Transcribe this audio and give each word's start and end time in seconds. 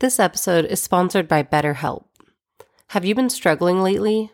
This 0.00 0.20
episode 0.20 0.64
is 0.66 0.80
sponsored 0.80 1.26
by 1.26 1.42
BetterHelp. 1.42 2.04
Have 2.90 3.04
you 3.04 3.16
been 3.16 3.28
struggling 3.28 3.82
lately? 3.82 4.30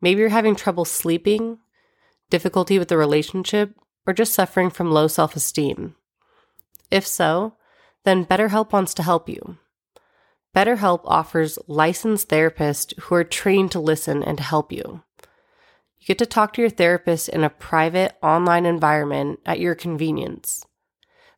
Maybe 0.00 0.20
you're 0.20 0.30
having 0.30 0.56
trouble 0.56 0.86
sleeping, 0.86 1.58
difficulty 2.30 2.78
with 2.78 2.88
the 2.88 2.96
relationship, 2.96 3.74
or 4.06 4.14
just 4.14 4.32
suffering 4.32 4.70
from 4.70 4.90
low 4.90 5.06
self 5.06 5.36
esteem. 5.36 5.94
If 6.90 7.06
so, 7.06 7.52
then 8.04 8.24
BetterHelp 8.24 8.72
wants 8.72 8.94
to 8.94 9.02
help 9.02 9.28
you. 9.28 9.58
BetterHelp 10.56 11.02
offers 11.04 11.58
licensed 11.66 12.30
therapists 12.30 12.98
who 13.00 13.14
are 13.14 13.24
trained 13.24 13.72
to 13.72 13.80
listen 13.80 14.22
and 14.22 14.38
to 14.38 14.44
help 14.44 14.72
you. 14.72 15.02
You 15.98 16.06
get 16.06 16.18
to 16.18 16.26
talk 16.26 16.54
to 16.54 16.62
your 16.62 16.70
therapist 16.70 17.28
in 17.28 17.44
a 17.44 17.50
private 17.50 18.16
online 18.22 18.64
environment 18.64 19.40
at 19.44 19.60
your 19.60 19.74
convenience. 19.74 20.64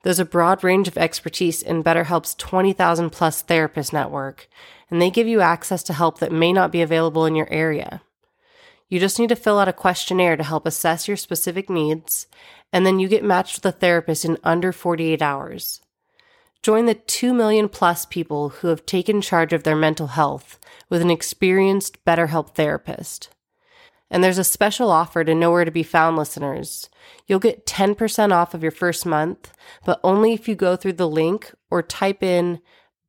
There's 0.06 0.20
a 0.20 0.24
broad 0.24 0.62
range 0.62 0.86
of 0.86 0.96
expertise 0.96 1.62
in 1.62 1.82
BetterHelp's 1.82 2.36
20,000 2.36 3.10
plus 3.10 3.42
therapist 3.42 3.92
network, 3.92 4.46
and 4.88 5.02
they 5.02 5.10
give 5.10 5.26
you 5.26 5.40
access 5.40 5.82
to 5.82 5.92
help 5.92 6.20
that 6.20 6.30
may 6.30 6.52
not 6.52 6.70
be 6.70 6.80
available 6.80 7.26
in 7.26 7.34
your 7.34 7.52
area. 7.52 8.02
You 8.88 9.00
just 9.00 9.18
need 9.18 9.30
to 9.30 9.34
fill 9.34 9.58
out 9.58 9.66
a 9.66 9.72
questionnaire 9.72 10.36
to 10.36 10.44
help 10.44 10.64
assess 10.64 11.08
your 11.08 11.16
specific 11.16 11.68
needs, 11.68 12.28
and 12.72 12.86
then 12.86 13.00
you 13.00 13.08
get 13.08 13.24
matched 13.24 13.56
with 13.56 13.66
a 13.66 13.76
therapist 13.76 14.24
in 14.24 14.38
under 14.44 14.70
48 14.70 15.20
hours. 15.20 15.80
Join 16.62 16.86
the 16.86 16.94
2 16.94 17.34
million 17.34 17.68
plus 17.68 18.06
people 18.06 18.50
who 18.50 18.68
have 18.68 18.86
taken 18.86 19.20
charge 19.20 19.52
of 19.52 19.64
their 19.64 19.74
mental 19.74 20.06
health 20.06 20.60
with 20.88 21.02
an 21.02 21.10
experienced 21.10 22.04
BetterHelp 22.04 22.54
therapist. 22.54 23.30
And 24.10 24.22
there's 24.22 24.38
a 24.38 24.44
special 24.44 24.90
offer 24.90 25.24
to 25.24 25.34
Nowhere 25.34 25.64
to 25.64 25.70
Be 25.70 25.82
Found 25.82 26.16
listeners. 26.16 26.88
You'll 27.26 27.40
get 27.40 27.66
10% 27.66 28.32
off 28.32 28.54
of 28.54 28.62
your 28.62 28.70
first 28.70 29.04
month, 29.04 29.52
but 29.84 30.00
only 30.04 30.32
if 30.32 30.48
you 30.48 30.54
go 30.54 30.76
through 30.76 30.94
the 30.94 31.08
link 31.08 31.52
or 31.70 31.82
type 31.82 32.22
in 32.22 32.60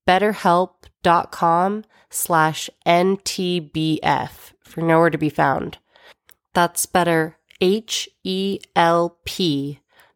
betterhelp.com 0.08 1.84
slash 2.10 2.70
NTBF 2.86 4.54
for 4.64 4.82
Nowhere 4.82 5.10
to 5.10 5.18
Be 5.18 5.30
Found. 5.30 5.78
That's 6.54 6.86
better, 6.86 7.38
H-E-L-P 7.62 8.60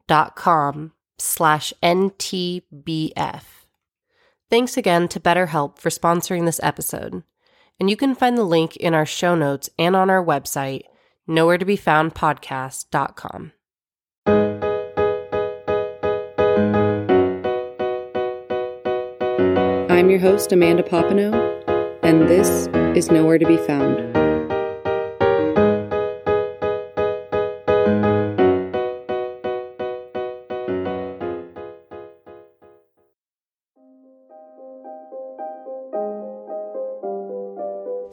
dot 0.07 0.35
com 0.35 0.91
slash 1.19 1.73
NTBF. 1.83 3.43
Thanks 4.49 4.75
again 4.75 5.07
to 5.09 5.19
BetterHelp 5.19 5.77
for 5.77 5.89
sponsoring 5.89 6.45
this 6.45 6.59
episode 6.63 7.23
and 7.81 7.89
you 7.89 7.97
can 7.97 8.13
find 8.13 8.37
the 8.37 8.43
link 8.43 8.75
in 8.75 8.93
our 8.93 9.07
show 9.07 9.33
notes 9.33 9.67
and 9.79 9.95
on 9.95 10.07
our 10.07 10.23
website, 10.23 10.83
nowhere 11.25 11.57
to 11.57 11.65
be 11.65 11.75
found 11.75 12.13
podcast.com. 12.13 13.53
I'm 19.89 20.11
your 20.11 20.19
host, 20.19 20.51
Amanda 20.51 20.83
Papineau, 20.83 21.33
and 22.03 22.29
this 22.29 22.67
is 22.95 23.09
Nowhere 23.09 23.39
to 23.39 23.47
Be 23.47 23.57
Found. 23.57 24.10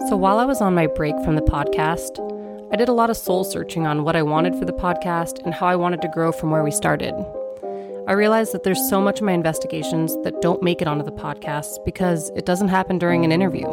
So 0.08 0.16
while 0.16 0.38
I 0.38 0.46
was 0.46 0.62
on 0.62 0.74
my 0.74 0.86
break 0.86 1.14
from 1.22 1.36
the 1.36 1.42
podcast, 1.42 2.18
I 2.72 2.76
did 2.76 2.88
a 2.88 2.94
lot 2.94 3.10
of 3.10 3.16
soul 3.18 3.44
searching 3.44 3.86
on 3.86 4.04
what 4.04 4.16
I 4.16 4.22
wanted 4.22 4.54
for 4.54 4.64
the 4.64 4.72
podcast 4.72 5.44
and 5.44 5.52
how 5.52 5.66
I 5.66 5.76
wanted 5.76 6.00
to 6.00 6.08
grow 6.08 6.32
from 6.32 6.50
where 6.50 6.64
we 6.64 6.70
started. 6.70 7.12
I 8.06 8.12
realized 8.12 8.52
that 8.52 8.62
there's 8.62 8.88
so 8.88 9.02
much 9.02 9.20
of 9.20 9.26
my 9.26 9.32
investigations 9.32 10.16
that 10.24 10.40
don't 10.40 10.62
make 10.62 10.80
it 10.80 10.88
onto 10.88 11.04
the 11.04 11.12
podcast 11.12 11.84
because 11.84 12.30
it 12.30 12.46
doesn't 12.46 12.68
happen 12.68 12.96
during 12.96 13.26
an 13.26 13.32
interview. 13.32 13.66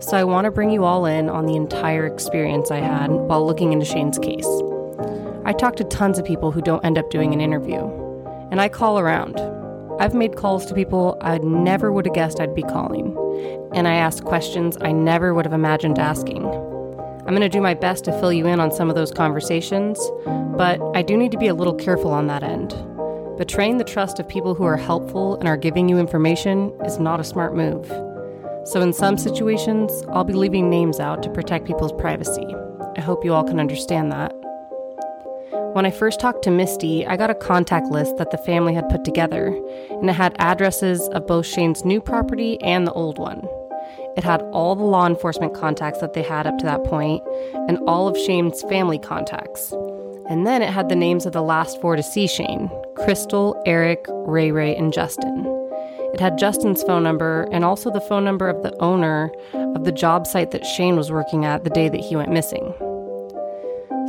So 0.00 0.16
I 0.16 0.24
want 0.24 0.46
to 0.46 0.50
bring 0.50 0.70
you 0.70 0.84
all 0.84 1.04
in 1.04 1.28
on 1.28 1.44
the 1.44 1.56
entire 1.56 2.06
experience 2.06 2.70
I 2.70 2.80
had 2.80 3.10
while 3.10 3.46
looking 3.46 3.74
into 3.74 3.84
Shane's 3.84 4.18
case. 4.18 4.48
I 5.44 5.52
talked 5.52 5.76
to 5.76 5.84
tons 5.84 6.18
of 6.18 6.24
people 6.24 6.52
who 6.52 6.62
don't 6.62 6.86
end 6.86 6.96
up 6.96 7.10
doing 7.10 7.34
an 7.34 7.42
interview, 7.42 7.84
and 8.50 8.62
I 8.62 8.70
call 8.70 8.98
around. 8.98 9.38
I've 10.00 10.14
made 10.14 10.36
calls 10.36 10.64
to 10.66 10.74
people 10.74 11.18
I 11.20 11.36
never 11.36 11.92
would 11.92 12.06
have 12.06 12.14
guessed 12.14 12.40
I'd 12.40 12.54
be 12.54 12.62
calling 12.62 13.14
and 13.74 13.88
I 13.88 13.94
asked 13.94 14.24
questions 14.24 14.78
I 14.80 14.92
never 14.92 15.34
would 15.34 15.44
have 15.44 15.52
imagined 15.52 15.98
asking. 15.98 16.46
I'm 16.46 17.34
going 17.34 17.40
to 17.40 17.48
do 17.48 17.60
my 17.60 17.74
best 17.74 18.04
to 18.04 18.20
fill 18.20 18.32
you 18.32 18.46
in 18.46 18.60
on 18.60 18.70
some 18.70 18.88
of 18.88 18.94
those 18.94 19.10
conversations, 19.10 19.98
but 20.56 20.80
I 20.94 21.02
do 21.02 21.16
need 21.16 21.32
to 21.32 21.38
be 21.38 21.48
a 21.48 21.54
little 21.54 21.74
careful 21.74 22.12
on 22.12 22.28
that 22.28 22.42
end. 22.42 22.74
Betraying 23.36 23.78
the 23.78 23.84
trust 23.84 24.20
of 24.20 24.28
people 24.28 24.54
who 24.54 24.64
are 24.64 24.76
helpful 24.76 25.36
and 25.36 25.48
are 25.48 25.56
giving 25.56 25.88
you 25.88 25.98
information 25.98 26.72
is 26.84 27.00
not 27.00 27.18
a 27.18 27.24
smart 27.24 27.56
move. 27.56 27.86
So, 28.66 28.80
in 28.80 28.92
some 28.92 29.18
situations, 29.18 30.04
I'll 30.10 30.24
be 30.24 30.32
leaving 30.34 30.70
names 30.70 31.00
out 31.00 31.22
to 31.24 31.30
protect 31.30 31.66
people's 31.66 31.92
privacy. 31.92 32.46
I 32.96 33.00
hope 33.00 33.24
you 33.24 33.34
all 33.34 33.44
can 33.44 33.58
understand 33.58 34.12
that. 34.12 34.32
When 35.74 35.84
I 35.84 35.90
first 35.90 36.20
talked 36.20 36.44
to 36.44 36.52
Misty, 36.52 37.04
I 37.04 37.16
got 37.16 37.30
a 37.30 37.34
contact 37.34 37.88
list 37.88 38.16
that 38.18 38.30
the 38.30 38.38
family 38.38 38.74
had 38.74 38.88
put 38.88 39.04
together, 39.04 39.48
and 39.90 40.08
it 40.08 40.12
had 40.12 40.36
addresses 40.38 41.08
of 41.08 41.26
both 41.26 41.46
Shane's 41.46 41.84
new 41.84 42.00
property 42.00 42.60
and 42.62 42.86
the 42.86 42.92
old 42.92 43.18
one. 43.18 43.48
It 44.16 44.24
had 44.24 44.42
all 44.52 44.76
the 44.76 44.84
law 44.84 45.06
enforcement 45.06 45.54
contacts 45.54 46.00
that 46.00 46.12
they 46.12 46.22
had 46.22 46.46
up 46.46 46.58
to 46.58 46.64
that 46.66 46.84
point, 46.84 47.22
and 47.68 47.78
all 47.86 48.06
of 48.06 48.16
Shane's 48.16 48.62
family 48.62 48.98
contacts. 48.98 49.72
And 50.28 50.46
then 50.46 50.62
it 50.62 50.70
had 50.70 50.88
the 50.88 50.96
names 50.96 51.26
of 51.26 51.32
the 51.32 51.42
last 51.42 51.80
four 51.80 51.96
to 51.96 52.02
see 52.02 52.26
Shane 52.26 52.70
Crystal, 52.96 53.60
Eric, 53.66 54.06
Ray 54.08 54.52
Ray, 54.52 54.74
and 54.74 54.92
Justin. 54.92 55.44
It 56.14 56.20
had 56.20 56.38
Justin's 56.38 56.82
phone 56.84 57.02
number 57.02 57.48
and 57.50 57.64
also 57.64 57.90
the 57.90 58.00
phone 58.00 58.24
number 58.24 58.48
of 58.48 58.62
the 58.62 58.74
owner 58.80 59.32
of 59.52 59.84
the 59.84 59.90
job 59.90 60.26
site 60.28 60.52
that 60.52 60.64
Shane 60.64 60.94
was 60.94 61.10
working 61.10 61.44
at 61.44 61.64
the 61.64 61.70
day 61.70 61.88
that 61.88 62.00
he 62.00 62.14
went 62.14 62.30
missing. 62.30 62.72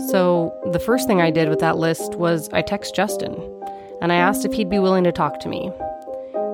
So, 0.10 0.54
the 0.72 0.80
first 0.80 1.08
thing 1.08 1.20
I 1.20 1.32
did 1.32 1.50
with 1.50 1.60
that 1.60 1.78
list 1.78 2.16
was 2.16 2.48
I 2.54 2.62
text 2.62 2.94
Justin 2.94 3.34
and 4.02 4.12
I 4.12 4.18
asked 4.18 4.46
if 4.46 4.54
he'd 4.54 4.70
be 4.70 4.78
willing 4.78 5.04
to 5.06 5.12
talk 5.12 5.40
to 5.40 5.50
me. 5.50 5.72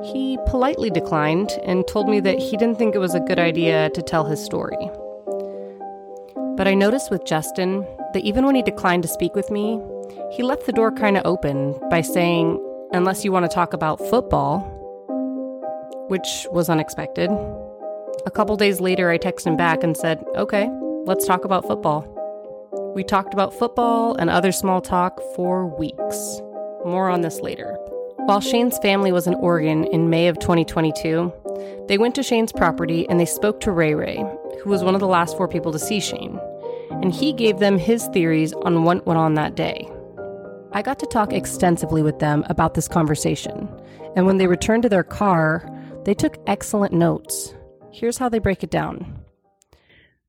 He 0.03 0.37
politely 0.47 0.89
declined 0.89 1.51
and 1.63 1.87
told 1.87 2.09
me 2.09 2.19
that 2.21 2.39
he 2.39 2.57
didn't 2.57 2.77
think 2.77 2.95
it 2.95 2.99
was 2.99 3.13
a 3.13 3.19
good 3.19 3.37
idea 3.37 3.89
to 3.91 4.01
tell 4.01 4.25
his 4.25 4.43
story. 4.43 4.89
But 6.57 6.67
I 6.67 6.73
noticed 6.73 7.11
with 7.11 7.25
Justin 7.25 7.85
that 8.13 8.23
even 8.23 8.45
when 8.45 8.55
he 8.55 8.61
declined 8.61 9.03
to 9.03 9.09
speak 9.09 9.35
with 9.35 9.51
me, 9.51 9.79
he 10.31 10.43
left 10.43 10.65
the 10.65 10.71
door 10.71 10.91
kind 10.91 11.17
of 11.17 11.25
open 11.25 11.79
by 11.89 12.01
saying, 12.01 12.59
unless 12.93 13.23
you 13.23 13.31
want 13.31 13.45
to 13.49 13.53
talk 13.53 13.73
about 13.73 13.99
football, 14.09 14.59
which 16.09 16.47
was 16.51 16.69
unexpected. 16.69 17.29
A 18.25 18.31
couple 18.31 18.55
days 18.57 18.81
later, 18.81 19.09
I 19.09 19.17
texted 19.17 19.47
him 19.47 19.57
back 19.57 19.83
and 19.83 19.95
said, 19.95 20.23
okay, 20.35 20.69
let's 21.05 21.25
talk 21.25 21.45
about 21.45 21.65
football. 21.65 22.07
We 22.95 23.03
talked 23.03 23.33
about 23.33 23.53
football 23.53 24.15
and 24.15 24.29
other 24.29 24.51
small 24.51 24.81
talk 24.81 25.21
for 25.35 25.67
weeks. 25.67 26.41
More 26.85 27.09
on 27.09 27.21
this 27.21 27.39
later. 27.39 27.77
While 28.25 28.39
Shane's 28.39 28.77
family 28.77 29.11
was 29.11 29.25
in 29.25 29.33
Oregon 29.33 29.85
in 29.85 30.11
May 30.11 30.27
of 30.27 30.37
2022, 30.37 31.33
they 31.87 31.97
went 31.97 32.13
to 32.15 32.23
Shane's 32.23 32.51
property 32.51 33.09
and 33.09 33.19
they 33.19 33.25
spoke 33.25 33.59
to 33.61 33.71
Ray 33.71 33.95
Ray, 33.95 34.23
who 34.61 34.69
was 34.69 34.83
one 34.83 34.93
of 34.93 35.01
the 35.01 35.07
last 35.07 35.35
four 35.35 35.47
people 35.47 35.71
to 35.71 35.79
see 35.79 35.99
Shane, 35.99 36.39
and 36.91 37.11
he 37.11 37.33
gave 37.33 37.57
them 37.57 37.79
his 37.79 38.07
theories 38.13 38.53
on 38.53 38.83
what 38.83 39.07
went 39.07 39.17
on 39.17 39.33
that 39.33 39.55
day. 39.55 39.89
I 40.71 40.83
got 40.83 40.99
to 40.99 41.07
talk 41.07 41.33
extensively 41.33 42.03
with 42.03 42.19
them 42.19 42.45
about 42.47 42.75
this 42.75 42.87
conversation, 42.87 43.67
and 44.15 44.27
when 44.27 44.37
they 44.37 44.47
returned 44.47 44.83
to 44.83 44.89
their 44.89 45.03
car, 45.03 45.67
they 46.05 46.13
took 46.13 46.37
excellent 46.45 46.93
notes. 46.93 47.55
Here's 47.91 48.19
how 48.19 48.29
they 48.29 48.39
break 48.39 48.63
it 48.63 48.69
down. 48.71 49.19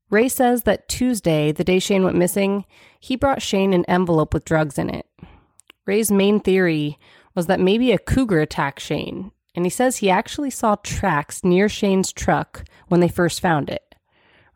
Ray 0.09 0.29
says 0.29 0.63
that 0.63 0.89
Tuesday, 0.89 1.51
the 1.51 1.63
day 1.63 1.77
Shane 1.77 2.03
went 2.03 2.17
missing, 2.17 2.65
he 2.99 3.15
brought 3.15 3.43
Shane 3.43 3.71
an 3.71 3.85
envelope 3.85 4.33
with 4.33 4.45
drugs 4.45 4.79
in 4.79 4.89
it. 4.89 5.05
Ray's 5.85 6.11
main 6.11 6.39
theory 6.39 6.97
was 7.35 7.47
that 7.47 7.59
maybe 7.59 7.91
a 7.91 7.97
cougar 7.97 8.39
attacked 8.39 8.79
Shane, 8.79 9.31
and 9.55 9.65
he 9.65 9.69
says 9.69 9.97
he 9.97 10.09
actually 10.09 10.49
saw 10.49 10.75
tracks 10.75 11.43
near 11.43 11.69
Shane's 11.69 12.11
truck 12.11 12.65
when 12.87 12.99
they 12.99 13.07
first 13.07 13.41
found 13.41 13.69
it. 13.69 13.95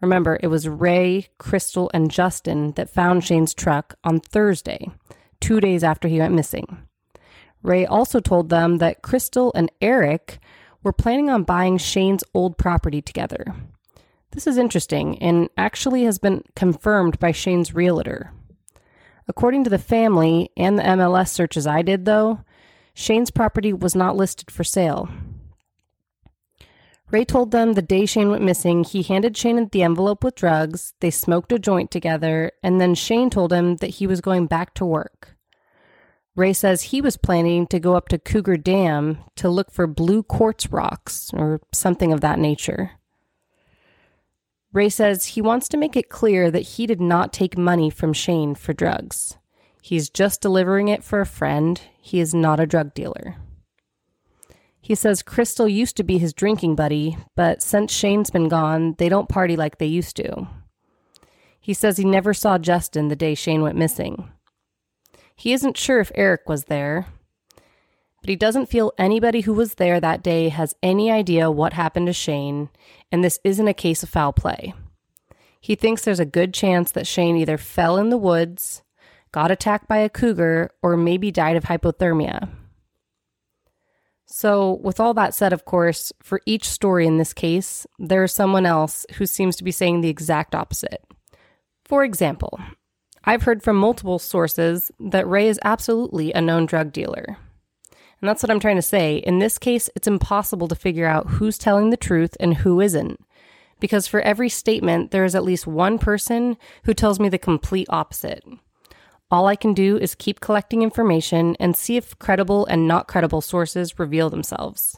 Remember, 0.01 0.39
it 0.41 0.47
was 0.47 0.67
Ray, 0.67 1.27
Crystal, 1.39 1.89
and 1.93 2.11
Justin 2.11 2.73
that 2.73 2.89
found 2.89 3.23
Shane's 3.23 3.53
truck 3.53 3.95
on 4.03 4.19
Thursday, 4.19 4.91
two 5.39 5.59
days 5.59 5.83
after 5.83 6.07
he 6.07 6.19
went 6.19 6.35
missing. 6.35 6.87
Ray 7.63 7.85
also 7.85 8.19
told 8.19 8.49
them 8.49 8.77
that 8.77 9.01
Crystal 9.01 9.51
and 9.55 9.71
Eric 9.81 10.39
were 10.83 10.93
planning 10.93 11.29
on 11.29 11.43
buying 11.43 11.77
Shane's 11.77 12.23
old 12.33 12.57
property 12.57 13.01
together. 13.01 13.55
This 14.31 14.45
is 14.45 14.57
interesting 14.57 15.17
and 15.19 15.49
actually 15.57 16.03
has 16.03 16.19
been 16.19 16.43
confirmed 16.55 17.17
by 17.19 17.31
Shane's 17.31 17.73
realtor. 17.73 18.31
According 19.27 19.63
to 19.63 19.69
the 19.69 19.79
family 19.79 20.51
and 20.55 20.77
the 20.77 20.83
MLS 20.83 21.29
searches 21.29 21.65
I 21.65 21.81
did, 21.81 22.05
though, 22.05 22.41
Shane's 22.99 23.29
property 23.29 23.73
was 23.73 23.93
not 23.93 24.15
listed 24.15 24.49
for 24.49 24.63
sale. 24.63 25.07
Ray 27.11 27.25
told 27.25 27.51
them 27.51 27.73
the 27.73 27.83
day 27.83 28.07
Shane 28.07 28.31
went 28.31 28.43
missing, 28.43 28.83
he 28.83 29.03
handed 29.03 29.37
Shane 29.37 29.69
the 29.71 29.83
envelope 29.83 30.23
with 30.23 30.33
drugs, 30.33 30.95
they 30.99 31.11
smoked 31.11 31.51
a 31.51 31.59
joint 31.59 31.91
together, 31.91 32.51
and 32.63 32.81
then 32.81 32.95
Shane 32.95 33.29
told 33.29 33.53
him 33.53 33.75
that 33.77 33.91
he 33.91 34.07
was 34.07 34.19
going 34.19 34.47
back 34.47 34.73
to 34.73 34.83
work. 34.83 35.37
Ray 36.35 36.53
says 36.53 36.81
he 36.81 36.99
was 36.99 37.17
planning 37.17 37.67
to 37.67 37.79
go 37.79 37.95
up 37.95 38.09
to 38.09 38.17
Cougar 38.17 38.57
Dam 38.57 39.19
to 39.35 39.47
look 39.47 39.69
for 39.69 39.85
blue 39.85 40.23
quartz 40.23 40.71
rocks 40.71 41.29
or 41.35 41.61
something 41.71 42.11
of 42.11 42.21
that 42.21 42.39
nature. 42.39 42.93
Ray 44.73 44.89
says 44.89 45.25
he 45.25 45.41
wants 45.41 45.69
to 45.69 45.77
make 45.77 45.95
it 45.95 46.09
clear 46.09 46.49
that 46.49 46.61
he 46.61 46.87
did 46.87 46.99
not 46.99 47.31
take 47.31 47.59
money 47.59 47.91
from 47.91 48.11
Shane 48.11 48.55
for 48.55 48.73
drugs. 48.73 49.37
He's 49.87 50.09
just 50.09 50.41
delivering 50.41 50.89
it 50.89 51.01
for 51.01 51.21
a 51.21 51.25
friend. 51.25 51.79
He 52.01 52.19
is 52.19 52.33
not 52.33 52.59
a 52.59 52.65
drug 52.65 52.93
dealer. 52.93 53.37
He 54.81 54.95
says 54.95 55.23
Crystal 55.23 55.65
used 55.65 55.95
to 55.95 56.03
be 56.03 56.17
his 56.17 56.33
drinking 56.33 56.75
buddy, 56.75 57.17
but 57.37 57.61
since 57.61 57.93
Shane's 57.93 58.29
been 58.29 58.49
gone, 58.49 58.95
they 58.97 59.07
don't 59.07 59.29
party 59.29 59.55
like 59.55 59.77
they 59.77 59.85
used 59.85 60.17
to. 60.17 60.49
He 61.61 61.73
says 61.73 61.95
he 61.95 62.03
never 62.03 62.33
saw 62.33 62.57
Justin 62.57 63.07
the 63.07 63.15
day 63.15 63.33
Shane 63.33 63.61
went 63.61 63.77
missing. 63.77 64.29
He 65.37 65.53
isn't 65.53 65.77
sure 65.77 66.01
if 66.01 66.11
Eric 66.15 66.49
was 66.49 66.65
there, 66.65 67.07
but 68.19 68.29
he 68.29 68.35
doesn't 68.35 68.65
feel 68.65 68.91
anybody 68.97 69.39
who 69.39 69.53
was 69.53 69.75
there 69.75 70.01
that 70.01 70.21
day 70.21 70.49
has 70.49 70.75
any 70.83 71.09
idea 71.09 71.49
what 71.49 71.71
happened 71.71 72.07
to 72.07 72.13
Shane, 72.13 72.67
and 73.09 73.23
this 73.23 73.39
isn't 73.45 73.69
a 73.69 73.73
case 73.73 74.03
of 74.03 74.09
foul 74.09 74.33
play. 74.33 74.73
He 75.61 75.75
thinks 75.75 76.01
there's 76.01 76.19
a 76.19 76.25
good 76.25 76.53
chance 76.53 76.91
that 76.91 77.07
Shane 77.07 77.37
either 77.37 77.57
fell 77.57 77.95
in 77.95 78.09
the 78.09 78.17
woods, 78.17 78.83
got 79.31 79.51
attacked 79.51 79.87
by 79.87 79.97
a 79.97 80.09
cougar, 80.09 80.71
or 80.81 80.97
maybe 80.97 81.31
died 81.31 81.55
of 81.55 81.65
hypothermia. 81.65 82.49
So, 84.25 84.73
with 84.83 84.99
all 84.99 85.13
that 85.13 85.33
said, 85.33 85.53
of 85.53 85.65
course, 85.65 86.11
for 86.21 86.41
each 86.45 86.67
story 86.69 87.07
in 87.07 87.17
this 87.17 87.33
case, 87.33 87.87
there 87.97 88.23
is 88.23 88.33
someone 88.33 88.65
else 88.65 89.05
who 89.13 89.25
seems 89.25 89.55
to 89.55 89.63
be 89.63 89.71
saying 89.71 90.01
the 90.01 90.09
exact 90.09 90.53
opposite. 90.53 91.03
For 91.85 92.03
example, 92.03 92.59
I've 93.23 93.43
heard 93.43 93.63
from 93.63 93.77
multiple 93.77 94.19
sources 94.19 94.91
that 94.99 95.27
Ray 95.27 95.47
is 95.47 95.59
absolutely 95.63 96.33
a 96.33 96.41
known 96.41 96.65
drug 96.65 96.91
dealer. 96.91 97.37
And 98.21 98.27
that's 98.27 98.41
what 98.41 98.49
I'm 98.49 98.59
trying 98.59 98.77
to 98.77 98.81
say. 98.81 99.17
In 99.17 99.39
this 99.39 99.57
case, 99.57 99.89
it's 99.95 100.07
impossible 100.07 100.67
to 100.67 100.75
figure 100.75 101.05
out 101.05 101.27
who's 101.27 101.57
telling 101.57 101.89
the 101.89 101.97
truth 101.97 102.35
and 102.39 102.55
who 102.55 102.81
isn't. 102.81 103.19
Because 103.79 104.07
for 104.07 104.21
every 104.21 104.49
statement, 104.49 105.11
there 105.11 105.23
is 105.23 105.35
at 105.35 105.43
least 105.43 105.67
one 105.67 105.99
person 105.99 106.57
who 106.83 106.93
tells 106.93 107.19
me 107.19 107.29
the 107.29 107.37
complete 107.37 107.87
opposite. 107.89 108.43
All 109.29 109.45
I 109.45 109.57
can 109.57 109.73
do 109.73 109.97
is 109.97 110.15
keep 110.15 110.39
collecting 110.39 110.81
information 110.81 111.57
and 111.59 111.75
see 111.75 111.97
if 111.97 112.17
credible 112.17 112.65
and 112.67 112.87
not 112.87 113.07
credible 113.07 113.41
sources 113.41 113.99
reveal 113.99 114.29
themselves. 114.29 114.97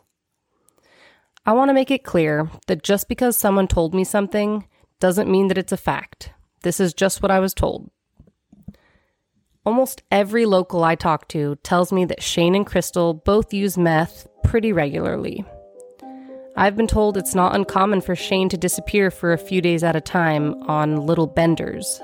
I 1.45 1.53
want 1.53 1.69
to 1.69 1.73
make 1.73 1.89
it 1.89 2.03
clear 2.03 2.49
that 2.67 2.83
just 2.83 3.07
because 3.07 3.35
someone 3.35 3.67
told 3.67 3.95
me 3.95 4.03
something 4.03 4.67
doesn't 4.99 5.31
mean 5.31 5.47
that 5.47 5.57
it's 5.57 5.71
a 5.71 5.77
fact. 5.77 6.31
This 6.61 6.79
is 6.79 6.93
just 6.93 7.23
what 7.23 7.31
I 7.31 7.39
was 7.39 7.55
told. 7.55 7.89
Almost 9.65 10.03
every 10.11 10.45
local 10.45 10.83
I 10.83 10.93
talk 10.93 11.27
to 11.29 11.55
tells 11.63 11.91
me 11.91 12.05
that 12.05 12.21
Shane 12.21 12.53
and 12.53 12.67
Crystal 12.67 13.15
both 13.15 13.51
use 13.51 13.77
meth 13.77 14.27
pretty 14.43 14.71
regularly. 14.71 15.43
I've 16.55 16.75
been 16.75 16.87
told 16.87 17.17
it's 17.17 17.35
not 17.35 17.55
uncommon 17.55 18.01
for 18.01 18.15
Shane 18.15 18.49
to 18.49 18.57
disappear 18.57 19.09
for 19.09 19.33
a 19.33 19.37
few 19.37 19.61
days 19.61 19.83
at 19.83 19.95
a 19.95 20.01
time 20.01 20.53
on 20.69 21.05
little 21.05 21.27
benders. 21.27 21.99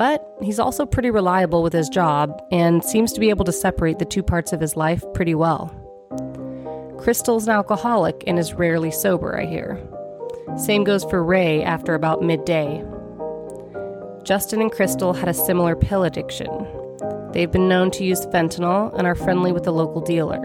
But 0.00 0.26
he's 0.40 0.58
also 0.58 0.86
pretty 0.86 1.10
reliable 1.10 1.62
with 1.62 1.74
his 1.74 1.90
job 1.90 2.42
and 2.50 2.82
seems 2.82 3.12
to 3.12 3.20
be 3.20 3.28
able 3.28 3.44
to 3.44 3.52
separate 3.52 3.98
the 3.98 4.06
two 4.06 4.22
parts 4.22 4.50
of 4.54 4.58
his 4.58 4.74
life 4.74 5.04
pretty 5.12 5.34
well. 5.34 5.68
Crystal's 6.98 7.46
an 7.46 7.52
alcoholic 7.52 8.24
and 8.26 8.38
is 8.38 8.54
rarely 8.54 8.90
sober, 8.90 9.38
I 9.38 9.44
hear. 9.44 9.78
Same 10.56 10.84
goes 10.84 11.04
for 11.04 11.22
Ray 11.22 11.62
after 11.62 11.94
about 11.94 12.22
midday. 12.22 12.82
Justin 14.22 14.62
and 14.62 14.72
Crystal 14.72 15.12
had 15.12 15.28
a 15.28 15.34
similar 15.34 15.76
pill 15.76 16.04
addiction. 16.04 16.48
They've 17.34 17.52
been 17.52 17.68
known 17.68 17.90
to 17.90 18.02
use 18.02 18.24
fentanyl 18.24 18.96
and 18.96 19.06
are 19.06 19.14
friendly 19.14 19.52
with 19.52 19.64
the 19.64 19.72
local 19.72 20.00
dealer. 20.00 20.42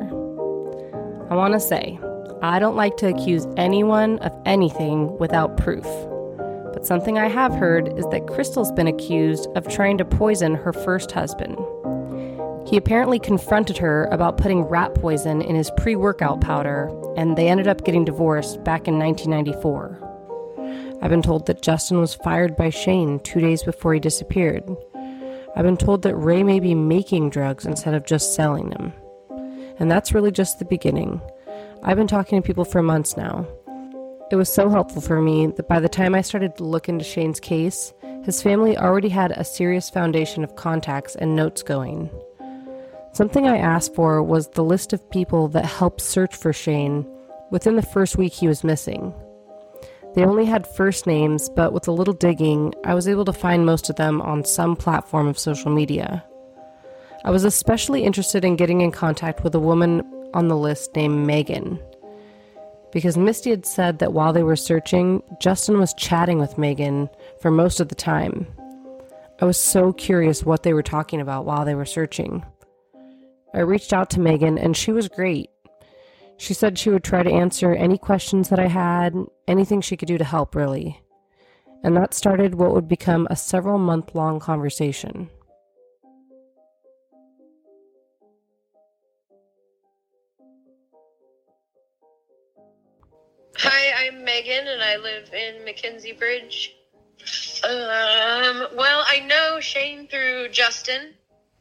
I 1.29 1.35
want 1.35 1.53
to 1.53 1.61
say, 1.61 1.97
I 2.41 2.59
don't 2.59 2.75
like 2.75 2.97
to 2.97 3.07
accuse 3.07 3.47
anyone 3.55 4.19
of 4.19 4.33
anything 4.45 5.17
without 5.17 5.55
proof. 5.55 5.85
But 6.75 6.85
something 6.85 7.17
I 7.17 7.29
have 7.29 7.55
heard 7.55 7.97
is 7.97 8.05
that 8.09 8.27
Crystal's 8.27 8.73
been 8.73 8.87
accused 8.87 9.47
of 9.55 9.65
trying 9.65 9.97
to 9.97 10.03
poison 10.03 10.55
her 10.55 10.73
first 10.73 11.09
husband. 11.09 11.57
He 12.67 12.75
apparently 12.75 13.17
confronted 13.17 13.77
her 13.77 14.09
about 14.11 14.37
putting 14.37 14.63
rat 14.63 14.93
poison 14.93 15.41
in 15.41 15.55
his 15.55 15.71
pre 15.77 15.95
workout 15.95 16.41
powder, 16.41 16.91
and 17.15 17.37
they 17.37 17.47
ended 17.47 17.69
up 17.69 17.85
getting 17.85 18.03
divorced 18.03 18.61
back 18.65 18.89
in 18.89 18.99
1994. 18.99 20.97
I've 21.01 21.09
been 21.09 21.21
told 21.21 21.45
that 21.45 21.61
Justin 21.61 22.01
was 22.01 22.13
fired 22.13 22.57
by 22.57 22.71
Shane 22.71 23.21
two 23.21 23.39
days 23.39 23.63
before 23.63 23.93
he 23.93 23.99
disappeared. 24.01 24.69
I've 25.55 25.63
been 25.63 25.77
told 25.77 26.01
that 26.01 26.15
Ray 26.17 26.43
may 26.43 26.59
be 26.59 26.75
making 26.75 27.29
drugs 27.29 27.65
instead 27.65 27.93
of 27.93 28.05
just 28.05 28.35
selling 28.35 28.71
them. 28.71 28.91
And 29.79 29.89
that's 29.89 30.13
really 30.13 30.31
just 30.31 30.59
the 30.59 30.65
beginning. 30.65 31.21
I've 31.83 31.95
been 31.95 32.07
talking 32.07 32.41
to 32.41 32.45
people 32.45 32.65
for 32.65 32.81
months 32.81 33.15
now. 33.15 33.47
It 34.35 34.37
was 34.37 34.51
so 34.51 34.69
helpful 34.69 35.01
for 35.01 35.21
me 35.21 35.47
that 35.47 35.69
by 35.69 35.79
the 35.79 35.87
time 35.87 36.13
I 36.13 36.19
started 36.19 36.57
to 36.57 36.65
look 36.65 36.89
into 36.89 37.05
Shane's 37.05 37.39
case, 37.39 37.93
his 38.25 38.41
family 38.41 38.77
already 38.77 39.07
had 39.07 39.31
a 39.31 39.45
serious 39.45 39.89
foundation 39.89 40.43
of 40.43 40.57
contacts 40.57 41.15
and 41.15 41.37
notes 41.37 41.63
going. 41.63 42.09
Something 43.13 43.47
I 43.47 43.55
asked 43.55 43.95
for 43.95 44.21
was 44.21 44.49
the 44.49 44.61
list 44.61 44.91
of 44.91 45.09
people 45.09 45.47
that 45.47 45.63
helped 45.63 46.01
search 46.01 46.35
for 46.35 46.51
Shane 46.51 47.07
within 47.49 47.77
the 47.77 47.81
first 47.81 48.17
week 48.17 48.33
he 48.33 48.49
was 48.49 48.61
missing. 48.61 49.13
They 50.15 50.25
only 50.25 50.43
had 50.43 50.67
first 50.67 51.07
names, 51.07 51.47
but 51.47 51.71
with 51.71 51.87
a 51.87 51.93
little 51.93 52.13
digging, 52.13 52.73
I 52.83 52.93
was 52.93 53.07
able 53.07 53.23
to 53.23 53.31
find 53.31 53.65
most 53.65 53.89
of 53.89 53.95
them 53.95 54.21
on 54.21 54.43
some 54.43 54.75
platform 54.75 55.27
of 55.27 55.39
social 55.39 55.71
media. 55.71 56.25
I 57.23 57.31
was 57.31 57.45
especially 57.45 58.03
interested 58.03 58.43
in 58.43 58.57
getting 58.57 58.81
in 58.81 58.91
contact 58.91 59.45
with 59.45 59.55
a 59.55 59.59
woman 59.59 60.01
on 60.33 60.49
the 60.49 60.57
list 60.57 60.93
named 60.93 61.25
Megan. 61.25 61.79
Because 62.95 63.17
Misty 63.17 63.49
had 63.49 63.65
said 63.65 63.99
that 63.99 64.13
while 64.13 64.31
they 64.31 64.41
were 64.41 64.55
searching, 64.55 65.21
Justin 65.41 65.79
was 65.79 65.93
chatting 65.95 66.39
with 66.39 66.57
Megan 66.57 67.09
for 67.41 67.51
most 67.51 67.81
of 67.81 67.89
the 67.89 67.93
time. 67.93 68.47
I 69.41 69.43
was 69.43 69.59
so 69.59 69.91
curious 69.91 70.45
what 70.45 70.63
they 70.63 70.73
were 70.73 70.81
talking 70.81 71.19
about 71.19 71.43
while 71.43 71.65
they 71.65 71.75
were 71.75 71.83
searching. 71.83 72.45
I 73.53 73.59
reached 73.59 73.91
out 73.91 74.09
to 74.11 74.21
Megan, 74.21 74.57
and 74.57 74.77
she 74.77 74.93
was 74.93 75.09
great. 75.09 75.49
She 76.37 76.53
said 76.53 76.77
she 76.77 76.89
would 76.89 77.03
try 77.03 77.21
to 77.21 77.29
answer 77.29 77.75
any 77.75 77.97
questions 77.97 78.47
that 78.47 78.59
I 78.59 78.67
had, 78.67 79.13
anything 79.45 79.81
she 79.81 79.97
could 79.97 80.07
do 80.07 80.17
to 80.17 80.23
help, 80.23 80.55
really. 80.55 81.01
And 81.83 81.97
that 81.97 82.13
started 82.13 82.55
what 82.55 82.73
would 82.73 82.87
become 82.87 83.27
a 83.29 83.35
several 83.35 83.77
month 83.77 84.15
long 84.15 84.39
conversation. 84.39 85.29
Hi, 93.57 94.05
I'm 94.05 94.25
Megan, 94.25 94.67
and 94.67 94.83
I 94.83 94.97
live 94.97 95.33
in 95.33 95.65
McKenzie 95.65 96.17
Bridge. 96.19 96.75
Um, 97.63 98.67
well, 98.75 99.05
I 99.07 99.25
know 99.25 99.61
Shane 99.61 100.09
through 100.09 100.49
Justin. 100.49 101.13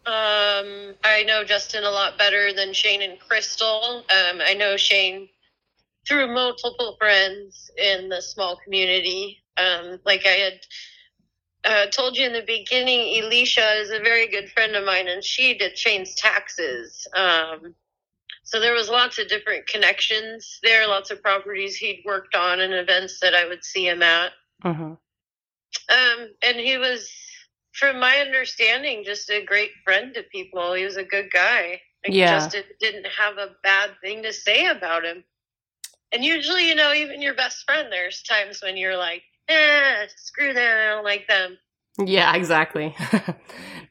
Um, 0.04 0.94
I 1.04 1.22
know 1.24 1.44
Justin 1.44 1.84
a 1.84 1.90
lot 1.90 2.18
better 2.18 2.52
than 2.52 2.72
Shane 2.72 3.02
and 3.02 3.18
Crystal. 3.20 4.04
Um, 4.10 4.40
I 4.44 4.54
know 4.54 4.76
Shane 4.76 5.28
through 6.06 6.34
multiple 6.34 6.96
friends 6.98 7.70
in 7.78 8.08
the 8.08 8.20
small 8.20 8.56
community. 8.56 9.44
Um, 9.56 10.00
like 10.04 10.26
I 10.26 10.30
had 10.30 10.60
uh, 11.64 11.86
told 11.86 12.16
you 12.16 12.26
in 12.26 12.32
the 12.32 12.42
beginning, 12.44 13.22
Elisha 13.22 13.74
is 13.74 13.92
a 13.92 14.00
very 14.00 14.26
good 14.26 14.50
friend 14.50 14.74
of 14.74 14.84
mine, 14.84 15.06
and 15.06 15.22
she 15.22 15.56
did 15.56 15.78
Shane's 15.78 16.16
taxes. 16.16 17.06
Um, 17.14 17.76
so 18.44 18.60
there 18.60 18.74
was 18.74 18.88
lots 18.88 19.18
of 19.18 19.28
different 19.28 19.66
connections 19.66 20.58
there, 20.62 20.86
lots 20.86 21.10
of 21.10 21.22
properties 21.22 21.76
he'd 21.76 22.02
worked 22.04 22.34
on 22.34 22.60
and 22.60 22.74
events 22.74 23.18
that 23.20 23.34
I 23.34 23.46
would 23.46 23.64
see 23.64 23.88
him 23.88 24.02
at. 24.02 24.32
Mm-hmm. 24.62 24.82
Um, 24.84 26.28
and 26.42 26.56
he 26.56 26.76
was 26.76 27.10
from 27.72 27.98
my 27.98 28.18
understanding, 28.18 29.02
just 29.04 29.30
a 29.30 29.44
great 29.44 29.72
friend 29.82 30.14
to 30.14 30.22
people. 30.24 30.74
He 30.74 30.84
was 30.84 30.96
a 30.96 31.04
good 31.04 31.30
guy. 31.32 31.80
Like, 32.04 32.14
Yeah. 32.14 32.34
Just 32.38 32.50
did- 32.52 32.78
didn't 32.78 33.06
have 33.06 33.38
a 33.38 33.56
bad 33.62 33.92
thing 34.00 34.22
to 34.22 34.32
say 34.32 34.66
about 34.66 35.04
him. 35.04 35.24
And 36.12 36.24
usually, 36.24 36.68
you 36.68 36.74
know, 36.74 36.92
even 36.92 37.22
your 37.22 37.34
best 37.34 37.64
friend, 37.64 37.90
there's 37.90 38.22
times 38.22 38.62
when 38.62 38.76
you're 38.76 38.96
like, 38.96 39.24
eh, 39.48 40.06
screw 40.16 40.52
them, 40.52 40.78
I 40.78 40.94
don't 40.94 41.04
like 41.04 41.26
them. 41.26 41.58
Yeah, 41.98 42.34
exactly. 42.34 42.94
I 43.00 43.34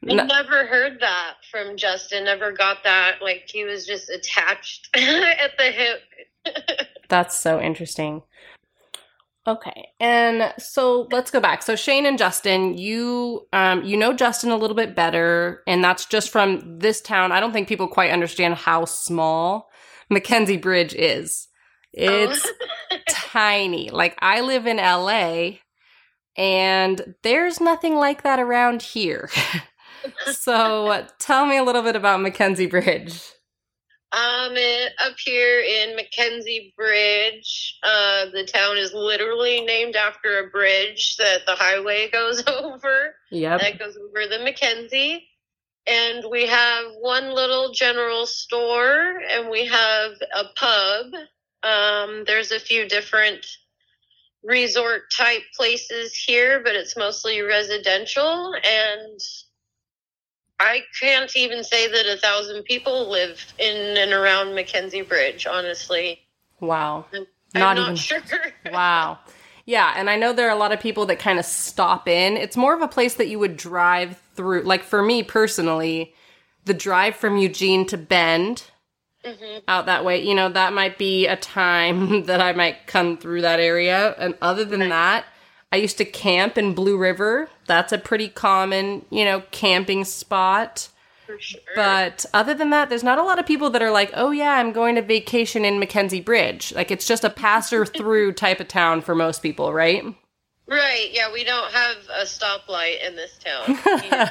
never 0.02 0.66
heard 0.66 0.98
that 1.00 1.34
from 1.50 1.76
Justin. 1.76 2.24
Never 2.24 2.52
got 2.52 2.84
that. 2.84 3.22
Like 3.22 3.44
he 3.46 3.64
was 3.64 3.86
just 3.86 4.10
attached 4.10 4.90
at 4.94 5.56
the 5.56 5.64
hip. 5.70 6.00
That's 7.08 7.38
so 7.38 7.60
interesting. 7.60 8.22
Okay, 9.46 9.88
and 10.00 10.54
so 10.58 11.06
let's 11.12 11.30
go 11.30 11.38
back. 11.38 11.62
So 11.62 11.76
Shane 11.76 12.06
and 12.06 12.16
Justin, 12.16 12.78
you 12.78 13.46
um, 13.52 13.84
you 13.84 13.94
know 13.96 14.14
Justin 14.14 14.50
a 14.50 14.56
little 14.56 14.76
bit 14.76 14.94
better, 14.96 15.62
and 15.66 15.84
that's 15.84 16.06
just 16.06 16.30
from 16.30 16.78
this 16.78 17.02
town. 17.02 17.30
I 17.30 17.40
don't 17.40 17.52
think 17.52 17.68
people 17.68 17.86
quite 17.86 18.10
understand 18.10 18.54
how 18.54 18.86
small 18.86 19.68
McKenzie 20.10 20.60
Bridge 20.60 20.94
is. 20.94 21.46
It's 21.92 22.46
Oh. 22.90 22.96
tiny. 23.06 23.90
Like 23.90 24.16
I 24.20 24.40
live 24.40 24.66
in 24.66 24.78
LA, 24.78 25.58
and 26.36 27.14
there's 27.22 27.60
nothing 27.60 27.96
like 27.96 28.22
that 28.22 28.38
around 28.38 28.82
here. 28.82 29.30
so 30.32 31.06
tell 31.18 31.46
me 31.46 31.56
a 31.56 31.62
little 31.64 31.82
bit 31.82 31.96
about 31.96 32.20
McKenzie 32.20 32.70
Bridge. 32.70 33.20
Um, 34.14 34.52
it, 34.54 34.92
up 35.04 35.16
here 35.18 35.60
in 35.60 35.96
McKenzie 35.96 36.72
Bridge, 36.76 37.78
uh, 37.82 38.26
the 38.32 38.44
town 38.44 38.76
is 38.76 38.94
literally 38.94 39.62
named 39.62 39.96
after 39.96 40.38
a 40.38 40.50
bridge 40.50 41.16
that 41.16 41.40
the 41.46 41.56
highway 41.56 42.10
goes 42.12 42.44
over. 42.46 43.16
Yep. 43.32 43.60
That 43.60 43.78
goes 43.80 43.96
over 43.96 44.28
the 44.28 44.38
McKenzie. 44.38 45.22
And 45.86 46.24
we 46.30 46.46
have 46.46 46.92
one 47.00 47.34
little 47.34 47.72
general 47.72 48.24
store 48.26 49.20
and 49.30 49.50
we 49.50 49.66
have 49.66 50.12
a 50.34 50.44
pub. 50.54 51.06
Um, 51.64 52.24
there's 52.26 52.52
a 52.52 52.60
few 52.60 52.88
different 52.88 53.44
resort 54.44 55.10
type 55.10 55.42
places 55.56 56.14
here, 56.14 56.60
but 56.62 56.74
it's 56.74 56.96
mostly 56.96 57.40
residential. 57.40 58.54
And 58.54 59.20
I 60.60 60.82
can't 61.00 61.34
even 61.36 61.64
say 61.64 61.88
that 61.88 62.06
a 62.06 62.18
thousand 62.18 62.62
people 62.64 63.10
live 63.10 63.44
in 63.58 63.96
and 63.96 64.12
around 64.12 64.48
McKenzie 64.48 65.06
Bridge, 65.08 65.46
honestly. 65.46 66.20
Wow. 66.60 67.06
I'm, 67.12 67.26
Not 67.54 67.78
I'm 67.78 67.82
even- 67.84 67.96
sure. 67.96 68.20
Wow. 68.72 69.18
Yeah, 69.66 69.94
and 69.96 70.10
I 70.10 70.16
know 70.16 70.34
there 70.34 70.46
are 70.46 70.54
a 70.54 70.58
lot 70.58 70.72
of 70.72 70.80
people 70.80 71.06
that 71.06 71.18
kind 71.18 71.38
of 71.38 71.44
stop 71.46 72.06
in. 72.06 72.36
It's 72.36 72.56
more 72.56 72.74
of 72.74 72.82
a 72.82 72.88
place 72.88 73.14
that 73.14 73.28
you 73.28 73.38
would 73.38 73.56
drive 73.56 74.20
through. 74.34 74.60
Like 74.62 74.82
for 74.82 75.02
me 75.02 75.22
personally, 75.22 76.14
the 76.66 76.74
drive 76.74 77.16
from 77.16 77.38
Eugene 77.38 77.86
to 77.86 77.96
Bend 77.96 78.64
Mhm. 79.24 79.62
out 79.68 79.86
that 79.86 80.04
way, 80.04 80.22
you 80.22 80.34
know, 80.34 80.48
that 80.48 80.72
might 80.72 80.98
be 80.98 81.26
a 81.26 81.36
time 81.36 82.24
that 82.26 82.40
I 82.40 82.52
might 82.52 82.86
come 82.86 83.16
through 83.16 83.40
that 83.42 83.60
area. 83.60 84.14
And 84.18 84.34
other 84.42 84.64
than 84.64 84.88
that, 84.90 85.24
I 85.72 85.76
used 85.76 85.98
to 85.98 86.04
camp 86.04 86.56
in 86.58 86.74
Blue 86.74 86.96
River. 86.96 87.48
That's 87.66 87.92
a 87.92 87.98
pretty 87.98 88.28
common, 88.28 89.04
you 89.10 89.24
know, 89.24 89.42
camping 89.50 90.04
spot. 90.04 90.88
For 91.26 91.38
sure. 91.40 91.60
But 91.74 92.26
other 92.34 92.52
than 92.52 92.68
that, 92.70 92.90
there's 92.90 93.02
not 93.02 93.18
a 93.18 93.22
lot 93.22 93.38
of 93.38 93.46
people 93.46 93.70
that 93.70 93.82
are 93.82 93.90
like, 93.90 94.10
oh 94.14 94.30
yeah, 94.30 94.52
I'm 94.52 94.72
going 94.72 94.94
to 94.96 95.02
vacation 95.02 95.64
in 95.64 95.80
McKenzie 95.80 96.24
Bridge. 96.24 96.72
Like 96.74 96.90
it's 96.90 97.06
just 97.06 97.24
a 97.24 97.30
passer 97.30 97.84
through 97.98 98.32
type 98.32 98.60
of 98.60 98.68
town 98.68 99.00
for 99.00 99.14
most 99.14 99.42
people, 99.42 99.72
right? 99.72 100.04
Right, 100.66 101.08
yeah, 101.12 101.32
we 101.32 101.44
don't 101.44 101.70
have 101.72 101.96
a 102.20 102.24
stoplight 102.24 103.06
in 103.06 103.16
this 103.16 103.38
town. 103.38 104.30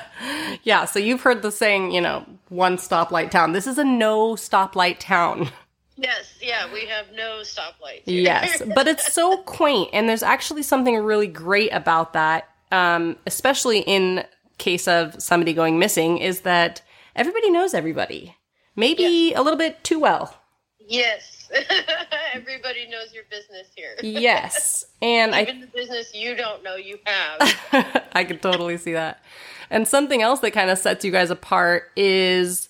yeah, 0.64 0.86
so 0.86 1.00
you've 1.00 1.22
heard 1.22 1.42
the 1.42 1.52
saying, 1.52 1.92
you 1.92 2.02
know, 2.02 2.26
one 2.50 2.78
stoplight 2.78 3.32
town. 3.32 3.54
This 3.54 3.68
is 3.68 3.78
a 3.78 3.84
no 3.84 4.34
stoplight 4.36 4.98
town. 5.00 5.50
yes, 5.96 6.38
yeah, 6.42 6.72
we 6.74 6.86
have 6.86 7.08
no 7.16 7.42
stoplights. 7.44 8.04
Yes, 8.06 8.62
but 8.74 8.88
it's 8.88 9.12
so 9.12 9.38
quaint, 9.46 9.90
and 9.94 10.08
there's 10.10 10.24
actually 10.24 10.64
something 10.64 10.96
really 10.98 11.28
great 11.28 11.72
about 11.74 12.14
that, 12.14 12.50
um, 12.72 13.16
especially 13.26 13.80
in 13.80 14.26
case 14.58 14.88
of 14.88 15.22
somebody 15.22 15.54
going 15.54 15.80
missing, 15.80 16.18
is 16.18 16.42
that 16.42 16.82
everybody 17.16 17.50
knows 17.50 17.74
everybody. 17.74 18.36
Maybe 18.76 19.34
a 19.34 19.42
little 19.42 19.58
bit 19.58 19.84
too 19.84 20.00
well. 20.00 20.36
yes. 20.80 21.33
Everybody 22.34 22.88
knows 22.88 23.14
your 23.14 23.24
business 23.30 23.68
here. 23.76 23.96
Yes, 24.02 24.86
and 25.02 25.36
I 25.36 25.44
Even 25.44 25.62
the 25.62 25.68
business 25.68 26.14
you 26.14 26.36
don't 26.36 26.64
know 26.64 26.76
you 26.76 27.00
have. 27.06 28.04
I 28.14 28.24
could 28.24 28.42
totally 28.42 28.78
see 28.78 28.94
that. 28.94 29.24
And 29.70 29.88
something 29.88 30.22
else 30.22 30.40
that 30.42 30.52
kind 30.52 30.70
of 30.70 30.78
sets 30.78 31.06
you 31.06 31.12
guys 31.12 31.30
apart 31.30 31.92
is 31.96 32.70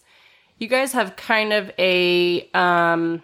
you 0.58 0.68
guys 0.68 0.94
have 0.94 1.16
kind 1.16 1.54
of 1.54 1.72
a 1.78 2.50
um 2.54 3.22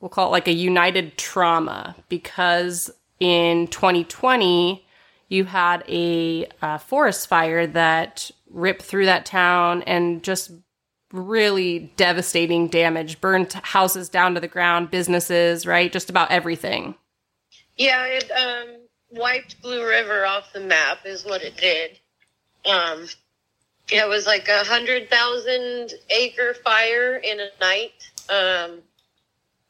we'll 0.00 0.08
call 0.08 0.28
it 0.28 0.32
like 0.32 0.48
a 0.48 0.52
united 0.52 1.16
trauma 1.16 1.94
because 2.08 2.90
in 3.20 3.68
2020 3.68 4.84
you 5.28 5.44
had 5.44 5.84
a 5.88 6.46
uh, 6.60 6.76
forest 6.78 7.28
fire 7.28 7.66
that 7.66 8.30
ripped 8.50 8.82
through 8.82 9.06
that 9.06 9.24
town 9.24 9.82
and 9.82 10.22
just 10.22 10.50
really 11.12 11.92
devastating 11.96 12.68
damage 12.68 13.20
burned 13.20 13.52
houses 13.52 14.08
down 14.08 14.34
to 14.34 14.40
the 14.40 14.48
ground 14.48 14.90
businesses 14.90 15.66
right 15.66 15.92
just 15.92 16.10
about 16.10 16.30
everything 16.30 16.94
Yeah, 17.76 18.04
it 18.06 18.30
um, 18.30 18.76
wiped 19.12 19.60
Blue 19.62 19.86
River 19.86 20.26
off 20.26 20.52
the 20.52 20.60
map, 20.60 20.98
is 21.04 21.24
what 21.24 21.42
it 21.42 21.56
did. 21.56 21.98
Um, 22.64 23.06
it 23.90 24.08
was 24.08 24.26
like 24.26 24.48
a 24.48 24.64
hundred 24.64 25.10
thousand 25.10 25.92
acre 26.10 26.54
fire 26.54 27.16
in 27.16 27.40
a 27.40 27.48
night. 27.60 28.10
Um, 28.28 28.80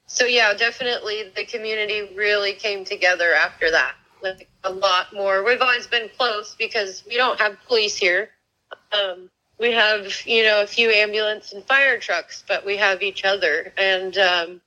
so 0.05 0.25
yeah, 0.25 0.53
definitely 0.53 1.31
the 1.35 1.45
community 1.45 2.13
really 2.15 2.53
came 2.53 2.85
together 2.85 3.33
after 3.33 3.71
that. 3.71 3.95
Like 4.21 4.49
a 4.63 4.71
lot 4.71 5.13
more. 5.13 5.43
We've 5.43 5.61
always 5.61 5.87
been 5.87 6.09
close 6.17 6.55
because 6.57 7.03
we 7.07 7.17
don't 7.17 7.39
have 7.39 7.57
police 7.67 7.97
here. 7.97 8.29
Um, 8.91 9.29
we 9.59 9.71
have 9.71 10.25
you 10.25 10.43
know 10.43 10.61
a 10.61 10.67
few 10.67 10.89
ambulance 10.89 11.53
and 11.53 11.63
fire 11.65 11.99
trucks, 11.99 12.43
but 12.47 12.65
we 12.65 12.77
have 12.77 13.01
each 13.01 13.25
other, 13.25 13.71
and 13.77 14.17
um, 14.17 14.61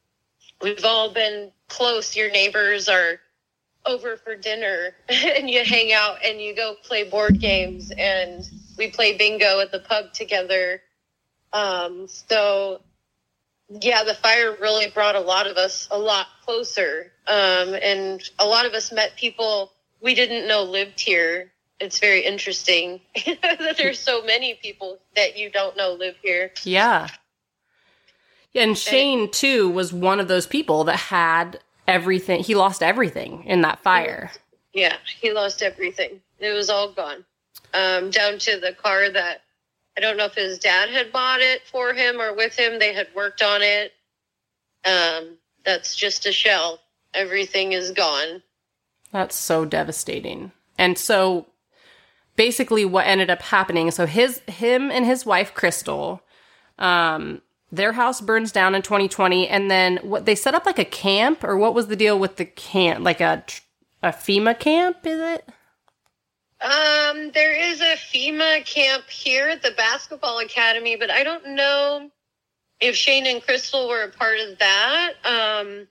we've 0.63 0.85
all 0.85 1.13
been 1.13 1.51
close. 1.69 2.17
Your 2.17 2.31
neighbors 2.31 2.89
are 2.89 3.21
over 3.87 4.17
for 4.17 4.35
dinner 4.35 4.91
and 5.09 5.49
you 5.49 5.65
hang 5.65 5.93
out 5.93 6.19
and 6.25 6.41
you 6.41 6.55
go 6.55 6.75
play 6.83 7.09
board 7.09 7.41
games 7.41 7.93
and 7.97 8.49
we 8.77 8.91
play 8.91 9.17
bingo 9.17 9.61
at 9.61 9.71
the 9.73 9.79
pub 9.79 10.13
together. 10.13 10.83
Um, 11.53 12.07
so 12.09 12.81
yeah, 13.69 14.05
the 14.05 14.15
fire 14.15 14.57
really 14.61 14.91
brought 14.91 15.17
a 15.17 15.21
lot 15.21 15.47
of 15.47 15.57
us 15.57 15.89
a 15.91 15.99
lot 15.99 16.27
closer. 16.45 17.13
Um, 17.27 17.75
and 17.83 18.23
a 18.39 18.47
lot 18.47 18.67
of 18.67 18.75
us 18.75 18.93
met 18.93 19.17
people 19.17 19.73
we 20.01 20.15
didn't 20.15 20.47
know 20.47 20.63
lived 20.63 21.01
here. 21.01 21.53
It's 21.79 21.99
very 21.99 22.25
interesting 22.25 23.01
that 23.43 23.75
there's 23.77 23.99
so 23.99 24.25
many 24.25 24.55
people 24.55 24.99
that 25.15 25.37
you 25.37 25.51
don't 25.51 25.77
know 25.77 25.93
live 25.93 26.17
here. 26.23 26.53
Yeah. 26.65 27.09
Yeah, 28.53 28.63
and 28.63 28.79
Shane 28.79 29.31
too 29.31 29.69
was 29.69 29.93
one 29.93 30.19
of 30.19 30.29
those 30.29 30.47
people 30.47 30.85
that 30.85 30.97
had 30.97 31.61
everything. 31.87 32.43
He 32.43 32.55
lost 32.55 32.83
everything 32.83 33.45
in 33.45 33.61
that 33.61 33.83
fire. 33.83 34.31
Yeah, 34.73 34.97
he 35.21 35.33
lost 35.33 35.63
everything. 35.63 36.21
It 36.39 36.53
was 36.53 36.71
all 36.71 36.93
gone. 36.93 37.25
Um, 37.75 38.11
down 38.11 38.39
to 38.39 38.59
the 38.59 38.73
car 38.73 39.11
that 39.11 39.43
I 39.97 40.01
don't 40.01 40.17
know 40.17 40.27
if 40.27 40.35
his 40.35 40.59
dad 40.59 40.91
had 40.91 41.13
bought 41.13 41.41
it 41.41 41.63
for 41.71 41.93
him 41.93 42.21
or 42.21 42.35
with 42.35 42.59
him. 42.59 42.79
They 42.79 42.95
had 42.95 43.09
worked 43.15 43.43
on 43.43 43.61
it. 43.63 43.93
Um, 44.85 45.37
that's 45.65 45.97
just 45.97 46.27
a 46.27 46.33
shell. 46.33 46.81
Everything 47.15 47.73
is 47.73 47.91
gone. 47.91 48.43
That's 49.13 49.37
so 49.37 49.65
devastating. 49.65 50.53
And 50.79 50.99
so 50.99 51.47
basically 52.37 52.85
what 52.85 53.07
ended 53.07 53.31
up 53.31 53.43
happening, 53.43 53.91
so 53.91 54.07
his 54.07 54.41
him 54.47 54.91
and 54.91 55.05
his 55.05 55.27
wife 55.27 55.55
Crystal 55.55 56.23
um 56.79 57.41
their 57.73 57.93
house 57.93 58.21
burns 58.21 58.53
down 58.53 58.75
in 58.75 58.83
2020 58.83 59.49
and 59.49 59.71
then 59.71 59.97
what 60.03 60.25
they 60.25 60.35
set 60.35 60.55
up 60.55 60.67
like 60.67 60.79
a 60.79 60.85
camp 60.85 61.43
or 61.43 61.57
what 61.57 61.75
was 61.75 61.89
the 61.89 61.97
deal 61.97 62.19
with 62.19 62.37
the 62.37 62.45
camp 62.45 63.03
like 63.03 63.21
a 63.21 63.43
a 64.03 64.09
FEMA 64.09 64.59
camp 64.59 64.99
is 65.05 65.19
it? 65.19 65.49
Um, 66.61 67.33
there 67.33 67.55
is 67.55 67.81
a 67.81 67.97
FEMA 67.97 68.65
camp 68.65 69.09
here 69.09 69.49
at 69.49 69.63
the 69.63 69.73
basketball 69.73 70.39
academy, 70.39 70.97
but 70.97 71.11
I 71.11 71.23
don't 71.23 71.49
know 71.49 72.11
if 72.81 72.97
Shane 72.97 73.27
and 73.27 73.43
Crystal 73.43 73.89
were 73.89 74.03
a 74.03 74.11
part 74.11 74.39
of 74.41 74.59
that. 74.59 75.13
Um, 75.25 75.87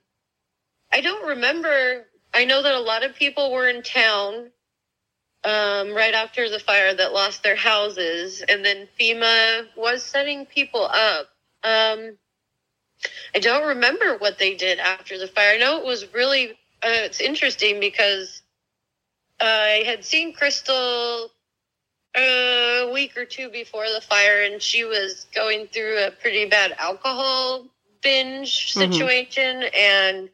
I 0.92 1.00
don't 1.00 1.26
remember. 1.26 2.06
I 2.34 2.44
know 2.44 2.62
that 2.62 2.74
a 2.74 2.80
lot 2.80 3.04
of 3.04 3.14
people 3.14 3.52
were 3.52 3.68
in 3.68 3.82
town 3.82 4.50
um, 5.46 5.94
right 5.94 6.14
after 6.14 6.50
the 6.50 6.58
fire 6.60 6.94
that 6.94 7.14
lost 7.14 7.44
their 7.44 7.56
houses, 7.56 8.42
and 8.48 8.64
then 8.64 8.88
FEMA 9.00 9.68
was 9.76 10.02
setting 10.02 10.46
people 10.46 10.84
up. 10.84 11.28
Um, 11.64 12.18
I 13.34 13.38
don't 13.40 13.66
remember 13.68 14.18
what 14.18 14.38
they 14.38 14.54
did 14.54 14.78
after 14.80 15.18
the 15.18 15.28
fire. 15.28 15.54
I 15.54 15.58
know 15.58 15.78
it 15.78 15.86
was 15.86 16.12
really 16.12 16.50
uh, 16.82 17.04
it's 17.06 17.20
interesting 17.20 17.80
because 17.80 18.42
I 19.40 19.82
had 19.86 20.04
seen 20.04 20.32
Crystal 20.34 21.30
a 22.16 22.90
week 22.92 23.16
or 23.16 23.24
two 23.24 23.48
before 23.50 23.86
the 23.94 24.00
fire, 24.00 24.42
and 24.44 24.62
she 24.62 24.84
was 24.84 25.26
going 25.34 25.68
through 25.68 25.98
a 26.04 26.10
pretty 26.10 26.46
bad 26.46 26.74
alcohol 26.78 27.66
binge 28.02 28.74
Mhm. 28.74 28.88
situation, 28.88 29.64
and 29.74 30.30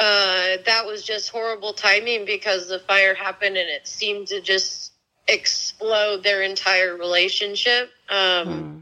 uh, 0.00 0.58
that 0.64 0.84
was 0.86 1.02
just 1.02 1.30
horrible 1.30 1.72
timing 1.72 2.24
because 2.24 2.68
the 2.68 2.78
fire 2.78 3.14
happened 3.14 3.56
and 3.56 3.68
it 3.68 3.86
seemed 3.86 4.28
to 4.28 4.40
just 4.40 4.92
explode 5.26 6.22
their 6.22 6.42
entire 6.42 6.96
relationship. 6.96 7.90
Um, 8.08 8.46
Hmm. 8.46 8.78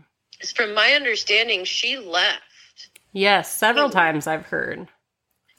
From 0.55 0.75
my 0.75 0.93
understanding, 0.93 1.65
she 1.65 1.97
left. 1.97 2.91
Yes, 3.13 3.51
several 3.51 3.89
times 3.89 4.27
I've 4.27 4.45
heard. 4.45 4.87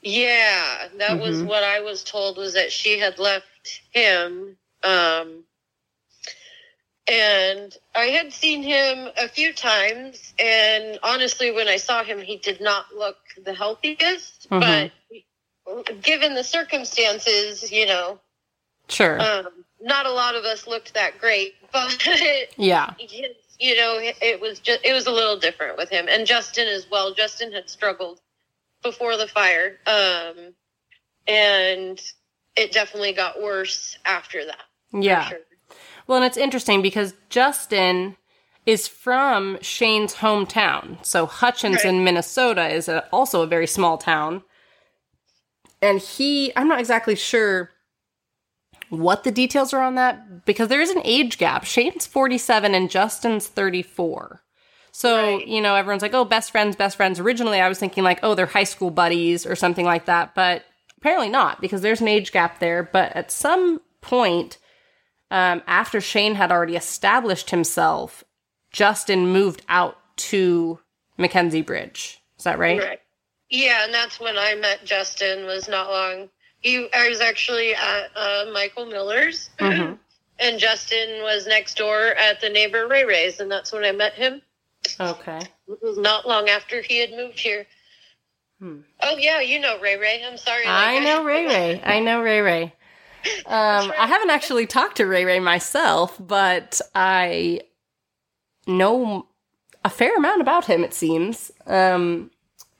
Yeah, 0.00 0.88
that 0.98 1.18
was 1.18 1.42
Mhm. 1.42 1.46
what 1.46 1.64
I 1.64 1.80
was 1.80 2.04
told 2.04 2.36
was 2.36 2.54
that 2.54 2.70
she 2.70 2.98
had 2.98 3.18
left 3.18 3.80
him. 3.90 4.56
Um, 4.84 5.44
and 7.08 7.76
I 7.94 8.06
had 8.06 8.32
seen 8.32 8.62
him 8.62 9.10
a 9.16 9.28
few 9.28 9.52
times, 9.52 10.34
and 10.38 11.00
honestly, 11.02 11.50
when 11.50 11.66
I 11.66 11.76
saw 11.76 12.04
him, 12.04 12.20
he 12.20 12.36
did 12.36 12.60
not 12.60 12.94
look 12.94 13.18
the 13.42 13.54
healthiest. 13.54 14.48
Mhm. 14.50 14.60
But 14.60 14.92
given 16.02 16.34
the 16.34 16.44
circumstances, 16.44 17.70
you 17.70 17.86
know, 17.86 18.18
Sure. 18.88 19.20
um, 19.20 19.64
not 19.80 20.06
a 20.06 20.10
lot 20.12 20.34
of 20.34 20.44
us 20.44 20.66
looked 20.66 20.94
that 20.94 21.18
great, 21.20 21.54
but 21.72 22.04
Yeah. 22.56 22.94
you 22.98 23.76
know, 23.76 23.98
it 24.00 24.40
was 24.40 24.58
just 24.60 24.80
it 24.84 24.92
was 24.92 25.06
a 25.06 25.10
little 25.10 25.38
different 25.38 25.76
with 25.76 25.88
him 25.90 26.06
and 26.08 26.26
Justin 26.26 26.68
as 26.68 26.86
well. 26.90 27.12
Justin 27.14 27.52
had 27.52 27.68
struggled 27.68 28.20
before 28.82 29.16
the 29.16 29.26
fire, 29.26 29.78
um, 29.86 30.54
and 31.26 32.00
it 32.56 32.72
definitely 32.72 33.12
got 33.12 33.40
worse 33.42 33.98
after 34.04 34.44
that. 34.44 34.62
Yeah. 34.92 35.28
sure. 35.28 35.38
Well, 36.06 36.16
and 36.18 36.24
it's 36.24 36.36
interesting 36.36 36.80
because 36.80 37.14
Justin 37.28 38.16
is 38.64 38.88
from 38.88 39.58
Shane's 39.60 40.14
hometown. 40.16 41.04
So 41.04 41.26
Hutchinson, 41.26 41.96
Right. 41.98 42.04
Minnesota 42.04 42.68
is 42.68 42.88
a, 42.88 43.06
also 43.12 43.42
a 43.42 43.46
very 43.46 43.66
small 43.66 43.98
town. 43.98 44.42
And 45.80 46.00
he, 46.00 46.52
I'm 46.56 46.68
not 46.68 46.80
exactly 46.80 47.14
sure 47.14 47.70
what 48.90 49.24
the 49.24 49.30
details 49.30 49.72
are 49.72 49.82
on 49.82 49.94
that 49.96 50.44
because 50.44 50.68
there 50.68 50.80
is 50.80 50.90
an 50.90 51.02
age 51.04 51.38
gap. 51.38 51.64
Shane's 51.64 52.06
47 52.06 52.74
and 52.74 52.90
Justin's 52.90 53.46
34. 53.46 54.42
So, 54.92 55.36
Right. 55.36 55.46
you 55.46 55.60
know, 55.60 55.76
everyone's 55.76 56.02
like, 56.02 56.14
oh, 56.14 56.24
best 56.24 56.50
friends, 56.50 56.74
best 56.74 56.96
friends. 56.96 57.20
Originally, 57.20 57.60
I 57.60 57.68
was 57.68 57.78
thinking 57.78 58.02
like, 58.02 58.20
oh, 58.22 58.34
they're 58.34 58.46
high 58.46 58.64
school 58.64 58.90
buddies 58.90 59.46
or 59.46 59.54
something 59.54 59.84
like 59.84 60.06
that. 60.06 60.34
But 60.34 60.64
apparently 60.96 61.28
not 61.28 61.60
because 61.60 61.82
there's 61.82 62.00
an 62.00 62.08
age 62.08 62.32
gap 62.32 62.58
there. 62.58 62.82
But 62.82 63.14
at 63.14 63.30
some 63.30 63.80
point, 64.00 64.58
um, 65.30 65.62
after 65.66 66.00
Shane 66.00 66.34
had 66.34 66.50
already 66.50 66.74
established 66.74 67.50
himself, 67.50 68.24
Justin 68.72 69.28
moved 69.28 69.62
out 69.68 69.98
to 70.16 70.80
McKenzie 71.18 71.64
Bridge. 71.64 72.20
Is 72.38 72.44
that 72.44 72.58
right? 72.58 72.78
Right. 72.80 73.00
Yeah, 73.50 73.84
and 73.84 73.94
that's 73.94 74.20
when 74.20 74.36
I 74.38 74.54
met 74.54 74.84
Justin. 74.84 75.46
Was 75.46 75.68
not 75.68 75.88
long. 75.90 76.28
He, 76.60 76.88
I 76.92 77.08
was 77.08 77.20
actually 77.20 77.74
at 77.74 78.10
uh, 78.16 78.46
Michael 78.52 78.86
Miller's, 78.86 79.48
Mhm. 79.58 79.96
and 80.40 80.58
Justin 80.58 81.22
was 81.22 81.46
next 81.46 81.76
door 81.76 81.98
at 82.08 82.40
the 82.40 82.48
neighbor 82.48 82.86
Ray 82.88 83.04
Ray's, 83.04 83.38
and 83.40 83.50
that's 83.50 83.72
when 83.72 83.84
I 83.84 83.92
met 83.92 84.14
him. 84.14 84.42
Okay. 85.00 85.38
It 85.68 85.78
was 85.82 85.98
not 85.98 86.26
long 86.26 86.48
after 86.48 86.82
he 86.82 86.98
had 86.98 87.10
moved 87.12 87.38
here. 87.38 87.66
Hmm. 88.58 88.80
Oh 89.02 89.16
yeah, 89.16 89.40
you 89.40 89.60
know 89.60 89.78
Ray 89.80 89.96
Ray. 89.96 90.24
I'm 90.24 90.36
sorry. 90.36 90.64
I 90.66 90.98
know 90.98 91.22
Ray 91.32 91.46
Ray. 91.46 91.80
I 91.84 92.00
know 92.00 92.22
Ray 92.22 92.40
Ray. 92.40 92.74
Um, 93.46 93.92
I 93.98 94.06
haven't 94.06 94.30
actually 94.30 94.66
talked 94.66 94.96
to 94.96 95.06
Ray 95.06 95.24
Ray 95.24 95.38
myself, 95.38 96.16
but 96.18 96.80
I 96.94 97.60
know 98.66 99.26
a 99.84 99.90
fair 99.90 100.16
amount 100.16 100.40
about 100.40 100.66
him. 100.66 100.82
It 100.84 100.94
seems. 100.94 101.50
Um, 101.66 102.30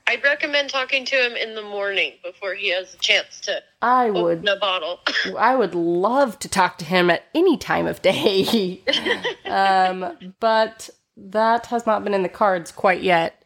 I'd 0.08 0.24
recommend 0.24 0.70
talking 0.70 1.04
to 1.04 1.16
him 1.16 1.36
in 1.36 1.54
the 1.54 1.60
morning 1.60 2.14
before 2.24 2.54
he 2.54 2.70
has 2.70 2.94
a 2.94 2.96
chance 2.96 3.40
to 3.40 3.62
I 3.82 4.08
would. 4.10 4.38
open 4.38 4.48
a 4.48 4.56
bottle. 4.56 5.00
I 5.38 5.54
would 5.54 5.74
love 5.74 6.38
to 6.38 6.48
talk 6.48 6.78
to 6.78 6.86
him 6.86 7.10
at 7.10 7.24
any 7.34 7.58
time 7.58 7.86
of 7.86 8.00
day. 8.00 8.82
um, 9.44 10.16
but 10.40 10.88
that 11.18 11.66
has 11.66 11.84
not 11.84 12.04
been 12.04 12.14
in 12.14 12.22
the 12.22 12.30
cards 12.30 12.72
quite 12.72 13.02
yet. 13.02 13.44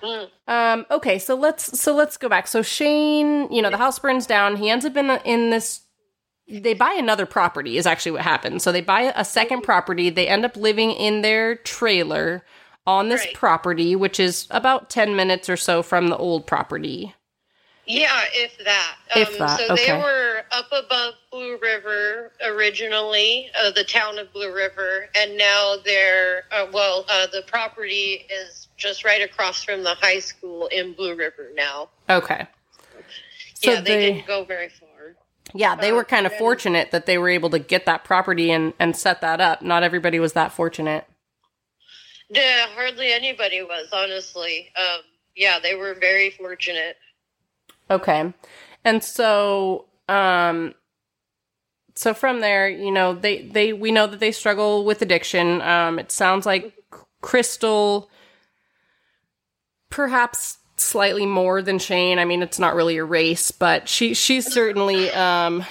Mm. 0.00 0.28
Um, 0.46 0.86
okay, 0.92 1.18
so 1.18 1.34
let's 1.34 1.78
so 1.78 1.92
let's 1.92 2.16
go 2.16 2.28
back. 2.28 2.46
So 2.46 2.62
Shane, 2.62 3.50
you 3.50 3.60
know, 3.60 3.70
the 3.70 3.76
house 3.76 3.98
burns 3.98 4.26
down. 4.26 4.56
He 4.56 4.70
ends 4.70 4.84
up 4.84 4.96
in 4.96 5.10
in 5.24 5.50
this. 5.50 5.80
They 6.48 6.74
buy 6.74 6.94
another 6.96 7.26
property 7.26 7.78
is 7.78 7.86
actually 7.86 8.12
what 8.12 8.22
happens. 8.22 8.62
So 8.62 8.70
they 8.70 8.80
buy 8.80 9.12
a 9.16 9.24
second 9.24 9.62
property. 9.62 10.10
They 10.10 10.28
end 10.28 10.44
up 10.44 10.56
living 10.56 10.92
in 10.92 11.22
their 11.22 11.56
trailer 11.56 12.44
on 12.86 13.08
this 13.08 13.24
Right. 13.24 13.34
property, 13.34 13.96
which 13.96 14.20
is 14.20 14.46
about 14.50 14.88
ten 14.90 15.16
minutes 15.16 15.48
or 15.48 15.56
so 15.56 15.82
from 15.82 16.08
the 16.08 16.16
old 16.16 16.46
property. 16.46 17.14
Yeah, 17.88 18.24
if 18.32 18.58
that. 18.64 18.96
If 19.14 19.38
that, 19.38 19.60
So 19.60 19.72
okay. 19.74 19.86
they 19.86 19.92
were 19.92 20.42
up 20.50 20.66
above 20.72 21.14
Blue 21.30 21.56
River 21.62 22.32
originally, 22.44 23.48
uh, 23.56 23.70
the 23.70 23.84
town 23.84 24.18
of 24.18 24.32
Blue 24.32 24.52
River, 24.52 25.08
and 25.14 25.36
now 25.36 25.76
they're, 25.84 26.44
uh, 26.50 26.66
well, 26.72 27.04
uh, 27.08 27.28
the 27.28 27.42
property 27.46 28.26
is 28.28 28.66
just 28.76 29.04
right 29.04 29.22
across 29.22 29.62
from 29.62 29.84
the 29.84 29.94
high 29.94 30.18
school 30.18 30.66
in 30.66 30.94
Blue 30.94 31.14
River 31.14 31.50
now. 31.54 31.88
Okay. 32.10 32.46
So 33.54 33.70
yeah, 33.72 33.80
they, 33.80 33.96
they- 33.96 34.12
didn't 34.14 34.26
go 34.26 34.44
very 34.44 34.68
far. 34.68 34.88
Yeah, 35.54 35.76
they 35.76 35.92
were 35.92 36.02
kind 36.04 36.26
of 36.26 36.32
fortunate 36.36 36.90
that 36.90 37.06
they 37.06 37.18
were 37.18 37.28
able 37.28 37.50
to 37.50 37.60
get 37.60 37.86
that 37.86 38.02
property 38.02 38.50
and, 38.50 38.74
and 38.80 38.96
set 38.96 39.20
that 39.20 39.40
up. 39.40 39.62
Not 39.62 39.84
everybody 39.84 40.18
was 40.18 40.32
that 40.32 40.50
fortunate. 40.50 41.06
Yeah, 42.28 42.66
hardly 42.74 43.12
anybody 43.12 43.62
was, 43.62 43.88
honestly. 43.92 44.68
Um, 44.76 45.00
yeah, 45.36 45.58
they 45.60 45.74
were 45.74 45.94
very 45.94 46.30
fortunate. 46.30 46.96
Okay. 47.90 48.32
And 48.84 49.02
so 49.02 49.86
um 50.08 50.74
so 51.94 52.12
from 52.12 52.40
there, 52.40 52.68
you 52.68 52.90
know, 52.90 53.14
they 53.14 53.42
they 53.42 53.72
we 53.72 53.92
know 53.92 54.06
that 54.06 54.20
they 54.20 54.32
struggle 54.32 54.84
with 54.84 55.02
addiction. 55.02 55.60
Um 55.62 55.98
it 55.98 56.10
sounds 56.10 56.46
like 56.46 56.72
Crystal 57.20 58.10
perhaps 59.90 60.58
slightly 60.76 61.26
more 61.26 61.62
than 61.62 61.78
Shane. 61.78 62.18
I 62.18 62.24
mean, 62.24 62.42
it's 62.42 62.58
not 62.58 62.74
really 62.74 62.96
a 62.96 63.04
race, 63.04 63.50
but 63.50 63.88
she 63.88 64.14
she's 64.14 64.52
certainly 64.52 65.10
um 65.10 65.64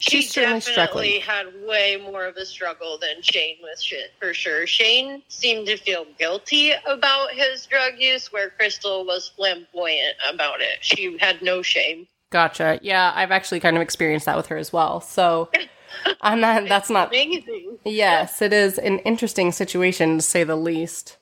She 0.00 0.26
definitely 0.26 0.60
struggling. 0.60 1.20
had 1.20 1.46
way 1.66 1.98
more 2.02 2.24
of 2.24 2.36
a 2.36 2.46
struggle 2.46 2.98
than 2.98 3.20
Shane 3.20 3.56
with 3.62 3.78
shit, 3.78 4.12
for 4.18 4.32
sure. 4.32 4.66
Shane 4.66 5.22
seemed 5.28 5.66
to 5.66 5.76
feel 5.76 6.06
guilty 6.18 6.72
about 6.86 7.32
his 7.32 7.66
drug 7.66 7.94
use, 7.98 8.32
where 8.32 8.48
Crystal 8.48 9.04
was 9.04 9.28
flamboyant 9.36 10.16
about 10.32 10.62
it. 10.62 10.78
She 10.80 11.18
had 11.18 11.42
no 11.42 11.60
shame. 11.60 12.06
gotcha. 12.30 12.80
Yeah, 12.82 13.12
I've 13.14 13.30
actually 13.30 13.60
kind 13.60 13.76
of 13.76 13.82
experienced 13.82 14.24
that 14.24 14.38
with 14.38 14.46
her 14.46 14.56
as 14.56 14.72
well. 14.72 15.02
So 15.02 15.50
I'm 16.22 16.40
not 16.40 16.66
that's 16.66 16.88
not 16.88 17.08
Amazing. 17.08 17.78
Yes, 17.84 18.40
it 18.40 18.54
is 18.54 18.78
an 18.78 19.00
interesting 19.00 19.52
situation 19.52 20.16
to 20.16 20.22
say 20.22 20.44
the 20.44 20.56
least. 20.56 21.18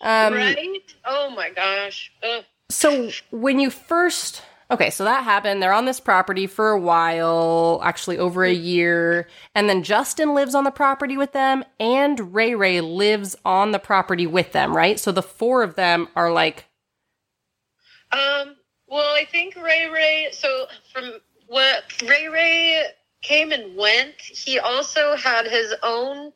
Um, 0.00 0.32
right? 0.34 0.82
Oh 1.04 1.30
my 1.30 1.50
gosh. 1.50 2.12
Ugh. 2.22 2.44
So 2.68 3.10
when 3.30 3.58
you 3.58 3.70
first 3.70 4.42
okay, 4.70 4.90
so 4.90 5.04
that 5.04 5.24
happened. 5.24 5.62
They're 5.62 5.72
on 5.72 5.84
this 5.84 6.00
property 6.00 6.46
for 6.46 6.70
a 6.70 6.80
while, 6.80 7.80
actually 7.82 8.18
over 8.18 8.44
a 8.44 8.52
year, 8.52 9.28
and 9.54 9.68
then 9.68 9.82
Justin 9.82 10.34
lives 10.34 10.54
on 10.54 10.64
the 10.64 10.70
property 10.70 11.16
with 11.16 11.32
them, 11.32 11.64
and 11.80 12.34
Ray 12.34 12.54
Ray 12.54 12.80
lives 12.80 13.36
on 13.44 13.72
the 13.72 13.78
property 13.78 14.26
with 14.26 14.52
them, 14.52 14.76
right? 14.76 14.98
So 14.98 15.12
the 15.12 15.22
four 15.22 15.62
of 15.62 15.74
them 15.76 16.08
are 16.16 16.32
like, 16.32 16.66
Um, 18.12 18.56
well, 18.86 19.14
I 19.14 19.24
think 19.30 19.56
Ray 19.56 19.88
Ray, 19.92 20.28
so 20.32 20.66
from 20.92 21.12
what 21.48 21.84
Ray 22.08 22.28
Ray 22.28 22.84
came 23.22 23.52
and 23.52 23.76
went, 23.76 24.14
he 24.20 24.58
also 24.58 25.16
had 25.16 25.46
his 25.46 25.74
own 25.82 26.32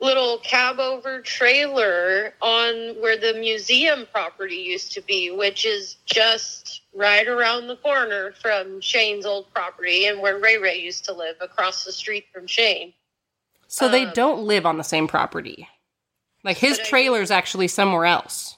little 0.00 0.38
cab 0.38 0.78
over 0.78 1.20
trailer 1.22 2.34
on 2.42 2.94
where 3.00 3.16
the 3.16 3.34
museum 3.34 4.06
property 4.12 4.56
used 4.56 4.92
to 4.92 5.00
be, 5.00 5.30
which 5.30 5.64
is 5.64 5.96
just 6.04 6.82
right 6.94 7.26
around 7.26 7.66
the 7.66 7.76
corner 7.76 8.32
from 8.42 8.80
Shane's 8.80 9.24
old 9.24 9.52
property 9.54 10.06
and 10.06 10.20
where 10.20 10.38
Ray 10.38 10.58
Ray 10.58 10.80
used 10.80 11.04
to 11.06 11.12
live 11.14 11.36
across 11.40 11.84
the 11.84 11.92
street 11.92 12.26
from 12.32 12.46
Shane. 12.46 12.92
so 13.68 13.88
they 13.88 14.04
Um, 14.04 14.12
don't 14.12 14.42
live 14.44 14.64
on 14.64 14.78
the 14.78 14.84
same 14.84 15.08
property. 15.08 15.68
Like 16.44 16.58
his 16.58 16.78
But 16.78 16.92
I- 16.94 17.36
actually 17.36 17.66
somewhere 17.68 18.04
else. 18.06 18.56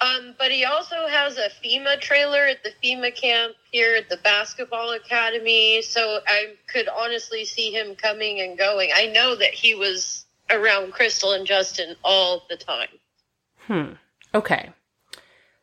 Um, 0.00 0.34
but 0.38 0.52
he 0.52 0.64
also 0.64 1.08
has 1.08 1.36
a 1.38 1.48
FEMA 1.48 2.00
trailer 2.00 2.46
at 2.46 2.62
the 2.62 2.72
FEMA 2.82 3.10
camp 3.14 3.56
here 3.72 3.96
at 3.96 4.08
the 4.08 4.18
basketball 4.18 4.90
academy. 4.92 5.82
So 5.82 6.20
I 6.26 6.54
could 6.68 6.88
honestly 6.88 7.44
see 7.44 7.72
him 7.72 7.96
coming 7.96 8.40
and 8.40 8.56
going. 8.58 8.90
I 8.94 9.06
know 9.06 9.34
that 9.34 9.52
he 9.54 9.74
was 9.74 10.23
around 10.50 10.92
Crystal 10.92 11.32
and 11.32 11.46
Justin 11.46 11.96
all 12.04 12.42
the 12.48 12.56
time. 12.56 12.88
Hmm. 13.66 13.92
Okay. 14.34 14.70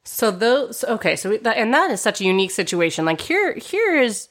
So 0.04 0.32
those 0.32 0.84
okay, 0.84 1.16
so 1.16 1.38
that, 1.38 1.58
and 1.58 1.74
that 1.74 1.92
is 1.92 2.02
such 2.02 2.22
a 2.22 2.26
unique 2.26 2.52
situation. 2.52 3.06
Like 3.06 3.22
here 3.22 3.54
here 3.54 4.02
is 4.02 4.30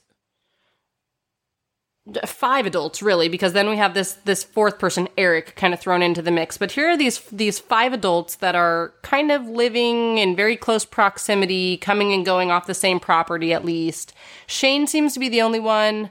five 2.24 2.66
adults 2.66 3.02
really 3.02 3.28
because 3.28 3.52
then 3.52 3.68
we 3.68 3.76
have 3.76 3.94
this 3.94 4.14
this 4.24 4.42
fourth 4.42 4.78
person 4.78 5.08
Eric 5.16 5.54
kind 5.54 5.72
of 5.72 5.80
thrown 5.80 6.02
into 6.02 6.22
the 6.22 6.32
mix. 6.32 6.56
But 6.56 6.72
here 6.72 6.90
are 6.90 6.96
these 6.96 7.20
these 7.30 7.58
five 7.60 7.92
adults 7.92 8.36
that 8.36 8.56
are 8.56 8.94
kind 9.02 9.30
of 9.30 9.46
living 9.46 10.18
in 10.18 10.34
very 10.34 10.56
close 10.56 10.84
proximity, 10.84 11.76
coming 11.76 12.12
and 12.12 12.24
going 12.24 12.50
off 12.50 12.66
the 12.66 12.74
same 12.74 12.98
property 12.98 13.52
at 13.52 13.64
least. 13.64 14.12
Shane 14.46 14.86
seems 14.88 15.14
to 15.14 15.20
be 15.20 15.28
the 15.28 15.42
only 15.42 15.60
one 15.60 16.10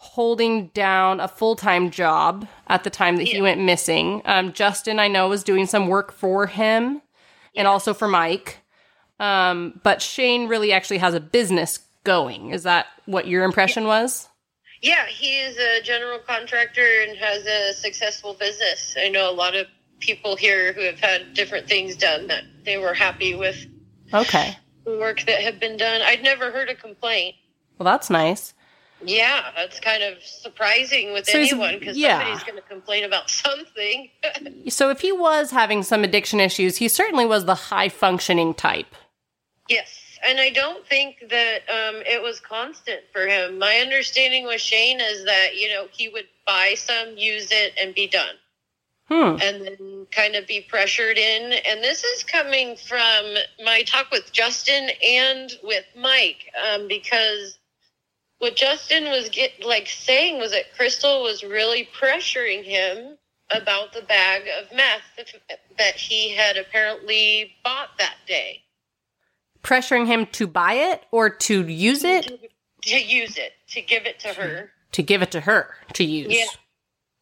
holding 0.00 0.68
down 0.68 1.18
a 1.18 1.26
full-time 1.28 1.90
job 1.90 2.46
at 2.68 2.84
the 2.84 2.90
time 2.90 3.16
that 3.16 3.24
he 3.26 3.42
went 3.42 3.60
missing. 3.60 4.22
Um, 4.24 4.52
Justin, 4.52 4.98
I 5.00 5.08
know, 5.08 5.28
was 5.28 5.42
doing 5.42 5.66
some 5.66 5.88
work 5.88 6.12
for 6.12 6.46
him 6.46 7.02
and 7.56 7.66
also 7.66 7.92
for 7.92 8.06
Mike. 8.06 8.58
Um, 9.18 9.80
but 9.82 10.00
Shane 10.00 10.46
really 10.46 10.72
actually 10.72 10.98
has 10.98 11.14
a 11.14 11.20
business 11.20 11.80
going. 12.04 12.50
Is 12.50 12.62
that 12.62 12.86
what 13.06 13.26
your 13.26 13.42
impression 13.42 13.84
was? 13.86 14.28
Yeah, 14.80 15.06
he's 15.06 15.56
a 15.58 15.82
general 15.82 16.20
contractor 16.20 16.86
and 17.02 17.18
has 17.18 17.44
a 17.44 17.72
successful 17.74 18.34
business. 18.34 18.96
I 18.96 19.08
know 19.08 19.28
a 19.28 19.34
lot 19.34 19.56
of 19.56 19.66
people 19.98 20.36
here 20.36 20.72
who 20.72 20.82
have 20.82 21.00
had 21.00 21.34
different 21.34 21.66
things 21.66 21.96
done 21.96 22.28
that 22.28 22.44
they 22.64 22.78
were 22.78 22.94
happy 22.94 23.34
with 23.34 23.66
Okay. 24.14 24.56
the 24.84 24.96
work 24.96 25.22
that 25.26 25.40
had 25.42 25.58
been 25.58 25.76
done. 25.76 26.00
I'd 26.02 26.22
never 26.22 26.52
heard 26.52 26.68
a 26.68 26.76
complaint. 26.76 27.34
Well, 27.76 27.84
that's 27.84 28.08
nice. 28.08 28.54
Yeah, 29.04 29.50
that's 29.54 29.78
kind 29.80 30.02
of 30.02 30.22
surprising 30.22 31.12
with 31.12 31.26
So 31.26 31.38
anyone 31.38 31.78
because 31.78 31.96
yeah. 31.96 32.18
somebody's 32.18 32.42
going 32.44 32.56
to 32.56 32.68
complain 32.68 33.04
about 33.04 33.30
something. 33.44 34.10
So 34.68 34.90
if 34.90 35.00
he 35.00 35.12
was 35.12 35.50
having 35.50 35.82
some 35.82 36.04
addiction 36.04 36.40
issues, 36.40 36.76
he 36.78 36.88
certainly 36.88 37.24
was 37.26 37.44
the 37.46 37.54
high 37.54 37.88
functioning 37.88 38.54
type. 38.54 38.94
yes, 39.68 40.18
and 40.26 40.40
I 40.40 40.50
don't 40.50 40.84
think 40.86 41.24
that 41.30 41.58
um, 41.68 42.02
it 42.04 42.22
was 42.22 42.40
constant 42.40 43.00
for 43.12 43.26
him. 43.26 43.58
My 43.58 43.76
understanding 43.76 44.44
with 44.46 44.60
Shane 44.60 45.00
is 45.00 45.24
that 45.24 45.56
you 45.56 45.68
know 45.68 45.86
he 45.92 46.08
would 46.08 46.26
buy 46.46 46.74
some, 46.76 47.16
use 47.16 47.48
it, 47.52 47.72
and 47.80 47.94
be 47.94 48.06
done. 48.08 48.34
Hmm. 49.08 49.38
and 49.40 49.64
then 49.66 50.06
kind 50.10 50.34
of 50.36 50.46
be 50.46 50.60
pressured 50.60 51.16
in. 51.16 51.52
And 51.66 51.82
this 51.82 52.04
is 52.04 52.22
coming 52.24 52.76
from 52.76 53.36
my 53.64 53.82
talk 53.84 54.10
with 54.10 54.30
Justin 54.32 54.90
and 55.02 55.50
with 55.62 55.86
Mike, 55.96 56.52
um, 56.70 56.88
because 56.88 57.57
what 58.38 58.56
Justin 58.56 59.04
was 59.04 59.28
get 59.28 59.64
like 59.64 59.88
saying 59.88 60.38
was 60.38 60.52
that 60.52 60.74
Crystal 60.76 61.22
was 61.22 61.42
really 61.42 61.88
pressuring 61.98 62.64
him 62.64 63.16
about 63.50 63.92
the 63.92 64.02
bag 64.02 64.42
of 64.60 64.74
meth 64.76 65.02
that 65.78 65.94
he 65.94 66.34
had 66.34 66.56
apparently 66.56 67.52
bought 67.64 67.88
that 67.98 68.16
day 68.26 68.62
Pressuring 69.62 70.06
him 70.06 70.26
to 70.26 70.46
buy 70.46 70.74
it 70.74 71.04
or 71.10 71.28
to 71.30 71.66
use 71.66 72.04
it 72.04 72.26
to 72.82 72.98
use 72.98 73.36
it 73.36 73.52
to 73.68 73.82
give 73.82 74.06
it 74.06 74.20
to 74.20 74.28
her. 74.28 74.70
to 74.92 75.02
give 75.02 75.20
it 75.22 75.30
to 75.32 75.40
her 75.40 75.74
to 75.94 76.04
use. 76.04 76.28
Yeah. 76.30 76.44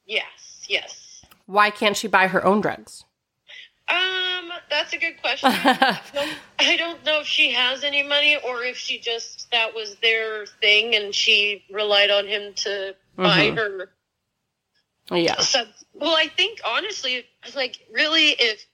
Yes, 0.04 0.66
yes. 0.68 1.24
Why 1.46 1.70
can't 1.70 1.96
she 1.96 2.08
buy 2.08 2.28
her 2.28 2.44
own 2.44 2.60
drugs? 2.60 3.04
Um, 3.88 4.50
that's 4.68 4.92
a 4.92 4.98
good 4.98 5.20
question. 5.22 5.50
I 5.52 6.00
don't- 6.12 6.38
I 6.58 6.76
don't 6.76 7.04
know 7.04 7.20
if 7.20 7.26
she 7.26 7.52
has 7.52 7.84
any 7.84 8.02
money 8.02 8.36
or 8.44 8.64
if 8.64 8.76
she 8.76 8.98
just 8.98 9.48
that 9.52 9.72
was 9.74 9.94
their 9.96 10.46
thing 10.60 10.94
and 10.96 11.14
she 11.14 11.64
relied 11.70 12.10
on 12.10 12.26
him 12.26 12.54
to 12.54 12.94
buy 13.16 13.50
Mhm. 13.50 13.56
her. 13.56 13.90
yeah. 15.16 15.38
Sub- 15.40 15.68
well, 15.94 16.16
I 16.16 16.26
think 16.28 16.58
honestly, 16.64 17.24
like 17.54 17.78
really, 17.92 18.30
if 18.30 18.66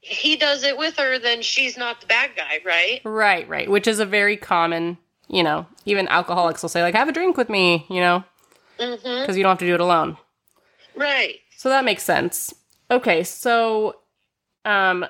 he 0.00 0.36
does 0.36 0.64
it 0.64 0.76
with 0.76 0.96
her, 0.96 1.18
then 1.18 1.42
she's 1.42 1.76
not 1.76 2.00
the 2.00 2.06
bad 2.06 2.30
guy, 2.36 2.60
right? 2.64 3.00
Right, 3.04 3.48
right. 3.48 3.68
Which 3.70 3.86
is 3.86 4.00
a 4.00 4.06
very 4.06 4.36
common, 4.36 4.98
you 5.28 5.42
know, 5.42 5.66
even 5.84 6.08
alcoholics 6.08 6.62
will 6.62 6.68
say, 6.68 6.82
like, 6.82 6.94
have 6.94 7.08
a 7.08 7.12
drink 7.12 7.36
with 7.36 7.48
me, 7.50 7.86
you 7.90 8.00
know, 8.00 8.24
Mm-hmm. 8.78 9.20
because 9.22 9.36
you 9.36 9.42
don't 9.42 9.50
have 9.50 9.58
to 9.58 9.66
do 9.66 9.74
it 9.74 9.80
alone. 9.80 10.16
Right. 10.96 11.40
So 11.56 11.68
that 11.68 11.84
makes 11.84 12.02
sense. 12.04 12.54
Okay, 12.90 13.22
so 13.22 13.96
um 14.64 15.06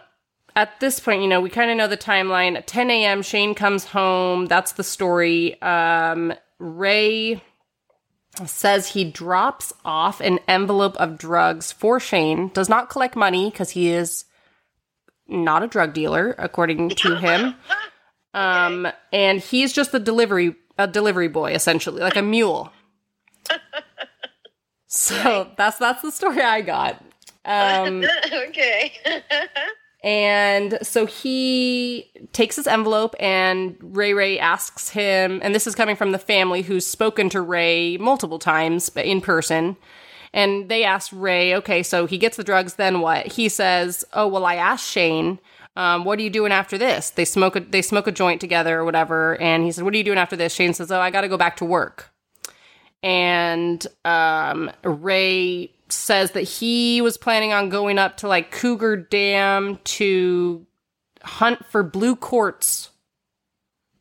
at 0.57 0.81
this 0.81 0.99
point, 0.99 1.23
you 1.23 1.29
know, 1.29 1.41
we 1.41 1.51
kind 1.51 1.71
of 1.71 1.77
know 1.77 1.87
the 1.87 1.97
timeline. 1.97 2.57
At 2.57 2.67
10 2.67 2.91
a.m., 2.91 3.23
Shane 3.23 3.55
comes 3.55 3.85
home. 3.85 4.47
That's 4.47 4.73
the 4.73 4.83
story. 4.83 5.61
Um, 5.63 6.33
Ray 6.59 7.41
says 8.45 8.89
he 8.89 9.05
drops 9.05 9.73
off 9.85 10.21
an 10.21 10.41
envelope 10.49 10.97
of 10.97 11.17
drugs 11.17 11.71
for 11.71 12.01
Shane, 12.01 12.49
does 12.49 12.69
not 12.69 12.91
collect 12.91 13.15
money 13.15 13.51
because 13.51 13.71
he 13.71 13.89
is 13.91 14.25
not 15.29 15.63
a 15.63 15.69
drug 15.69 15.95
dealer, 15.95 16.35
according 16.39 16.91
to 16.91 17.17
him. 17.17 17.55
Um, 18.35 18.89
and 19.13 19.41
he's 19.41 19.73
just 19.73 19.95
a 19.95 19.99
delivery 20.01 20.57
a 20.77 20.87
delivery 20.87 21.29
boy, 21.29 21.53
essentially, 21.53 22.01
like 22.01 22.17
a 22.17 22.23
mule. 22.23 22.73
So 24.91 25.51
that's 25.59 25.77
that's 25.77 26.01
the 26.01 26.11
story 26.11 26.41
I 26.41 26.63
got. 26.63 27.05
Um, 27.45 28.05
okay. 28.49 28.93
and 30.05 30.79
so 30.83 31.07
he 31.07 32.11
takes 32.33 32.57
his 32.57 32.67
envelope, 32.67 33.15
and 33.19 33.77
Ray 33.81 34.15
Ray 34.15 34.39
asks 34.39 34.91
him, 34.91 35.41
and 35.43 35.55
this 35.55 35.67
is 35.67 35.75
coming 35.75 35.97
from 35.97 36.13
the 36.13 36.19
family 36.19 36.63
who's 36.63 36.87
spoken 36.87 37.29
to 37.31 37.41
Ray 37.41 37.97
multiple 37.97 38.39
times 38.39 38.91
but 38.91 39.05
in 39.05 39.21
person. 39.21 39.77
And 40.35 40.69
they 40.69 40.85
ask 40.85 41.11
Ray, 41.15 41.55
okay, 41.57 41.83
so 41.83 42.07
he 42.07 42.19
gets 42.19 42.37
the 42.37 42.45
drugs, 42.45 42.75
then 42.75 43.01
what? 43.01 43.27
He 43.27 43.49
says, 43.49 44.05
oh, 44.13 44.29
well, 44.29 44.45
I 44.45 44.57
asked 44.57 44.87
Shane, 44.87 45.39
um, 45.79 46.05
what 46.05 46.19
are 46.19 46.23
you 46.23 46.31
doing 46.31 46.53
after 46.53 46.77
this? 46.77 47.11
They 47.11 47.25
smoke 47.25 47.57
a, 47.57 47.61
they 47.61 47.83
smoke 47.83 48.07
a 48.09 48.13
joint 48.13 48.41
together 48.41 48.81
or 48.81 48.85
whatever. 48.85 49.41
And 49.41 49.65
he 49.65 49.73
said, 49.73 49.85
what 49.85 49.95
are 49.95 49.97
you 49.97 50.05
doing 50.05 50.19
after 50.19 50.37
this? 50.37 50.53
Shane 50.53 50.75
says, 50.75 50.91
oh, 50.91 51.01
I 51.01 51.11
got 51.11 51.21
to 51.21 51.29
go 51.29 51.37
back 51.37 51.57
to 51.59 51.65
work. 51.65 52.11
And 53.03 53.87
um, 54.05 54.71
Ray 54.83 55.73
says 55.91 56.33
that 56.33 56.43
he 56.43 57.01
was 57.01 57.17
planning 57.17 57.53
on 57.53 57.69
going 57.69 57.99
up 57.99 58.17
to 58.19 58.29
like 58.29 58.51
Cougar 58.51 58.97
Dam 58.97 59.79
to 59.85 60.67
hunt 61.23 61.65
for 61.67 61.83
blue 61.83 62.15
quartz 62.17 62.91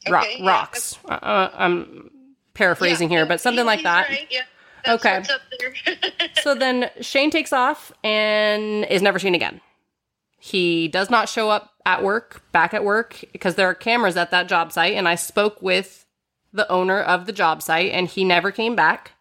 ro- 0.10 0.20
Okay, 0.20 0.38
yeah. 0.40 0.48
rocks. 0.50 0.98
Uh, 1.06 1.14
Uh, 1.14 1.52
I'm 1.56 2.12
paraphrasing 2.54 3.10
Yeah, 3.12 3.20
here, 3.20 3.26
but 3.26 3.40
something 3.42 3.66
like 3.66 3.84
that. 3.84 4.10
right, 4.10 4.28
yeah. 4.30 4.42
Okay. 4.88 5.18
what's 5.20 5.30
up 5.30 5.42
there. 5.60 5.74
So 6.42 6.56
then 6.56 6.90
Shane 7.02 7.30
takes 7.32 7.52
off 7.52 7.92
and 8.04 8.86
is 8.86 9.02
never 9.02 9.20
seen 9.20 9.36
again. 9.36 9.60
He 10.40 10.88
does 10.88 11.10
not 11.10 11.28
show 11.28 11.50
up 11.50 11.74
at 11.86 12.04
work, 12.04 12.44
back 12.52 12.74
at 12.74 12.84
work, 12.86 13.24
because 13.34 13.56
there 13.56 13.68
are 13.68 13.74
cameras 13.74 14.16
at 14.16 14.32
that 14.32 14.48
job 14.48 14.72
site. 14.72 14.94
And 14.94 15.08
I 15.08 15.16
spoke 15.16 15.62
with 15.62 16.06
the 16.54 16.70
owner 16.72 17.02
of 17.02 17.26
the 17.26 17.34
job 17.34 17.62
site, 17.62 17.92
and 17.92 18.08
he 18.08 18.24
never 18.24 18.52
came 18.52 18.76
back. 18.76 19.14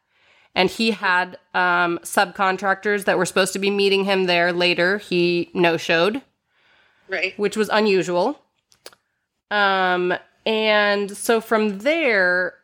And 0.57 0.71
he 0.71 0.91
had 0.91 1.39
um, 1.55 2.01
subcontractors 2.03 3.05
that 3.05 3.19
were 3.19 3.27
supposed 3.27 3.53
to 3.53 3.59
be 3.59 3.71
meeting 3.71 4.05
him 4.07 4.25
there 4.25 4.53
later. 4.53 4.99
He 4.99 5.51
no 5.53 5.77
showed, 5.77 6.23
right. 7.09 7.39
which 7.39 7.57
was 7.57 7.69
unusual. 7.69 8.41
Um, 9.51 10.15
and 10.47 11.15
so 11.17 11.41
from 11.41 11.81
there, 11.81 12.55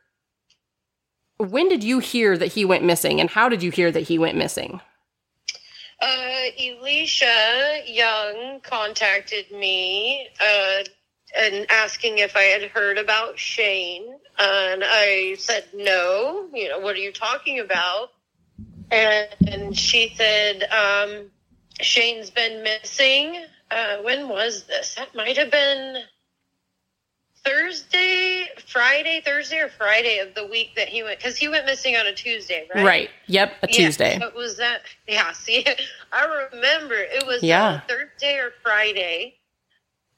when 1.36 1.68
did 1.68 1.84
you 1.84 1.98
hear 1.98 2.38
that 2.38 2.52
he 2.52 2.64
went 2.64 2.82
missing, 2.82 3.20
and 3.20 3.28
how 3.28 3.48
did 3.48 3.62
you 3.62 3.70
hear 3.70 3.90
that 3.90 4.04
he 4.04 4.18
went 4.18 4.38
missing? 4.38 4.80
Uh, 6.00 6.44
Elisha 6.58 7.82
Young 7.86 8.60
contacted 8.62 9.50
me 9.52 10.28
uh, 10.40 10.82
and 11.38 11.66
asking 11.70 12.18
if 12.18 12.36
I 12.36 12.42
had 12.42 12.70
heard 12.70 12.98
about 12.98 13.38
Shane, 13.38 14.16
and 14.42 14.82
I 14.84 15.36
said 15.38 15.64
no. 15.74 16.48
You 16.52 16.68
know, 16.70 16.78
what 16.80 16.96
are 16.96 17.00
you 17.00 17.12
talking 17.12 17.60
about? 17.60 18.10
And, 18.90 19.28
and 19.46 19.78
she 19.78 20.14
said 20.16 20.64
um, 20.70 21.30
Shane's 21.80 22.30
been 22.30 22.62
missing. 22.62 23.44
Uh, 23.70 23.98
when 24.02 24.28
was 24.28 24.64
this? 24.64 24.94
That 24.96 25.14
might 25.14 25.36
have 25.38 25.50
been 25.50 26.02
Thursday, 27.44 28.46
Friday, 28.66 29.20
Thursday 29.24 29.58
or 29.60 29.68
Friday 29.68 30.18
of 30.18 30.34
the 30.34 30.46
week 30.46 30.74
that 30.76 30.88
he 30.88 31.02
went 31.02 31.18
because 31.18 31.36
he 31.36 31.48
went 31.48 31.66
missing 31.66 31.96
on 31.96 32.06
a 32.06 32.12
Tuesday, 32.14 32.68
right? 32.74 32.84
Right. 32.84 33.10
Yep. 33.26 33.52
A 33.62 33.66
Yeah, 33.68 33.72
Tuesday. 33.86 34.18
so 34.20 34.26
it 34.28 34.34
was 34.34 34.56
that. 34.58 34.82
Yeah. 35.08 35.32
See, 35.32 35.64
I 36.12 36.46
remember 36.52 36.94
it 36.94 37.26
was 37.26 37.42
Yeah. 37.42 37.80
Thursday 37.88 38.36
or 38.36 38.52
Friday 38.62 39.36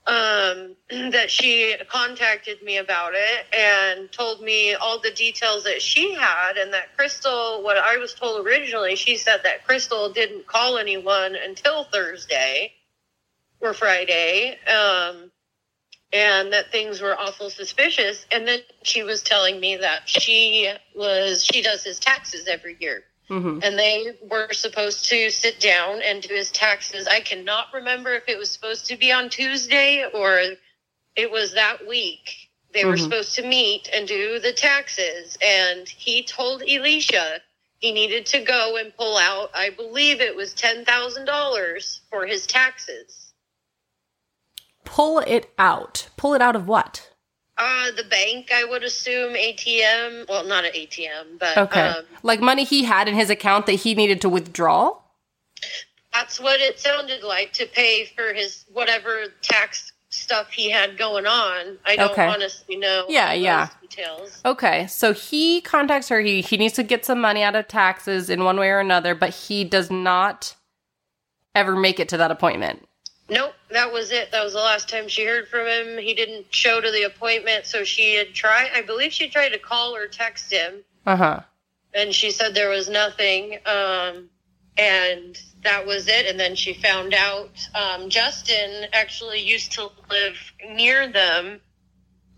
um, 0.06 0.76
that 1.10 1.30
she 1.30 1.76
contacted 1.88 2.62
me 2.62 2.78
about 2.78 3.12
it 3.14 3.46
and 3.52 4.10
told 4.12 4.42
me 4.42 4.74
all 4.74 5.00
the 5.00 5.10
details 5.10 5.64
that 5.64 5.80
she 5.80 6.14
had, 6.14 6.56
and 6.56 6.72
that 6.72 6.96
Crystal. 6.96 7.62
What 7.62 7.78
I 7.78 7.96
was 7.96 8.14
told 8.14 8.46
originally, 8.46 8.96
she 8.96 9.16
said 9.16 9.40
that 9.44 9.64
Crystal 9.66 10.12
didn't 10.12 10.46
call 10.46 10.78
anyone 10.78 11.34
until 11.36 11.84
Thursday 11.84 12.72
or 13.60 13.72
Friday. 13.72 14.58
Um, 14.66 15.30
and 16.14 16.52
that 16.52 16.70
things 16.70 17.00
were 17.00 17.18
awful 17.18 17.50
suspicious. 17.50 18.24
And 18.30 18.46
then 18.46 18.60
she 18.82 19.02
was 19.02 19.22
telling 19.22 19.58
me 19.58 19.76
that 19.78 20.08
she 20.08 20.72
was 20.94 21.44
she 21.44 21.60
does 21.60 21.82
his 21.82 21.98
taxes 21.98 22.46
every 22.46 22.76
year, 22.78 23.02
hmm 23.28 23.58
and 23.62 23.78
they 23.78 24.16
were 24.30 24.52
supposed 24.52 25.08
to 25.08 25.30
sit 25.30 25.58
down 25.60 26.02
and 26.02 26.22
do 26.22 26.34
his 26.34 26.50
taxes. 26.50 27.06
I 27.06 27.20
cannot 27.20 27.68
remember 27.72 28.12
if 28.14 28.28
it 28.28 28.36
was 28.38 28.50
supposed 28.50 28.86
to 28.86 28.96
be 28.96 29.12
on 29.12 29.30
Tuesday 29.30 30.04
or 30.12 30.56
it 31.16 31.30
was 31.30 31.54
that 31.54 31.86
week. 31.86 32.50
They 32.72 32.84
were 32.84 32.94
Mhm. 32.94 33.00
supposed 33.00 33.34
to 33.36 33.42
meet 33.42 33.88
and 33.94 34.06
do 34.08 34.40
the 34.40 34.52
taxes, 34.52 35.38
and 35.40 35.88
he 35.88 36.24
told 36.24 36.62
Elisha 36.62 37.40
he 37.78 37.92
needed 37.92 38.26
to 38.26 38.40
go 38.40 38.76
and 38.76 38.96
pull 38.96 39.16
out. 39.16 39.50
I 39.54 39.70
believe 39.70 40.20
it 40.20 40.34
was 40.34 40.52
ten 40.54 40.84
thousand 40.84 41.26
dollars 41.26 42.00
for 42.10 42.26
his 42.26 42.46
taxes. 42.46 43.32
Pull 44.84 45.20
it 45.20 45.52
out. 45.56 46.08
Pull 46.16 46.34
it 46.34 46.42
out 46.42 46.56
of 46.56 46.66
what? 46.66 47.13
Uh, 47.56 47.90
the 47.96 48.04
bank, 48.04 48.50
I 48.52 48.64
would 48.64 48.82
assume 48.82 49.34
ATM. 49.34 50.28
Well, 50.28 50.44
not 50.44 50.64
an 50.64 50.72
ATM, 50.72 51.38
but 51.38 51.56
Okay. 51.56 51.80
um, 51.80 52.04
like 52.24 52.40
money 52.40 52.64
he 52.64 52.82
had 52.84 53.06
in 53.08 53.14
his 53.14 53.30
account 53.30 53.66
that 53.66 53.74
he 53.74 53.94
needed 53.94 54.20
to 54.22 54.28
withdraw? 54.28 54.96
that's 56.12 56.38
what 56.38 56.60
it 56.60 56.78
sounded 56.78 57.24
like 57.24 57.52
to 57.52 57.66
pay 57.66 58.04
for 58.14 58.32
his 58.32 58.64
whatever 58.72 59.24
tax 59.42 59.90
stuff 60.10 60.48
he 60.52 60.70
had 60.70 60.96
going 60.96 61.26
on. 61.26 61.76
I 61.84 61.96
don't 61.96 62.12
Okay. 62.12 62.26
honestly 62.28 62.76
know. 62.76 63.06
Yeah, 63.08 63.32
yeah. 63.32 63.68
Details. 63.82 64.40
Okay. 64.44 64.86
So 64.86 65.12
he 65.12 65.60
contacts 65.60 66.08
her. 66.10 66.20
He, 66.20 66.40
he 66.40 66.56
needs 66.56 66.74
to 66.74 66.84
get 66.84 67.04
some 67.04 67.20
money 67.20 67.42
out 67.42 67.56
of 67.56 67.66
taxes 67.66 68.30
in 68.30 68.44
one 68.44 68.56
way 68.60 68.70
or 68.70 68.78
another, 68.78 69.16
but 69.16 69.30
he 69.30 69.64
does 69.64 69.90
not 69.90 70.54
ever 71.52 71.74
make 71.74 71.98
it 71.98 72.08
to 72.10 72.16
that 72.16 72.30
appointment. 72.30 72.86
Nope, 73.28 73.54
that 73.70 73.90
was 73.92 74.10
it. 74.12 74.30
That 74.32 74.44
was 74.44 74.52
the 74.52 74.58
last 74.58 74.88
time 74.88 75.08
she 75.08 75.24
heard 75.24 75.48
from 75.48 75.66
him. 75.66 75.98
He 75.98 76.14
didn't 76.14 76.46
show 76.54 76.80
to 76.80 76.90
the 76.90 77.04
appointment, 77.04 77.66
so 77.66 77.82
she 77.84 78.14
had 78.16 78.34
tried. 78.34 78.70
I 78.74 78.82
believe 78.82 79.12
she 79.12 79.28
tried 79.28 79.50
to 79.50 79.58
call 79.58 79.94
or 79.96 80.06
text 80.06 80.52
him, 80.52 80.84
Uh 81.06 81.16
huh. 81.16 81.40
and 81.94 82.14
she 82.14 82.30
said 82.30 82.54
there 82.54 82.68
was 82.68 82.88
nothing. 82.88 83.58
Um, 83.66 84.28
and 84.76 85.38
that 85.62 85.86
was 85.86 86.08
it. 86.08 86.26
And 86.26 86.38
then 86.38 86.54
she 86.56 86.74
found 86.74 87.14
out 87.14 87.50
um, 87.74 88.10
Justin 88.10 88.86
actually 88.92 89.40
used 89.40 89.72
to 89.72 89.88
live 90.10 90.36
near 90.70 91.06
them 91.10 91.60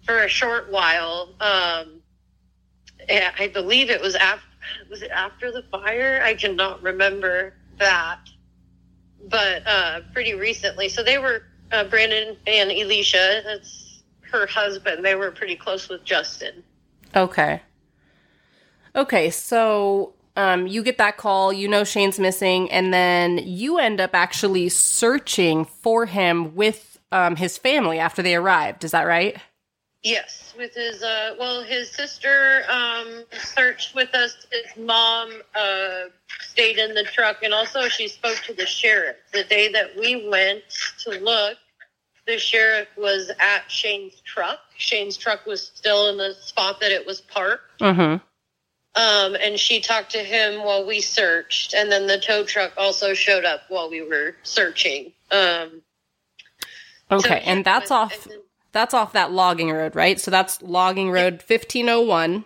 for 0.04 0.18
a 0.18 0.28
short 0.28 0.70
while. 0.70 1.30
Um, 1.40 2.02
I 3.08 3.50
believe 3.52 3.90
it 3.90 4.00
was 4.00 4.14
after. 4.14 4.44
Was 4.90 5.02
it 5.02 5.10
after 5.12 5.52
the 5.52 5.62
fire? 5.70 6.20
I 6.22 6.34
cannot 6.34 6.82
remember 6.82 7.54
that, 7.78 8.18
but 9.28 9.66
uh, 9.66 10.00
pretty 10.12 10.34
recently. 10.34 10.88
So 10.88 11.02
they 11.02 11.18
were 11.18 11.42
uh, 11.72 11.84
Brandon 11.84 12.36
and 12.46 12.70
Elisha. 12.70 13.42
That's 13.44 14.02
her 14.32 14.46
husband. 14.46 15.04
They 15.04 15.14
were 15.14 15.30
pretty 15.30 15.56
close 15.56 15.88
with 15.88 16.04
Justin. 16.04 16.62
Okay. 17.14 17.62
Okay, 18.94 19.30
so 19.30 20.14
um, 20.36 20.66
you 20.66 20.82
get 20.82 20.98
that 20.98 21.16
call, 21.16 21.52
you 21.52 21.68
know 21.68 21.84
Shane's 21.84 22.18
missing, 22.18 22.70
and 22.70 22.92
then 22.92 23.38
you 23.38 23.78
end 23.78 24.00
up 24.00 24.10
actually 24.14 24.68
searching 24.68 25.64
for 25.64 26.06
him 26.06 26.54
with 26.54 26.98
um, 27.12 27.36
his 27.36 27.58
family 27.58 27.98
after 27.98 28.22
they 28.22 28.34
arrived. 28.34 28.84
Is 28.84 28.92
that 28.92 29.02
right? 29.04 29.36
Yes, 30.06 30.54
with 30.56 30.72
his 30.72 31.02
uh, 31.02 31.34
well, 31.36 31.64
his 31.64 31.90
sister 31.90 32.62
um, 32.68 33.24
searched 33.32 33.92
with 33.96 34.14
us. 34.14 34.36
His 34.52 34.84
mom 34.84 35.32
uh, 35.52 36.02
stayed 36.38 36.78
in 36.78 36.94
the 36.94 37.02
truck, 37.02 37.42
and 37.42 37.52
also 37.52 37.88
she 37.88 38.06
spoke 38.06 38.36
to 38.46 38.54
the 38.54 38.66
sheriff 38.66 39.16
the 39.32 39.42
day 39.42 39.66
that 39.72 39.96
we 39.98 40.28
went 40.28 40.62
to 41.02 41.18
look. 41.18 41.58
The 42.24 42.38
sheriff 42.38 42.86
was 42.96 43.32
at 43.40 43.68
Shane's 43.68 44.20
truck. 44.20 44.60
Shane's 44.76 45.16
truck 45.16 45.44
was 45.44 45.72
still 45.74 46.08
in 46.08 46.18
the 46.18 46.34
spot 46.40 46.78
that 46.82 46.92
it 46.92 47.04
was 47.04 47.20
parked. 47.20 47.80
Mm 47.80 48.20
Um, 48.94 49.34
and 49.34 49.58
she 49.58 49.80
talked 49.80 50.12
to 50.12 50.18
him 50.18 50.62
while 50.62 50.86
we 50.86 51.00
searched, 51.00 51.74
and 51.74 51.90
then 51.90 52.06
the 52.06 52.20
tow 52.20 52.44
truck 52.44 52.72
also 52.76 53.12
showed 53.12 53.44
up 53.44 53.62
while 53.70 53.90
we 53.90 54.02
were 54.02 54.36
searching. 54.44 55.12
Um, 55.32 55.82
hmm. 56.60 56.68
so 57.10 57.16
Okay, 57.16 57.42
and 57.44 57.64
that's 57.64 57.90
went- 57.90 58.12
off. 58.12 58.28
That's 58.76 58.92
off 58.92 59.14
that 59.14 59.32
logging 59.32 59.70
road, 59.72 59.96
right? 59.96 60.20
So 60.20 60.30
that's 60.30 60.60
logging 60.60 61.10
road 61.10 61.36
1501. 61.36 62.44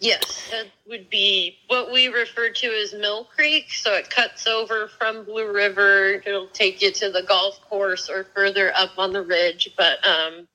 Yes, 0.00 0.48
that 0.50 0.68
would 0.88 1.10
be 1.10 1.58
what 1.66 1.92
we 1.92 2.08
refer 2.08 2.48
to 2.48 2.66
as 2.68 2.94
Mill 2.94 3.24
Creek. 3.24 3.70
So 3.70 3.92
it 3.92 4.08
cuts 4.08 4.46
over 4.46 4.88
from 4.88 5.26
Blue 5.26 5.52
River. 5.52 6.22
It'll 6.24 6.46
take 6.46 6.80
you 6.80 6.90
to 6.92 7.10
the 7.10 7.22
golf 7.24 7.60
course 7.68 8.08
or 8.08 8.24
further 8.34 8.72
up 8.74 8.92
on 8.96 9.12
the 9.12 9.20
ridge. 9.20 9.68
But 9.76 9.98
um, 10.08 10.48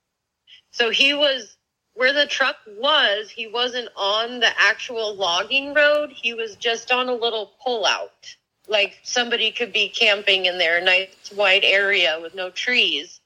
so 0.72 0.90
he 0.90 1.14
was 1.14 1.58
where 1.94 2.12
the 2.12 2.26
truck 2.26 2.56
was. 2.66 3.30
He 3.30 3.46
wasn't 3.46 3.90
on 3.96 4.40
the 4.40 4.50
actual 4.60 5.14
logging 5.14 5.76
road. 5.76 6.10
He 6.10 6.34
was 6.34 6.56
just 6.56 6.92
on 6.92 7.08
a 7.08 7.14
little 7.14 7.52
pullout, 7.64 8.36
like 8.68 8.98
somebody 9.04 9.52
could 9.52 9.72
be 9.72 9.90
camping 9.90 10.48
in 10.48 10.58
there, 10.58 10.82
nice 10.82 11.32
wide 11.36 11.64
area 11.64 12.18
with 12.20 12.34
no 12.34 12.50
trees. 12.50 13.17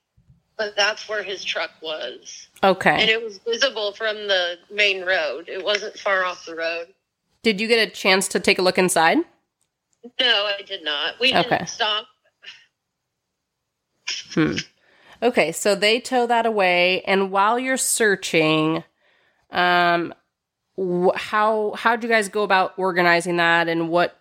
But 0.62 0.76
that's 0.76 1.10
where 1.10 1.24
his 1.24 1.44
truck 1.44 1.72
was 1.82 2.48
Okay. 2.64 2.92
and 3.02 3.10
it 3.10 3.20
was 3.24 3.40
visible 3.40 3.94
from 3.94 4.16
the 4.28 4.60
main 4.70 5.04
road. 5.04 5.50
It 5.50 5.64
wasn't 5.66 5.98
far 5.98 6.24
off 6.24 6.46
the 6.46 6.56
road. 6.56 6.86
Did 7.42 7.60
you 7.60 7.68
get 7.68 7.88
a 7.88 7.90
chance 7.90 8.28
to 8.28 8.40
take 8.40 8.60
a 8.60 8.62
look 8.62 8.78
inside? 8.78 9.18
No, 10.20 10.46
I 10.46 10.62
did 10.62 10.84
not. 10.84 11.16
We 11.20 11.34
didn't 11.34 11.52
Okay. 11.52 11.66
stop. 11.66 12.06
Hmm. 14.36 14.58
Okay, 15.24 15.52
so 15.52 15.74
they 15.74 16.00
tow 16.00 16.28
that 16.28 16.46
away, 16.46 17.02
and 17.08 17.32
while 17.32 17.58
you're 17.58 17.76
searching, 17.78 18.84
um, 19.50 20.14
wh- 20.78 21.16
how 21.16 21.74
how 21.76 21.96
did 21.96 22.04
you 22.04 22.10
guys 22.10 22.30
go 22.30 22.44
about 22.44 22.74
organizing 22.78 23.38
that, 23.38 23.68
and 23.68 23.90
what 23.90 24.16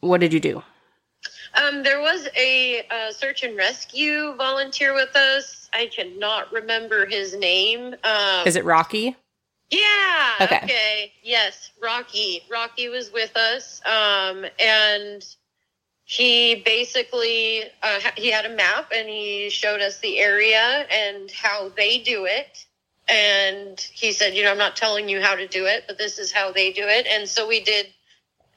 what 0.00 0.20
did 0.20 0.32
you 0.32 0.40
do? 0.40 0.64
Um, 1.54 1.82
there 1.82 2.00
was 2.00 2.28
a 2.36 2.86
uh, 2.90 3.12
search 3.12 3.42
and 3.42 3.56
rescue 3.56 4.34
volunteer 4.36 4.94
with 4.94 5.14
us. 5.14 5.68
I 5.72 5.86
cannot 5.86 6.52
remember 6.52 7.06
his 7.06 7.36
name. 7.36 7.94
Um, 8.04 8.46
Is 8.46 8.56
it 8.56 8.64
Rocky? 8.64 9.16
Yeah. 9.70 10.34
Okay. 10.40 11.12
Yes, 11.22 11.70
Rocky. 11.82 12.42
Rocky 12.50 12.88
was 12.88 13.12
with 13.12 13.36
us, 13.36 13.80
um, 13.86 14.44
and 14.60 15.24
he 16.04 16.56
basically 16.56 17.64
uh, 17.82 18.00
he 18.16 18.30
had 18.30 18.44
a 18.44 18.54
map 18.54 18.92
and 18.94 19.08
he 19.08 19.48
showed 19.48 19.80
us 19.80 19.98
the 20.00 20.18
area 20.18 20.86
and 20.90 21.30
how 21.30 21.70
they 21.70 21.98
do 21.98 22.26
it. 22.26 22.66
And 23.08 23.78
he 23.80 24.12
said, 24.12 24.34
you 24.34 24.44
know, 24.44 24.50
I'm 24.50 24.58
not 24.58 24.76
telling 24.76 25.08
you 25.08 25.20
how 25.20 25.34
to 25.34 25.46
do 25.46 25.66
it, 25.66 25.84
but 25.86 25.98
this 25.98 26.18
is 26.18 26.32
how 26.32 26.52
they 26.52 26.72
do 26.72 26.84
it. 26.86 27.06
And 27.06 27.28
so 27.28 27.46
we 27.48 27.60
did 27.60 27.86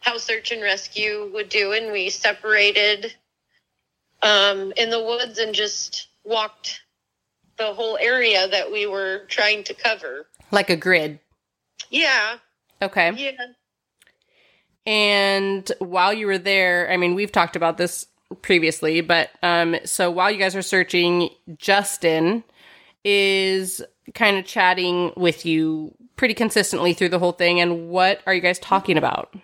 how 0.08 0.18
search 0.18 0.52
and 0.52 0.62
rescue 0.62 1.30
would 1.34 1.50
do, 1.50 1.74
and 1.74 1.92
we 1.92 2.10
separated 2.10 3.14
um, 4.24 4.72
in 4.78 4.90
the 4.90 5.04
woods 5.04 5.38
and 5.38 5.54
just 5.54 6.08
walked 6.24 6.80
the 7.58 7.74
whole 7.74 7.98
area 8.00 8.48
that 8.48 8.72
we 8.72 8.86
were 8.88 9.24
trying 9.28 9.64
to 9.66 9.74
cover. 9.74 10.26
Like 10.52 10.70
a 10.70 10.78
grid. 10.78 11.20
Yeah, 11.90 12.38
Okay. 12.82 13.12
yeah. 13.16 13.32
And 14.86 15.70
while 15.80 16.14
you 16.14 16.28
were 16.28 16.38
there, 16.38 16.90
I 16.90 16.96
mean, 16.96 17.14
we've 17.14 17.32
talked 17.32 17.58
about 17.58 17.78
this 17.78 18.08
previously, 18.42 19.02
but 19.02 19.30
um, 19.44 19.76
so 19.84 20.10
while 20.10 20.32
you 20.32 20.38
guys 20.38 20.56
are 20.56 20.62
searching, 20.62 21.30
Justin 21.58 22.46
is 23.04 23.82
kind 24.14 24.38
of 24.38 24.46
chatting 24.46 25.12
with 25.18 25.46
you 25.46 25.94
pretty 26.16 26.34
consistently 26.34 26.94
through 26.94 27.10
the 27.10 27.20
whole 27.20 27.34
thing. 27.34 27.60
And 27.60 27.90
what 27.90 28.22
are 28.26 28.34
you 28.34 28.40
guys 28.42 28.60
talking 28.60 28.98
about? 28.98 29.36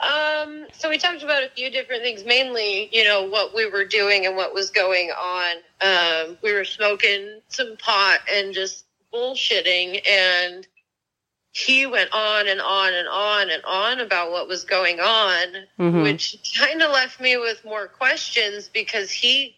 Um, 0.00 0.66
so 0.72 0.88
we 0.88 0.98
talked 0.98 1.22
about 1.22 1.44
a 1.44 1.48
few 1.50 1.70
different 1.70 2.02
things, 2.02 2.24
mainly, 2.24 2.88
you 2.92 3.04
know, 3.04 3.28
what 3.28 3.54
we 3.54 3.70
were 3.70 3.84
doing 3.84 4.26
and 4.26 4.36
what 4.36 4.52
was 4.52 4.70
going 4.70 5.10
on. 5.10 5.56
Um, 5.80 6.38
we 6.42 6.52
were 6.52 6.64
smoking 6.64 7.40
some 7.48 7.76
pot 7.76 8.20
and 8.32 8.52
just 8.52 8.84
bullshitting, 9.12 10.06
and 10.08 10.66
he 11.52 11.86
went 11.86 12.12
on 12.12 12.48
and 12.48 12.60
on 12.60 12.94
and 12.94 13.08
on 13.08 13.50
and 13.50 13.62
on 13.64 14.00
about 14.00 14.32
what 14.32 14.48
was 14.48 14.64
going 14.64 15.00
on, 15.00 15.68
Mhm. 15.78 16.02
which 16.02 16.36
kind 16.58 16.82
of 16.82 16.90
left 16.90 17.20
me 17.20 17.36
with 17.36 17.64
more 17.64 17.86
questions 17.88 18.68
because 18.68 19.10
he 19.10 19.56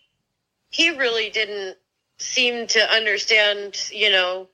he 0.70 0.90
really 0.90 1.30
didn't 1.30 1.78
seem 2.18 2.66
to 2.66 2.92
understand, 2.92 3.78
you 3.92 4.10
know, 4.10 4.48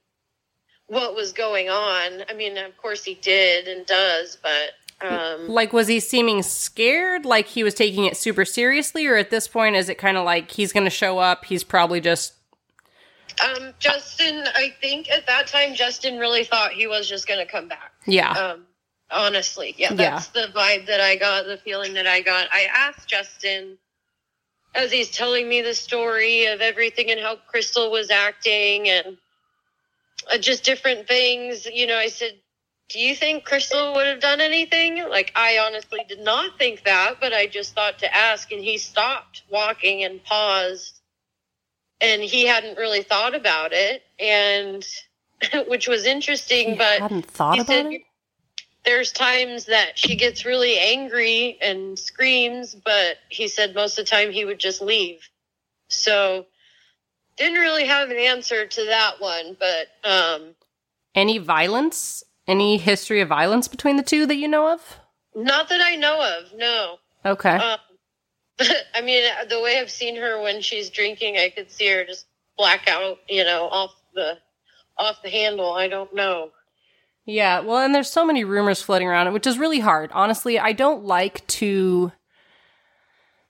what 0.86 1.14
was 1.14 1.32
going 1.32 1.70
on. 1.70 2.24
I 2.28 2.34
mean, 2.34 2.58
of 2.58 2.76
course 2.76 3.04
he 3.04 3.14
did 3.14 3.68
and 3.68 3.86
does, 3.86 4.36
but 4.36 4.74
um, 5.02 5.48
Like, 5.48 5.72
was 5.72 5.88
he 5.88 6.00
seeming 6.00 6.42
scared? 6.42 7.24
Like 7.24 7.46
he 7.46 7.62
was 7.64 7.74
taking 7.74 8.04
it 8.04 8.16
super 8.16 8.44
seriously? 8.44 9.06
Or 9.06 9.16
at 9.16 9.30
this 9.30 9.48
point, 9.48 9.76
is 9.76 9.88
it 9.88 9.96
kind 9.98 10.16
of 10.16 10.24
like 10.24 10.50
he's 10.50 10.72
going 10.72 10.84
to 10.84 10.90
show 10.90 11.18
up? 11.18 11.44
He's 11.44 11.64
probably 11.64 12.00
just. 12.00 12.34
Um, 13.42 13.72
Justin, 13.78 14.44
I 14.54 14.74
think 14.80 15.10
at 15.10 15.26
that 15.26 15.46
time, 15.46 15.74
Justin 15.74 16.18
really 16.18 16.44
thought 16.44 16.72
he 16.72 16.86
was 16.86 17.08
just 17.08 17.26
going 17.26 17.44
to 17.44 17.50
come 17.50 17.68
back. 17.68 17.92
Yeah. 18.06 18.32
Um, 18.32 18.66
honestly, 19.10 19.74
yeah, 19.78 19.90
Yeah. 19.92 19.96
that's 19.96 20.28
the 20.28 20.48
vibe 20.54 20.86
that 20.86 21.00
I 21.00 21.16
got, 21.16 21.46
the 21.46 21.56
feeling 21.56 21.94
that 21.94 22.06
I 22.06 22.20
got. 22.20 22.48
I 22.52 22.66
asked 22.74 23.08
Justin 23.08 23.78
as 24.74 24.92
he's 24.92 25.10
telling 25.10 25.48
me 25.48 25.62
the 25.62 25.74
story 25.74 26.46
of 26.46 26.60
everything 26.60 27.10
and 27.10 27.18
how 27.20 27.36
Crystal 27.46 27.90
was 27.90 28.10
acting 28.10 28.88
and 28.88 29.16
uh, 30.32 30.38
just 30.38 30.62
different 30.64 31.08
things. 31.08 31.66
You 31.66 31.86
know, 31.86 31.96
I 31.96 32.08
said, 32.08 32.34
Do 32.90 32.98
you 32.98 33.14
think 33.14 33.44
Crystal 33.44 33.94
would 33.94 34.06
have 34.08 34.18
done 34.18 34.40
anything? 34.40 35.08
Like, 35.08 35.30
I 35.36 35.58
honestly 35.64 36.00
did 36.08 36.20
not 36.20 36.58
think 36.58 36.82
that, 36.84 37.20
but 37.20 37.32
I 37.32 37.46
just 37.46 37.72
thought 37.72 38.00
to 38.00 38.14
ask. 38.14 38.50
And 38.50 38.62
he 38.62 38.78
stopped 38.78 39.42
walking 39.48 40.02
and 40.02 40.22
paused. 40.24 40.98
And 42.00 42.20
he 42.20 42.46
hadn't 42.46 42.78
really 42.78 43.02
thought 43.02 43.36
about 43.36 43.72
it. 43.72 44.02
And 44.18 44.84
which 45.68 45.86
was 45.86 46.04
interesting, 46.04 46.72
He 46.72 46.74
but 46.78 46.98
hadn't 47.00 47.26
thought 47.26 47.60
about 47.60 47.66
said 47.68 47.86
it? 47.86 48.02
there's 48.84 49.12
times 49.12 49.66
that 49.66 49.96
she 49.96 50.16
gets 50.16 50.44
really 50.44 50.76
angry 50.76 51.58
and 51.62 51.96
screams, 51.96 52.74
but 52.74 53.18
he 53.28 53.46
said 53.46 53.74
most 53.74 53.98
of 53.98 54.04
the 54.04 54.10
time 54.10 54.32
he 54.32 54.44
would 54.44 54.58
just 54.58 54.80
leave. 54.80 55.28
So 55.88 56.46
didn't 57.36 57.58
really 57.60 57.84
have 57.86 58.10
an 58.10 58.16
answer 58.16 58.66
to 58.66 58.84
that 58.86 59.20
one, 59.20 59.56
but 59.60 59.86
um 60.02 60.54
Any 61.14 61.38
violence? 61.38 62.24
Any 62.46 62.78
history 62.78 63.20
of 63.20 63.28
violence 63.28 63.68
between 63.68 63.96
the 63.96 64.02
two 64.02 64.26
that 64.26 64.36
you 64.36 64.48
know 64.48 64.72
of? 64.72 64.98
not 65.34 65.68
that 65.68 65.80
I 65.80 65.96
know 65.96 66.20
of, 66.20 66.58
no. 66.58 66.96
Okay. 67.24 67.50
Um, 67.50 67.78
I 68.94 69.00
mean, 69.00 69.24
the 69.48 69.60
way 69.60 69.78
I've 69.78 69.90
seen 69.90 70.16
her 70.16 70.42
when 70.42 70.60
she's 70.60 70.90
drinking, 70.90 71.36
I 71.36 71.50
could 71.50 71.70
see 71.70 71.88
her 71.88 72.04
just 72.04 72.26
black 72.56 72.88
out, 72.88 73.18
you 73.28 73.44
know, 73.44 73.68
off 73.68 73.94
the 74.14 74.38
off 74.98 75.22
the 75.22 75.30
handle. 75.30 75.72
I 75.72 75.88
don't 75.88 76.14
know. 76.14 76.50
Yeah, 77.26 77.60
well, 77.60 77.78
and 77.78 77.94
there's 77.94 78.10
so 78.10 78.24
many 78.24 78.44
rumors 78.44 78.82
floating 78.82 79.08
around, 79.08 79.32
which 79.32 79.46
is 79.46 79.58
really 79.58 79.80
hard. 79.80 80.10
Honestly, 80.12 80.58
I 80.58 80.72
don't 80.72 81.04
like 81.04 81.46
to 81.46 82.12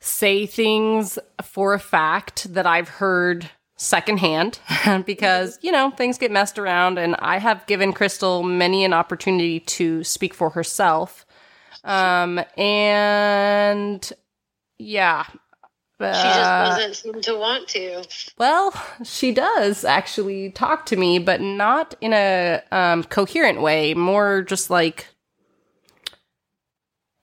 say 0.00 0.46
things 0.46 1.18
for 1.42 1.72
a 1.72 1.79
fact 1.79 2.53
that 2.53 2.66
I've 2.66 2.88
heard 2.88 3.50
secondhand 3.81 4.61
because, 5.07 5.59
you 5.62 5.73
know, 5.73 5.90
things 5.93 6.19
get 6.19 6.33
messed 6.33 6.59
around 6.59 6.99
and 6.99 7.16
I 7.21 7.38
have 7.38 7.66
given 7.66 7.95
Crystal 7.95 8.43
many 8.45 8.85
an 8.85 8.93
opportunity 8.93 9.61
to 9.61 10.05
speak 10.05 10.35
for 10.35 10.51
herself. 10.51 11.27
Um, 11.85 12.40
and 12.59 14.12
yeah. 14.79 15.25
She 16.12 16.33
just 16.33 16.57
Uh, 16.57 16.64
doesn't 16.64 16.95
seem 16.97 17.21
to 17.23 17.37
want 17.37 17.69
to. 17.71 18.05
well, 18.38 18.75
she 19.05 19.33
does 19.33 19.85
actually 19.85 20.51
talk 20.53 20.87
to 20.87 20.97
me, 20.97 21.19
but 21.19 21.40
not 21.40 21.95
in 22.01 22.12
a 22.14 22.62
um, 22.73 23.05
coherent 23.05 23.62
way. 23.62 23.95
More 23.95 24.43
just 24.43 24.71
like, 24.71 25.09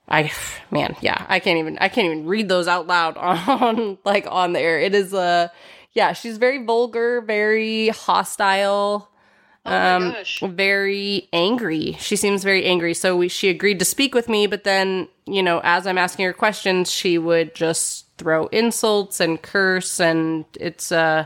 I 0.10 0.32
man, 0.72 0.96
yeah, 1.02 1.26
I 1.30 1.40
can't 1.40 1.60
even 1.60 1.78
I 1.80 1.90
can't 1.90 2.06
even 2.08 2.28
read 2.28 2.50
those 2.50 2.68
out 2.68 2.88
loud 2.88 3.18
on 3.20 3.98
like 4.06 4.28
on 4.30 4.54
there. 4.54 4.80
It 4.80 4.96
is 4.96 5.14
uh 5.14 5.50
yeah, 5.98 6.14
she's 6.14 6.38
very 6.38 6.64
vulgar, 6.64 7.22
very 7.22 7.88
hostile, 7.88 9.10
Oh 9.66 9.72
um, 9.76 10.16
very 10.44 11.28
angry. 11.34 11.98
She 12.00 12.16
seems 12.16 12.44
very 12.44 12.66
angry. 12.66 12.94
So 12.94 13.18
we, 13.18 13.28
she 13.30 13.50
agreed 13.50 13.80
to 13.80 13.86
speak 13.86 14.14
with 14.14 14.30
me, 14.30 14.46
but 14.46 14.64
then 14.64 15.08
you 15.26 15.42
know, 15.42 15.60
as 15.64 15.88
I'm 15.88 15.98
asking 15.98 16.26
her 16.26 16.34
questions, 16.34 16.92
she 16.92 17.18
would 17.18 17.56
just 17.56 18.06
throw 18.20 18.46
insults 18.48 19.20
and 19.20 19.42
curse, 19.42 20.00
and 20.00 20.46
it's 20.60 20.92
uh 20.92 21.26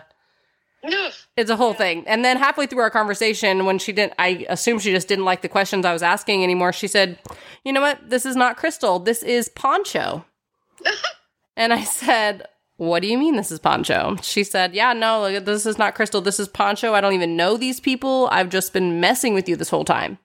No. 0.85 1.09
it's 1.35 1.49
a 1.49 1.57
whole 1.57 1.73
thing. 1.73 2.07
And 2.07 2.23
then 2.23 2.37
halfway 2.37 2.65
through 2.65 2.79
our 2.79 2.89
conversation, 2.89 3.65
when 3.65 3.77
she 3.77 3.91
didn't, 3.91 4.13
I 4.17 4.45
assume 4.47 4.79
she 4.79 4.91
just 4.91 5.09
didn't 5.09 5.25
like 5.25 5.41
the 5.41 5.49
questions 5.49 5.85
I 5.85 5.91
was 5.91 6.01
asking 6.01 6.45
anymore. 6.45 6.71
She 6.71 6.87
said, 6.87 7.19
"You 7.65 7.73
know 7.73 7.81
what? 7.81 8.09
This 8.09 8.25
is 8.25 8.37
not 8.37 8.55
Crystal. 8.55 8.99
This 8.99 9.21
is 9.21 9.49
Poncho." 9.49 10.23
and 11.57 11.73
I 11.73 11.83
said, 11.83 12.47
"What 12.81 13.03
do 13.03 13.07
you 13.07 13.17
mean 13.19 13.35
this 13.35 13.51
is 13.51 13.59
Poncho?" 13.59 14.17
She 14.23 14.43
said, 14.43 14.73
"Yeah, 14.73 14.93
no, 14.93 15.39
this 15.39 15.67
is 15.67 15.77
not 15.77 15.93
Crystal. 15.93 16.19
This 16.19 16.39
is 16.39 16.47
Poncho. 16.47 16.95
I 16.95 17.01
don't 17.01 17.13
even 17.13 17.37
know 17.37 17.55
these 17.55 17.79
people. 17.79 18.27
I've 18.31 18.49
just 18.49 18.73
been 18.73 18.99
messing 18.99 19.35
with 19.35 19.47
you 19.47 19.55
this 19.55 19.69
whole 19.69 19.85
time." 19.85 20.17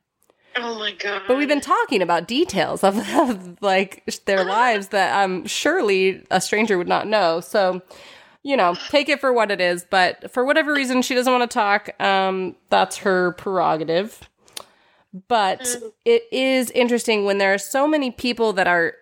Oh 0.56 0.78
my 0.78 0.92
god. 0.92 1.20
But 1.28 1.36
we've 1.36 1.48
been 1.48 1.60
talking 1.60 2.00
about 2.00 2.26
details 2.26 2.82
of, 2.82 2.96
of 3.14 3.60
like 3.60 4.04
their 4.24 4.42
lives 4.42 4.88
that 4.88 5.22
um 5.22 5.44
surely 5.44 6.24
a 6.30 6.40
stranger 6.40 6.78
would 6.78 6.88
not 6.88 7.06
know. 7.06 7.40
So, 7.40 7.82
you 8.42 8.56
know, 8.56 8.74
take 8.88 9.10
it 9.10 9.20
for 9.20 9.34
what 9.34 9.50
it 9.50 9.60
is. 9.60 9.84
But 9.90 10.32
for 10.32 10.42
whatever 10.42 10.72
reason, 10.72 11.02
she 11.02 11.14
doesn't 11.14 11.30
want 11.30 11.50
to 11.50 11.54
talk. 11.54 11.90
Um, 12.00 12.56
that's 12.70 12.96
her 12.98 13.32
prerogative. 13.32 14.30
But 15.28 15.76
it 16.06 16.22
is 16.32 16.70
interesting 16.70 17.26
when 17.26 17.36
there 17.36 17.52
are 17.52 17.58
so 17.58 17.86
many 17.86 18.10
people 18.10 18.54
that 18.54 18.66
are 18.66 18.94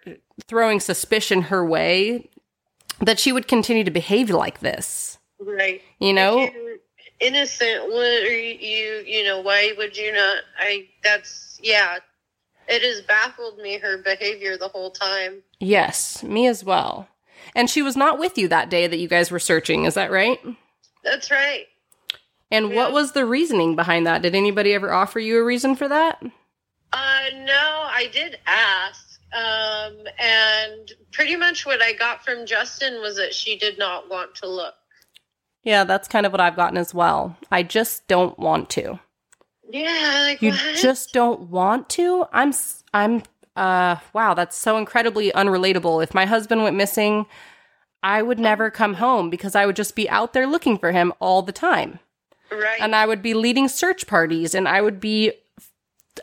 throwing 0.49 0.81
suspicion 0.81 1.43
her 1.43 1.65
way 1.65 2.31
that 3.05 3.19
she 3.19 3.33
would 3.33 3.49
continue 3.49 3.85
to 3.85 3.91
behave 3.91 4.31
like 4.31 4.61
this. 4.61 5.19
right. 5.41 5.81
You 5.99 6.13
know, 6.13 6.49
innocent. 7.21 7.85
What 7.87 8.23
are 8.23 8.39
you? 8.39 9.03
You 9.07 9.25
know, 9.25 9.41
why 9.41 9.73
would 9.77 9.97
you 9.97 10.13
not? 10.13 10.39
I. 10.59 10.87
That's 11.03 11.59
yeah. 11.63 11.99
It 12.67 12.83
has 12.83 13.03
baffled 13.03 13.59
me 13.59 13.79
her 13.79 13.99
behavior 13.99 14.57
the 14.57 14.69
whole 14.69 14.91
time. 14.91 15.43
yes, 15.61 16.23
me 16.23 16.47
as 16.47 16.65
well. 16.65 17.09
And 17.55 17.69
she 17.69 17.83
was 17.83 17.95
not 17.95 18.19
with 18.19 18.39
you 18.39 18.49
that 18.49 18.71
day 18.71 18.87
that 18.87 18.97
you 18.99 19.07
guys 19.07 19.31
were 19.31 19.39
searching. 19.39 19.85
Is 19.85 19.95
that 19.95 20.11
right? 20.11 20.39
That's 21.05 21.31
right. 21.31 21.67
And 22.51 22.75
what 22.75 22.93
was 22.93 23.13
the 23.13 23.27
reasoning 23.27 23.77
behind 23.77 24.07
that? 24.07 24.23
Did 24.23 24.35
anybody 24.35 24.73
ever 24.73 24.93
offer 24.93 25.19
you 25.19 25.39
a 25.41 25.45
reason 25.45 25.77
for 25.77 25.89
that? 25.89 26.23
Uh, 26.93 27.25
no, 27.35 27.85
I 27.91 28.09
did 28.13 28.39
ask. 28.47 29.04
Um, 29.35 29.97
and 30.19 30.93
pretty 31.13 31.37
much 31.37 31.67
what 31.67 31.83
I 31.83 31.93
got 31.93 32.25
from 32.25 32.47
Justin 32.47 33.01
was 33.01 33.17
that 33.17 33.35
she 33.35 33.59
did 33.59 33.79
not 33.79 34.09
want 34.09 34.35
to 34.37 34.49
look. 34.49 34.75
Yeah, 35.65 35.85
that's 35.85 36.09
kind 36.09 36.27
of 36.27 36.33
what 36.33 36.41
I've 36.41 36.57
gotten 36.57 36.77
as 36.79 36.95
well. 36.95 37.37
I 37.51 37.63
just 37.63 38.07
don't 38.07 38.39
want 38.39 38.71
to. 38.71 39.01
Yeah, 39.71 40.21
like 40.29 40.43
You 40.43 40.51
what? 40.53 40.77
just 40.77 41.13
don't 41.13 41.49
want 41.51 41.89
to? 41.91 42.27
I'm 42.33 42.53
I'm 42.93 43.23
uh 43.57 43.97
wow, 44.13 44.35
that's 44.35 44.57
so 44.57 44.77
incredibly 44.77 45.31
unrelatable. 45.33 46.03
If 46.03 46.15
my 46.15 46.27
husband 46.27 46.63
went 46.63 46.77
missing, 46.77 47.27
I 48.03 48.21
would 48.23 48.39
never 48.39 48.71
come 48.71 48.95
home 48.95 49.31
because 49.31 49.55
I 49.55 49.65
would 49.67 49.77
just 49.77 49.97
be 49.97 50.09
out 50.11 50.33
there 50.35 50.47
looking 50.47 50.77
for 50.79 50.93
him 50.93 51.13
all 51.19 51.41
the 51.43 51.53
time. 51.53 51.99
right. 52.53 52.79
And 52.81 52.95
I 52.95 53.07
would 53.07 53.23
be 53.23 53.33
leading 53.35 53.67
search 53.69 54.07
parties 54.07 54.55
and 54.55 54.69
I 54.69 54.83
would 54.83 55.01
be 55.01 55.33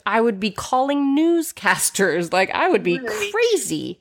I 0.06 0.22
would 0.22 0.40
be 0.40 0.52
calling 0.52 1.16
newscasters. 1.18 2.32
Like 2.34 2.50
I 2.52 2.70
would 2.70 2.84
be 2.84 2.98
crazy. 3.00 4.00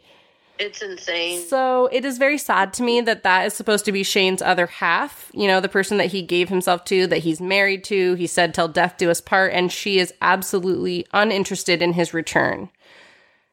it's 0.58 0.82
insane. 0.82 1.40
So 1.46 1.88
it 1.90 2.04
is 2.04 2.18
very 2.18 2.38
sad 2.38 2.72
to 2.74 2.82
me 2.82 3.00
that 3.00 3.22
that 3.22 3.46
is 3.46 3.54
supposed 3.54 3.84
to 3.86 3.92
be 3.92 4.02
Shane's 4.02 4.42
other 4.42 4.66
half. 4.66 5.30
You 5.32 5.48
know, 5.48 5.60
the 5.60 5.68
person 5.68 5.96
that 5.98 6.06
he 6.12 6.22
gave 6.22 6.48
himself 6.48 6.84
to, 6.86 7.06
that 7.08 7.18
he's 7.18 7.40
married 7.40 7.82
to. 7.84 8.14
He 8.14 8.26
said, 8.26 8.54
"Till 8.54 8.68
death 8.68 8.96
do 8.98 9.10
us 9.10 9.20
part," 9.20 9.52
and 9.52 9.72
she 9.72 9.98
is 9.98 10.12
absolutely 10.20 11.06
uninterested 11.12 11.82
in 11.82 11.94
his 11.94 12.12
return. 12.14 12.68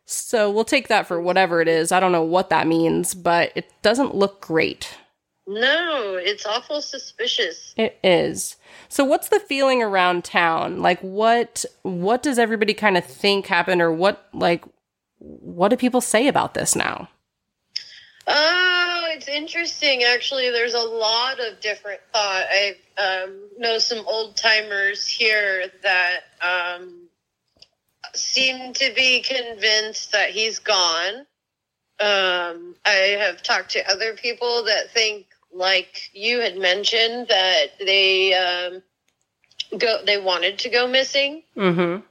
So 0.06 0.50
we'll 0.50 0.64
take 0.64 0.88
that 0.88 1.06
for 1.08 1.20
whatever 1.20 1.62
it 1.62 1.68
is. 1.68 1.92
I 1.92 2.00
don't 2.00 2.14
know 2.14 2.24
what 2.24 2.50
that 2.50 2.66
means, 2.68 3.14
but 3.14 3.52
it 3.56 3.70
doesn't 3.82 4.16
look 4.16 4.40
great. 4.40 4.90
No, 5.48 6.16
it's 6.16 6.46
awful 6.46 6.82
suspicious. 6.82 7.74
It 7.78 7.98
is. 8.04 8.58
So 8.90 9.04
what's 9.04 9.30
the 9.30 9.40
feeling 9.40 9.82
around 9.82 10.24
town? 10.24 10.82
Like 10.82 11.00
what 11.00 11.66
what 11.84 12.22
does 12.22 12.38
everybody 12.38 12.74
kind 12.74 12.98
of 12.98 13.06
think 13.06 13.48
happened 13.48 13.82
or 13.82 13.92
what 13.92 14.28
like 14.34 14.64
what 15.20 15.70
do 15.70 15.78
people 15.78 16.02
say 16.02 16.28
about 16.28 16.54
this 16.54 16.76
now? 16.76 17.10
Oh, 18.28 19.06
it's 19.08 19.30
interesting. 19.30 20.04
Actually, 20.04 20.50
there's 20.52 20.74
a 20.74 20.80
lot 20.80 21.40
of 21.40 21.62
different 21.62 22.02
thought. 22.12 22.44
I 22.52 22.76
um, 22.98 23.40
know 23.58 23.78
some 23.78 24.06
old 24.06 24.36
timers 24.36 25.08
here 25.08 25.72
that 25.82 26.20
um, 26.42 27.08
seem 28.14 28.74
to 28.74 28.94
be 28.94 29.22
convinced 29.22 30.12
that 30.12 30.32
he's 30.32 30.60
gone. 30.60 31.26
Um, 32.00 32.76
I 32.86 33.18
have 33.20 33.42
talked 33.42 33.72
to 33.72 33.90
other 33.90 34.14
people 34.14 34.66
that 34.66 34.92
think, 34.92 35.28
like 35.58 36.10
you 36.14 36.40
had 36.40 36.58
mentioned, 36.58 37.28
that 37.30 37.66
they 37.80 38.34
um, 38.34 38.82
go 39.78 40.00
they 40.06 40.20
wanted 40.20 40.60
to 40.60 40.70
go 40.70 40.88
missing, 40.88 41.44
Mhm. 41.56 42.04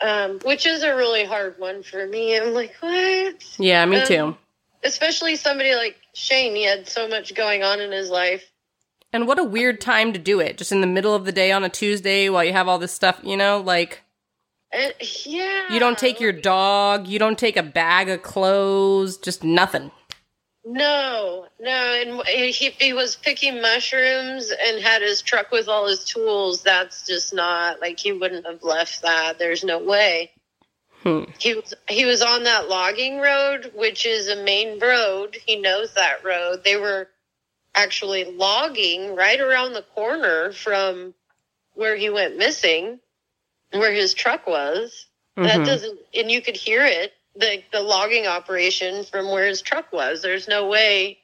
um, 0.00 0.38
which 0.44 0.66
is 0.66 0.82
a 0.82 0.94
really 0.94 1.24
hard 1.24 1.58
one 1.58 1.82
for 1.82 2.06
me. 2.06 2.36
I'm 2.36 2.52
like, 2.54 2.74
what? 2.80 3.44
Yeah, 3.58 3.84
me 3.86 3.98
Um, 3.98 4.06
too. 4.06 4.36
especially 4.84 5.36
somebody 5.36 5.74
like 5.74 5.96
Shane. 6.14 6.54
He 6.54 6.64
had 6.64 6.88
so 6.88 7.08
much 7.08 7.34
going 7.34 7.62
on 7.62 7.80
in 7.80 7.92
his 7.92 8.10
life. 8.10 8.44
And 9.12 9.26
what 9.26 9.38
a 9.38 9.44
weird 9.44 9.80
time 9.80 10.12
to 10.12 10.18
do 10.18 10.38
it, 10.40 10.58
just 10.58 10.70
in 10.72 10.82
the 10.82 10.86
middle 10.86 11.14
of 11.14 11.24
the 11.24 11.32
day 11.32 11.50
on 11.50 11.64
a 11.64 11.68
Tuesday 11.70 12.28
while 12.28 12.44
you 12.44 12.52
have 12.52 12.68
all 12.68 12.78
this 12.78 12.92
stuff, 12.92 13.18
you 13.22 13.36
know, 13.38 13.58
like 13.60 14.02
And 14.70 14.92
yeah, 15.24 15.72
you 15.72 15.80
don't 15.80 15.96
take 15.96 16.20
your 16.20 16.32
dog, 16.32 17.08
you 17.08 17.18
don't 17.18 17.38
take 17.38 17.56
a 17.56 17.62
bag 17.62 18.10
of 18.10 18.22
clothes, 18.22 19.16
just 19.16 19.42
nothing. 19.42 19.90
No, 20.70 21.46
no. 21.58 22.20
And 22.20 22.26
he 22.26 22.70
he 22.70 22.92
was 22.92 23.16
picking 23.16 23.62
mushrooms 23.62 24.50
and 24.50 24.82
had 24.82 25.00
his 25.00 25.22
truck 25.22 25.50
with 25.50 25.66
all 25.66 25.88
his 25.88 26.04
tools. 26.04 26.62
That's 26.62 27.06
just 27.06 27.32
not 27.32 27.80
like 27.80 27.98
he 27.98 28.12
wouldn't 28.12 28.46
have 28.46 28.62
left 28.62 29.02
that. 29.02 29.38
There's 29.38 29.64
no 29.64 29.78
way. 29.78 30.30
Hmm. 31.02 31.24
He 31.38 31.54
was 31.54 31.72
he 31.88 32.04
was 32.04 32.20
on 32.20 32.42
that 32.44 32.68
logging 32.68 33.18
road, 33.18 33.72
which 33.74 34.04
is 34.04 34.28
a 34.28 34.42
main 34.42 34.78
road. 34.78 35.38
He 35.46 35.56
knows 35.56 35.94
that 35.94 36.22
road. 36.22 36.64
They 36.64 36.76
were 36.76 37.08
actually 37.74 38.24
logging 38.24 39.14
right 39.14 39.40
around 39.40 39.72
the 39.72 39.84
corner 39.94 40.52
from 40.52 41.14
where 41.74 41.96
he 41.96 42.10
went 42.10 42.36
missing, 42.36 43.00
where 43.70 43.92
his 43.92 44.12
truck 44.12 44.46
was. 44.46 45.06
That 45.36 45.60
Mhm. 45.60 45.66
doesn't, 45.66 46.00
and 46.14 46.30
you 46.30 46.42
could 46.42 46.56
hear 46.56 46.84
it, 46.84 47.14
the 47.38 47.62
the 47.72 47.80
logging 47.80 48.26
operation 48.26 49.04
from 49.04 49.30
where 49.30 49.46
his 49.46 49.62
truck 49.62 49.92
was. 49.92 50.22
There's 50.22 50.48
no 50.48 50.66
way 50.66 51.18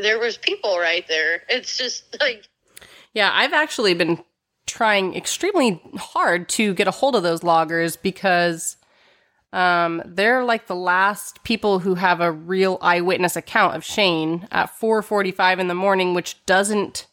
there 0.00 0.18
was 0.18 0.36
people 0.36 0.78
right 0.78 1.06
there. 1.08 1.42
It's 1.48 1.76
just 1.76 2.16
like 2.20 2.44
Yeah, 3.14 3.30
I've 3.32 3.52
actually 3.52 3.94
been 3.94 4.22
trying 4.66 5.14
extremely 5.14 5.82
hard 5.96 6.48
to 6.48 6.74
get 6.74 6.88
a 6.88 6.92
hold 6.92 7.16
of 7.16 7.22
those 7.22 7.42
loggers 7.42 7.96
because 7.96 8.76
um, 9.52 10.02
they're 10.06 10.44
like 10.44 10.66
the 10.66 10.74
last 10.74 11.42
people 11.44 11.80
who 11.80 11.96
have 11.96 12.20
a 12.20 12.32
real 12.32 12.78
eyewitness 12.80 13.36
account 13.36 13.76
of 13.76 13.84
Shane 13.84 14.48
at 14.50 14.70
4:45 14.70 15.58
in 15.58 15.68
the 15.68 15.74
morning, 15.74 16.14
which 16.14 16.44
doesn't 16.46 17.06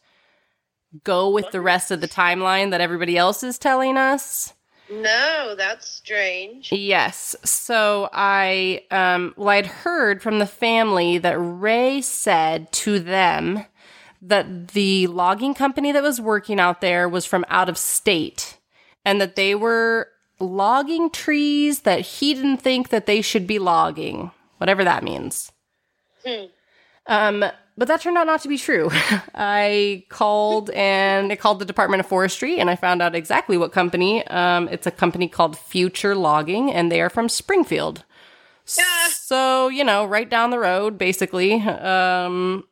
go 1.04 1.30
with 1.30 1.50
the 1.50 1.60
rest 1.60 1.90
of 1.90 2.00
the 2.00 2.08
timeline 2.08 2.70
that 2.70 2.80
everybody 2.80 3.16
else 3.16 3.42
is 3.42 3.58
telling 3.58 3.96
us. 3.96 4.54
No, 4.90 5.54
that's 5.56 5.88
strange. 5.88 6.72
Yes. 6.72 7.36
So 7.44 8.08
I, 8.12 8.84
um, 8.90 9.34
well, 9.36 9.50
I'd 9.50 9.66
heard 9.66 10.22
from 10.22 10.38
the 10.38 10.46
family 10.46 11.18
that 11.18 11.38
Ray 11.38 12.00
said 12.00 12.72
to 12.72 12.98
them 12.98 13.64
that 14.22 14.68
the 14.68 15.06
logging 15.06 15.54
company 15.54 15.92
that 15.92 16.02
was 16.02 16.20
working 16.20 16.60
out 16.60 16.80
there 16.80 17.08
was 17.08 17.24
from 17.24 17.44
out 17.48 17.68
of 17.68 17.78
state 17.78 18.58
and 19.04 19.20
that 19.20 19.36
they 19.36 19.54
were 19.54 20.08
logging 20.38 21.10
trees 21.10 21.82
that 21.82 22.00
he 22.00 22.34
didn't 22.34 22.58
think 22.58 22.88
that 22.88 23.06
they 23.06 23.20
should 23.20 23.46
be 23.46 23.58
logging, 23.58 24.30
whatever 24.58 24.84
that 24.84 25.04
means. 25.04 25.52
Hmm. 26.26 26.44
Um, 27.06 27.44
but 27.80 27.88
that 27.88 28.02
turned 28.02 28.18
out 28.18 28.26
not 28.26 28.42
to 28.42 28.48
be 28.48 28.58
true. 28.58 28.90
I 29.34 30.04
called 30.10 30.68
and 30.70 31.32
it 31.32 31.40
called 31.40 31.60
the 31.60 31.64
Department 31.64 32.00
of 32.00 32.06
Forestry, 32.06 32.60
and 32.60 32.68
I 32.68 32.76
found 32.76 33.00
out 33.00 33.14
exactly 33.14 33.56
what 33.56 33.72
company. 33.72 34.22
Um, 34.26 34.68
it's 34.68 34.86
a 34.86 34.90
company 34.90 35.28
called 35.28 35.56
Future 35.56 36.14
Logging, 36.14 36.70
and 36.70 36.92
they 36.92 37.00
are 37.00 37.08
from 37.08 37.30
Springfield. 37.30 38.04
Yeah. 38.76 39.08
So 39.08 39.68
you 39.68 39.82
know, 39.82 40.04
right 40.04 40.28
down 40.28 40.50
the 40.50 40.58
road, 40.58 40.98
basically. 40.98 41.54
Um, 41.54 42.64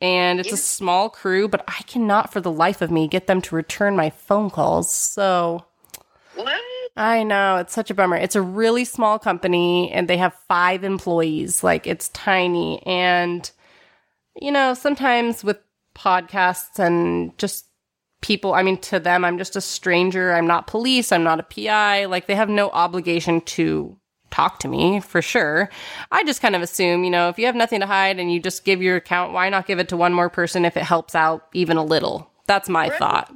and 0.00 0.38
it's 0.38 0.50
Yeah. 0.50 0.54
a 0.54 0.58
small 0.58 1.10
crew, 1.10 1.48
but 1.48 1.64
I 1.66 1.82
cannot, 1.88 2.32
for 2.32 2.40
the 2.40 2.52
life 2.52 2.80
of 2.80 2.92
me, 2.92 3.08
get 3.08 3.26
them 3.26 3.40
to 3.42 3.56
return 3.56 3.96
my 3.96 4.10
phone 4.10 4.50
calls. 4.50 4.88
So 4.94 5.64
What? 6.36 6.60
I 6.96 7.24
know 7.24 7.56
it's 7.56 7.72
such 7.72 7.90
a 7.90 7.94
bummer. 7.94 8.16
It's 8.16 8.36
a 8.36 8.42
really 8.42 8.84
small 8.84 9.18
company 9.18 9.90
and 9.90 10.06
they 10.06 10.18
have 10.18 10.32
five 10.46 10.84
employees. 10.84 11.64
Like 11.64 11.88
it's 11.88 12.08
tiny. 12.10 12.80
And, 12.86 13.50
you 14.40 14.52
know, 14.52 14.74
sometimes 14.74 15.44
with 15.44 15.58
podcasts 15.94 16.78
and 16.78 17.36
just 17.38 17.66
people, 18.20 18.54
I 18.54 18.62
mean, 18.62 18.78
to 18.82 18.98
them, 18.98 19.24
I'm 19.24 19.38
just 19.38 19.56
a 19.56 19.60
stranger. 19.60 20.32
I'm 20.32 20.46
not 20.46 20.66
police. 20.66 21.12
I'm 21.12 21.24
not 21.24 21.40
a 21.40 21.42
PI. 21.42 22.06
Like 22.06 22.26
they 22.26 22.34
have 22.34 22.48
no 22.48 22.70
obligation 22.70 23.40
to 23.42 23.96
talk 24.30 24.58
to 24.60 24.68
me 24.68 25.00
for 25.00 25.22
sure. 25.22 25.68
I 26.10 26.24
just 26.24 26.42
kind 26.42 26.56
of 26.56 26.62
assume, 26.62 27.04
you 27.04 27.10
know, 27.10 27.28
if 27.28 27.38
you 27.38 27.46
have 27.46 27.54
nothing 27.54 27.80
to 27.80 27.86
hide 27.86 28.18
and 28.18 28.32
you 28.32 28.40
just 28.40 28.64
give 28.64 28.82
your 28.82 28.96
account, 28.96 29.32
why 29.32 29.48
not 29.48 29.66
give 29.66 29.78
it 29.78 29.88
to 29.90 29.96
one 29.96 30.12
more 30.12 30.30
person 30.30 30.64
if 30.64 30.76
it 30.76 30.82
helps 30.82 31.14
out 31.14 31.46
even 31.52 31.76
a 31.76 31.84
little? 31.84 32.30
That's 32.46 32.68
my 32.68 32.88
Right. 32.88 32.98
thought. 32.98 33.32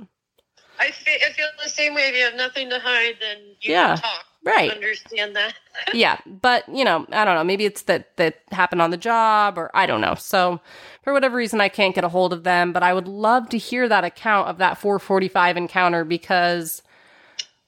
I 0.81 0.91
feel, 0.91 1.15
I 1.27 1.33
feel 1.33 1.47
the 1.63 1.69
same 1.69 1.95
way. 1.95 2.09
If 2.09 2.17
you 2.17 2.25
have 2.25 2.35
nothing 2.35 2.71
to 2.71 2.79
hide, 2.79 3.17
then 3.21 3.39
you 3.61 3.73
Yeah, 3.73 3.95
can 3.95 3.97
talk. 4.03 4.25
Right. 4.49 4.71
Understand 4.71 5.37
that. 5.37 5.55
yeah, 5.95 6.19
but 6.27 6.69
you 6.69 6.85
know, 6.85 7.07
I 7.13 7.25
don't 7.25 7.35
know. 7.35 7.45
Maybe 7.45 7.65
it's 7.65 7.83
that 7.83 8.17
that 8.17 8.41
happened 8.51 8.83
on 8.83 8.91
the 8.91 8.97
job, 8.97 9.59
or 9.59 9.71
I 9.75 9.87
don't 9.87 10.01
know. 10.01 10.15
So, 10.15 10.61
for 11.03 11.13
whatever 11.13 11.37
reason, 11.37 11.61
I 11.61 11.69
can't 11.69 11.95
get 11.95 12.05
a 12.05 12.09
hold 12.09 12.33
of 12.33 12.45
them. 12.45 12.73
But 12.73 12.83
I 12.83 12.93
would 12.93 13.09
love 13.09 13.49
to 13.51 13.59
hear 13.59 13.89
that 13.89 14.05
account 14.05 14.49
of 14.49 14.59
that 14.59 14.79
445 14.79 15.57
encounter 15.57 16.05
because 16.05 16.83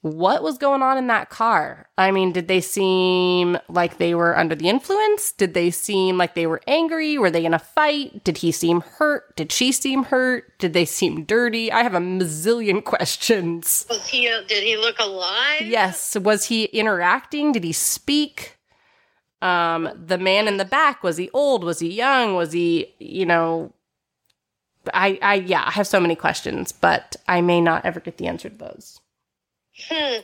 what 0.02 0.42
was 0.42 0.56
going 0.56 0.80
on 0.80 0.96
in 0.96 1.08
that 1.08 1.28
car? 1.28 1.86
I 1.98 2.10
mean, 2.10 2.32
did 2.32 2.48
they 2.48 2.62
seem 2.62 3.58
like 3.68 3.98
they 3.98 4.14
were 4.14 4.36
under 4.36 4.54
the 4.54 4.68
influence? 4.68 5.32
Did 5.32 5.52
they 5.52 5.70
seem 5.70 6.16
like 6.16 6.34
they 6.34 6.46
were 6.46 6.62
angry? 6.66 7.18
Were 7.18 7.30
they 7.30 7.44
in 7.44 7.52
a 7.52 7.58
fight? 7.58 8.24
Did 8.24 8.38
he 8.38 8.50
seem 8.50 8.80
hurt? 8.80 9.36
Did 9.36 9.52
she 9.52 9.72
seem 9.72 10.04
hurt? 10.04 10.58
Did 10.58 10.72
they 10.72 10.86
seem 10.86 11.24
dirty? 11.24 11.70
I 11.70 11.82
have 11.82 11.94
a 11.94 11.98
mazillion 11.98 12.82
questions. 12.84 13.84
Was 13.90 14.06
he? 14.06 14.26
Uh, 14.26 14.42
did 14.48 14.64
he 14.64 14.78
look 14.78 14.98
alive? 14.98 15.62
Yes. 15.62 16.16
Was 16.16 16.46
he 16.46 16.64
interacting? 16.64 17.52
Did 17.52 17.64
he 17.64 17.72
speak? 17.72 18.56
Um, 19.42 19.90
the 19.94 20.18
man 20.18 20.48
in 20.48 20.56
the 20.56 20.64
back, 20.64 21.02
was 21.02 21.16
he 21.16 21.30
old? 21.32 21.64
Was 21.64 21.80
he 21.80 21.92
young? 21.92 22.36
Was 22.36 22.52
he, 22.52 22.94
you 22.98 23.24
know, 23.24 23.72
I, 24.94 25.18
I, 25.22 25.34
yeah, 25.34 25.64
I 25.66 25.70
have 25.72 25.86
so 25.86 26.00
many 26.00 26.14
questions, 26.14 26.72
but 26.72 27.16
I 27.28 27.40
may 27.40 27.60
not 27.60 27.84
ever 27.84 28.00
get 28.00 28.18
the 28.18 28.26
answer 28.26 28.48
to 28.48 28.56
those. 28.56 28.99
Hmm. 29.78 30.20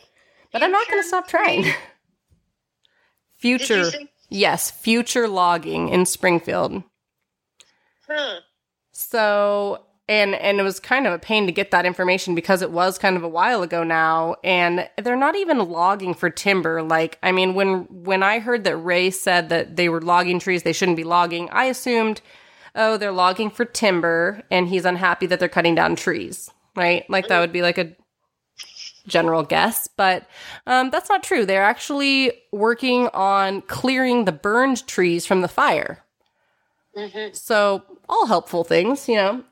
But 0.53 0.63
I'm 0.63 0.73
not 0.73 0.89
going 0.89 1.03
to 1.03 1.09
stop 1.09 1.29
trying. 1.29 1.67
Future, 3.39 3.91
yes, 4.31 4.71
future 4.71 5.29
logging 5.29 5.89
in 5.91 6.07
Springfield. 6.07 6.83
Hmm. 8.09 8.39
So 8.93 9.87
and 10.09 10.35
and 10.37 10.61
it 10.61 10.63
was 10.63 10.79
kind 10.81 11.07
of 11.07 11.13
a 11.13 11.19
pain 11.19 11.47
to 11.47 11.53
get 11.53 11.71
that 11.71 11.87
information 11.87 12.35
because 12.35 12.63
it 12.63 12.71
was 12.71 12.99
kind 12.99 13.17
of 13.17 13.23
a 13.23 13.29
while 13.29 13.63
ago 13.63 13.83
now 13.83 14.37
and 14.45 14.89
they're 15.03 15.17
not 15.17 15.37
even 15.37 15.59
logging 15.59 16.15
for 16.15 16.31
timber 16.31 16.83
like 16.83 17.19
i 17.23 17.33
mean 17.33 17.55
when 17.55 17.81
when 17.91 18.23
i 18.23 18.39
heard 18.39 18.65
that 18.65 18.77
ray 18.77 19.11
said 19.11 19.49
that 19.49 19.77
they 19.77 19.89
were 19.89 20.01
logging 20.01 20.39
trees 20.39 20.63
they 20.63 20.73
shouldn't 20.73 20.97
be 20.97 21.05
logging 21.05 21.49
i 21.51 21.65
assumed 21.65 22.21
oh 22.75 22.97
they're 22.97 23.13
logging 23.13 23.51
for 23.51 23.65
timber 23.65 24.43
and 24.51 24.69
he's 24.69 24.85
unhappy 24.85 25.27
that 25.27 25.41
they're 25.41 25.49
cutting 25.49 25.75
down 25.75 25.97
trees 25.97 26.51
right 26.77 27.09
like 27.11 27.29
that 27.29 27.41
would 27.41 27.53
be 27.53 27.63
like 27.63 27.79
a 27.79 27.93
general 29.07 29.43
guess 29.43 29.89
but 29.89 30.27
um, 30.67 30.91
that's 30.91 31.09
not 31.09 31.23
true 31.23 31.45
they're 31.47 31.63
actually 31.65 32.33
working 32.53 33.09
on 33.15 33.63
clearing 33.63 34.25
the 34.25 34.33
burned 34.33 34.87
trees 34.87 35.25
from 35.27 35.41
the 35.43 35.49
fire 35.49 36.03
hmm 36.97 37.29
so 37.33 37.83
all 38.09 38.27
helpful 38.27 38.65
things 38.65 39.09
you 39.09 39.17
know 39.17 39.43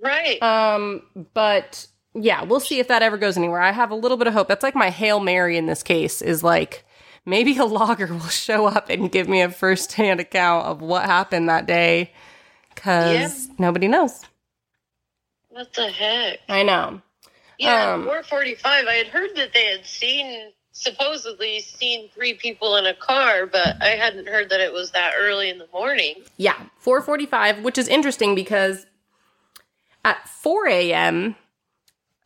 Right. 0.00 0.42
um, 0.42 1.02
but 1.32 1.86
yeah, 2.14 2.44
we'll 2.44 2.60
see 2.60 2.78
if 2.78 2.88
that 2.88 3.02
ever 3.02 3.16
goes 3.16 3.36
anywhere. 3.38 3.60
I 3.60 3.72
have 3.72 3.90
a 3.90 3.94
little 3.94 4.16
bit 4.18 4.26
of 4.26 4.34
hope. 4.34 4.48
That's 4.48 4.62
like 4.62 4.74
my 4.74 4.90
Hail 4.90 5.18
Mary 5.18 5.56
in 5.56 5.64
this 5.66 5.82
case 5.82 6.20
is 6.20 6.44
like 6.44 6.84
maybe 7.24 7.56
a 7.56 7.64
logger 7.80 8.06
will 8.08 8.20
show 8.28 8.66
up 8.66 8.90
and 8.90 9.10
give 9.10 9.28
me 9.30 9.40
a 9.40 9.48
first-hand 9.50 10.20
account 10.20 10.66
of 10.66 10.82
what 10.82 11.06
happened 11.06 11.48
that 11.48 11.64
day 11.66 12.12
cuz 12.76 13.48
nobody 13.58 13.88
knows. 13.88 14.26
what 15.48 15.72
the 15.72 15.88
heck? 15.88 16.40
I 16.50 16.62
know. 16.64 17.00
Yeah, 17.58 17.94
Um, 17.94 18.04
445. 18.04 18.86
I 18.86 18.94
had 18.94 19.06
heard 19.08 19.30
that 19.36 19.52
they 19.52 19.66
had 19.66 19.84
seen, 19.86 20.52
supposedly 20.72 21.60
seen 21.60 22.08
three 22.10 22.34
people 22.34 22.76
in 22.76 22.86
a 22.86 22.94
car, 22.94 23.46
but 23.46 23.80
I 23.80 23.90
hadn't 23.90 24.26
heard 24.28 24.48
that 24.50 24.60
it 24.60 24.72
was 24.72 24.90
that 24.92 25.14
early 25.16 25.50
in 25.50 25.58
the 25.58 25.68
morning. 25.72 26.24
Yeah, 26.36 26.56
4:45, 26.78 27.62
which 27.62 27.78
is 27.78 27.88
interesting 27.88 28.34
because 28.34 28.86
at 30.04 30.28
4 30.28 30.66
a.m., 30.68 31.36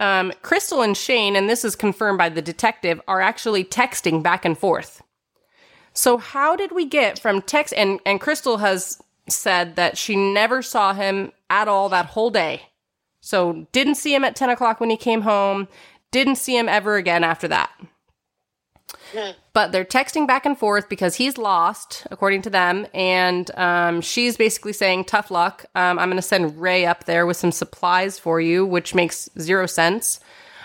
um, 0.00 0.32
Crystal 0.42 0.82
and 0.82 0.96
Shane, 0.96 1.36
and 1.36 1.48
this 1.48 1.64
is 1.64 1.76
confirmed 1.76 2.18
by 2.18 2.28
the 2.28 2.42
detective, 2.42 3.00
are 3.08 3.20
actually 3.20 3.64
texting 3.64 4.22
back 4.22 4.44
and 4.44 4.56
forth. 4.56 5.02
So 5.92 6.18
how 6.18 6.54
did 6.56 6.72
we 6.72 6.84
get 6.84 7.18
from 7.18 7.42
text? 7.42 7.74
And 7.76 8.00
and 8.06 8.20
Crystal 8.20 8.58
has 8.58 9.02
said 9.28 9.76
that 9.76 9.98
she 9.98 10.16
never 10.16 10.62
saw 10.62 10.94
him 10.94 11.32
at 11.50 11.68
all 11.68 11.88
that 11.88 12.06
whole 12.06 12.30
day. 12.30 12.62
So 13.28 13.66
didn't 13.72 13.96
see 13.96 14.14
him 14.14 14.24
at 14.24 14.34
10 14.36 14.48
o'clock 14.48 14.80
when 14.80 14.88
he 14.88 14.96
came 14.96 15.20
home. 15.20 15.68
Didn't 16.12 16.36
see 16.36 16.56
him 16.56 16.66
ever 16.66 16.96
again 16.96 17.22
after 17.22 17.46
that. 17.48 17.70
Hmm. 19.12 19.32
But 19.52 19.70
they're 19.70 19.84
texting 19.84 20.26
back 20.26 20.46
and 20.46 20.58
forth 20.58 20.88
because 20.88 21.16
he's 21.16 21.36
lost, 21.36 22.06
according 22.10 22.40
to 22.42 22.50
them. 22.50 22.86
And 22.94 23.50
um, 23.58 24.00
she's 24.00 24.38
basically 24.38 24.72
saying, 24.72 25.04
Tough 25.04 25.30
luck. 25.30 25.66
Um, 25.74 25.98
I'm 25.98 26.08
going 26.08 26.16
to 26.16 26.22
send 26.22 26.58
Ray 26.58 26.86
up 26.86 27.04
there 27.04 27.26
with 27.26 27.36
some 27.36 27.52
supplies 27.52 28.18
for 28.18 28.40
you, 28.40 28.64
which 28.64 28.94
makes 28.94 29.28
zero 29.38 29.66
sense. 29.66 30.20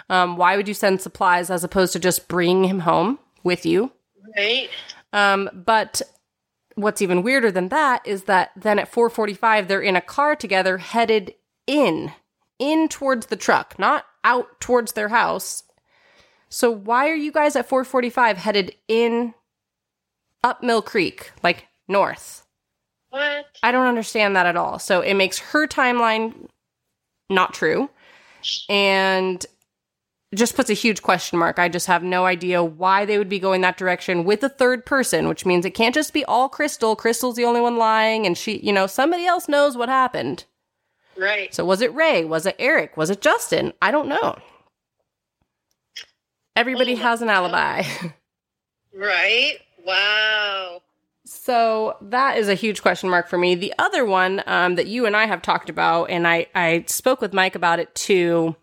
Um, 0.10 0.38
why 0.38 0.56
would 0.56 0.70
you 0.70 0.74
send 0.74 1.02
supplies 1.02 1.50
as 1.50 1.66
opposed 1.66 1.92
to 1.94 2.00
just 2.00 2.30
bringing 2.30 2.64
him 2.64 2.80
home 2.80 3.20
with 3.44 3.66
you? 3.66 3.92
Right? 4.38 4.70
Um, 5.12 5.50
but 5.54 6.02
what's 6.76 7.02
even 7.02 7.24
weirder 7.24 7.52
than 7.52 7.68
that 7.70 8.08
is 8.08 8.24
that 8.24 8.52
then 8.56 8.80
at 8.80 8.90
4:45 8.90 9.68
they're 9.68 9.82
in 9.82 9.98
a 9.98 10.02
car 10.02 10.38
together 10.38 10.78
headed 10.78 11.34
in 11.68 12.14
in 12.60 12.88
towards 12.88 13.28
the 13.28 13.36
truck, 13.36 13.78
not 13.78 14.06
out 14.24 14.60
towards 14.60 14.94
their 14.94 15.10
house. 15.10 15.64
So 16.50 16.72
why 16.72 17.10
are 17.10 17.16
you 17.16 17.32
guys 17.32 17.56
at 17.56 17.68
4:45 17.68 18.38
headed 18.38 18.76
in 18.88 19.34
up 20.44 20.62
Mill 20.62 20.82
Creek, 20.82 21.32
like 21.42 21.68
north? 21.88 22.46
What? 23.10 23.46
I 23.62 23.72
don't 23.72 23.88
understand 23.88 24.36
that 24.36 24.46
at 24.46 24.56
all. 24.56 24.80
So 24.80 25.02
it 25.02 25.14
makes 25.14 25.40
her 25.40 25.68
timeline 25.68 26.48
not 27.30 27.54
true 27.54 27.90
and 28.70 29.46
just 30.34 30.56
puts 30.56 30.70
a 30.70 30.74
huge 30.74 31.02
question 31.02 31.38
mark. 31.38 31.60
I 31.60 31.70
just 31.70 31.88
have 31.88 32.04
no 32.04 32.26
idea 32.26 32.64
why 32.64 33.06
they 33.06 33.18
would 33.18 33.30
be 33.30 33.40
going 33.40 33.62
that 33.62 33.78
direction 33.78 34.24
with 34.24 34.44
a 34.44 34.50
third 34.50 34.86
person, 34.86 35.28
which 35.28 35.46
means 35.46 35.66
it 35.66 35.72
can't 35.72 35.94
just 35.94 36.14
be 36.14 36.26
all 36.26 36.50
Crystal. 36.50 36.96
Crystal's 36.96 37.36
the 37.36 37.46
only 37.46 37.62
one 37.62 37.78
lying 37.78 38.26
and 38.26 38.38
she, 38.38 38.58
you 38.60 38.74
know, 38.74 38.88
somebody 38.88 39.26
else 39.26 39.48
knows 39.48 39.78
what 39.78 39.90
happened. 39.90 40.46
Right. 41.18 41.54
So 41.54 41.66
was 41.66 41.82
it 41.82 41.94
Ray? 41.94 42.26
Was 42.26 42.46
it 42.46 42.56
Eric? 42.60 42.98
Was 42.98 43.10
it 43.10 43.22
Justin? 43.22 43.74
I 43.82 43.92
don't 43.92 44.08
know. 44.08 44.38
Everybody 46.56 46.94
Oh 46.94 46.98
has 46.98 47.22
an 47.22 47.30
alibi. 47.30 47.84
Right? 48.96 49.58
Wow. 49.84 50.84
So 51.26 51.98
that 52.02 52.38
is 52.38 52.48
a 52.48 52.54
huge 52.54 52.82
question 52.82 53.10
mark 53.10 53.28
for 53.28 53.38
me. 53.38 53.56
The 53.56 53.74
other 53.80 54.06
one 54.06 54.44
um, 54.46 54.76
that 54.76 54.88
you 54.88 55.06
and 55.06 55.16
I 55.16 55.26
have 55.26 55.42
talked 55.42 55.70
about, 55.70 56.12
and 56.12 56.28
I, 56.28 56.46
I 56.54 56.86
spoke 56.88 57.22
with 57.22 57.34
Mike 57.34 57.56
about 57.56 57.80
it 57.80 57.94
too, 57.96 58.56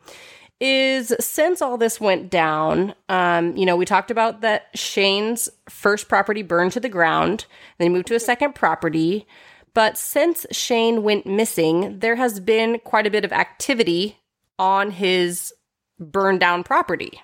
is 0.61 1.13
since 1.19 1.63
all 1.63 1.79
this 1.79 2.01
went 2.01 2.31
down, 2.31 2.95
um, 3.09 3.57
you 3.57 3.65
know, 3.65 3.77
we 3.77 3.87
talked 3.87 4.11
about 4.11 4.43
that 4.43 4.69
Shane's 4.75 5.49
first 5.69 6.09
property 6.09 6.43
burned 6.43 6.73
to 6.73 6.81
the 6.81 6.89
ground, 6.89 7.47
then 7.79 7.87
he 7.87 7.93
moved 7.93 8.07
to 8.09 8.15
a 8.15 8.21
second 8.21 8.55
property. 8.55 9.27
But 9.75 9.97
since 9.97 10.47
Shane 10.51 11.03
went 11.03 11.27
missing, 11.27 12.01
there 12.01 12.17
has 12.17 12.41
been 12.41 12.81
quite 12.81 13.07
a 13.07 13.11
bit 13.11 13.25
of 13.25 13.33
activity 13.33 14.19
on 14.59 14.91
his 14.91 15.53
burned 15.99 16.41
down 16.41 16.65
property. 16.65 17.21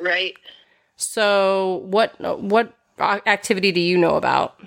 Right. 0.00 0.34
So, 0.96 1.82
what 1.84 2.18
what 2.40 2.74
activity 2.98 3.72
do 3.72 3.80
you 3.80 3.96
know 3.96 4.16
about? 4.16 4.60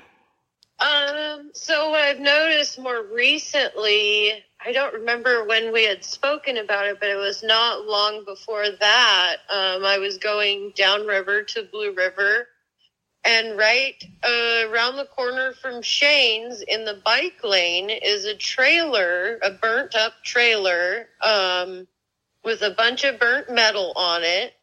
Um, 0.82 1.52
so 1.54 1.91
what 1.91 2.02
I've 2.02 2.20
noticed 2.20 2.80
more 2.80 3.04
recently, 3.04 4.43
I 4.66 4.72
don't 4.72 4.93
remember 4.93 5.45
when 5.45 5.72
we 5.72 5.84
had 5.86 6.04
spoken 6.04 6.58
about 6.58 6.88
it, 6.88 6.99
but 6.99 7.10
it 7.10 7.16
was 7.16 7.43
not 7.43 7.86
long 7.86 8.26
before 8.26 8.66
that. 8.80 9.36
Um, 9.49 9.86
I 9.86 9.99
was 9.99 10.18
going 10.18 10.74
downriver 10.76 11.43
to 11.43 11.64
Blue 11.72 11.93
River, 11.93 12.47
And 13.24 13.57
right 13.57 14.03
uh, 14.24 14.67
around 14.69 14.95
the 14.95 15.05
corner 15.05 15.53
from 15.53 15.82
Shane's 15.82 16.61
in 16.61 16.86
the 16.86 16.99
bike 17.05 17.43
lane 17.43 17.89
is 17.89 18.26
a 18.26 18.36
trailer, 18.36 19.38
a 19.43 19.51
burnt 19.51 19.93
up 19.93 20.13
trailer 20.24 21.07
um, 21.22 21.88
with 22.43 22.63
a 22.63 22.72
bunch 22.72 23.03
of 23.03 23.19
burnt 23.19 23.51
metal 23.51 23.93
on 23.95 24.24
it 24.24 24.53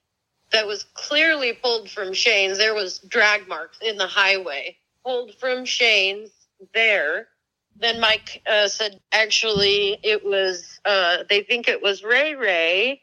that 0.50 0.66
was 0.66 0.84
clearly 0.94 1.52
pulled 1.52 1.88
from 1.88 2.12
Shane's. 2.12 2.58
There 2.58 2.74
was 2.74 2.98
drag 3.00 3.46
marks 3.46 3.78
in 3.80 3.96
the 3.96 4.06
highway 4.06 4.76
pulled 5.04 5.34
from 5.36 5.64
Shane's 5.64 6.30
there. 6.74 7.28
Then 7.76 8.00
Mike 8.00 8.42
uh, 8.50 8.66
said, 8.66 9.00
actually, 9.12 9.98
it 10.02 10.24
was, 10.24 10.80
uh, 10.84 11.18
they 11.30 11.42
think 11.42 11.68
it 11.68 11.80
was 11.80 12.02
Ray 12.02 12.34
Ray 12.34 13.02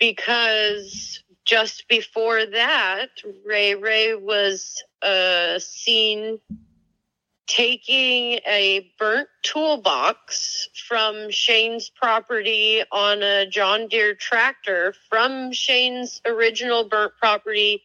because 0.00 1.22
just 1.48 1.88
before 1.88 2.44
that, 2.44 3.08
Ray 3.46 3.74
Ray 3.74 4.14
was 4.14 4.82
uh, 5.00 5.58
seen 5.58 6.38
taking 7.46 8.38
a 8.46 8.92
burnt 8.98 9.28
toolbox 9.42 10.68
from 10.86 11.30
Shane's 11.30 11.88
property 11.88 12.82
on 12.92 13.22
a 13.22 13.46
John 13.48 13.88
Deere 13.88 14.14
tractor 14.14 14.94
from 15.08 15.50
Shane's 15.52 16.20
original 16.26 16.84
burnt 16.84 17.14
property 17.18 17.82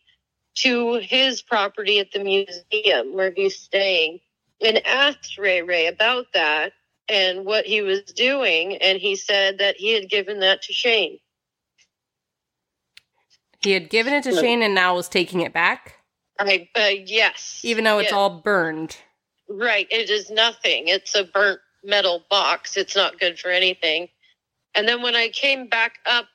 to 0.56 0.96
his 0.96 1.42
property 1.42 2.00
at 2.00 2.12
the 2.12 2.20
museum 2.20 3.14
where 3.14 3.32
he's 3.34 3.58
staying 3.58 4.20
and 4.60 4.86
asked 4.86 5.38
Ray 5.38 5.62
Ray 5.62 5.88
about 5.88 6.26
that 6.34 6.74
and 7.08 7.46
what 7.46 7.66
he 7.66 7.82
was 7.82 8.02
doing. 8.02 8.76
And 8.76 9.00
he 9.00 9.16
said 9.16 9.60
that 9.60 9.78
he 9.78 9.94
had 9.94 10.10
given 10.10 10.42
that 10.42 10.64
to 10.64 10.74
Shane. 10.74 11.20
He 13.64 13.72
had 13.72 13.90
given 13.90 14.14
it 14.14 14.24
to 14.24 14.32
Shane 14.34 14.62
and 14.62 14.76
now 14.76 14.96
was 14.96 15.08
taking 15.08 15.42
it 15.42 15.54
back, 15.54 15.96
I, 16.40 16.68
uh, 16.76 16.90
yes. 17.06 17.62
even 17.64 17.84
though 17.84 18.00
it's 18.00 18.12
all 18.12 18.42
burned. 18.42 18.98
Right. 19.50 19.88
It 19.90 20.10
is 20.10 20.30
nothing. 20.30 20.88
It's 20.88 21.16
a 21.16 21.24
burnt 21.24 21.60
metal 21.84 22.24
box. 22.30 22.78
It's 22.78 22.96
not 22.96 23.20
good 23.20 23.40
for 23.40 23.50
anything. 23.50 24.10
And 24.76 24.88
then 24.88 25.02
when 25.02 25.16
I 25.16 25.30
came 25.30 25.68
back 25.68 26.00
up 26.06 26.26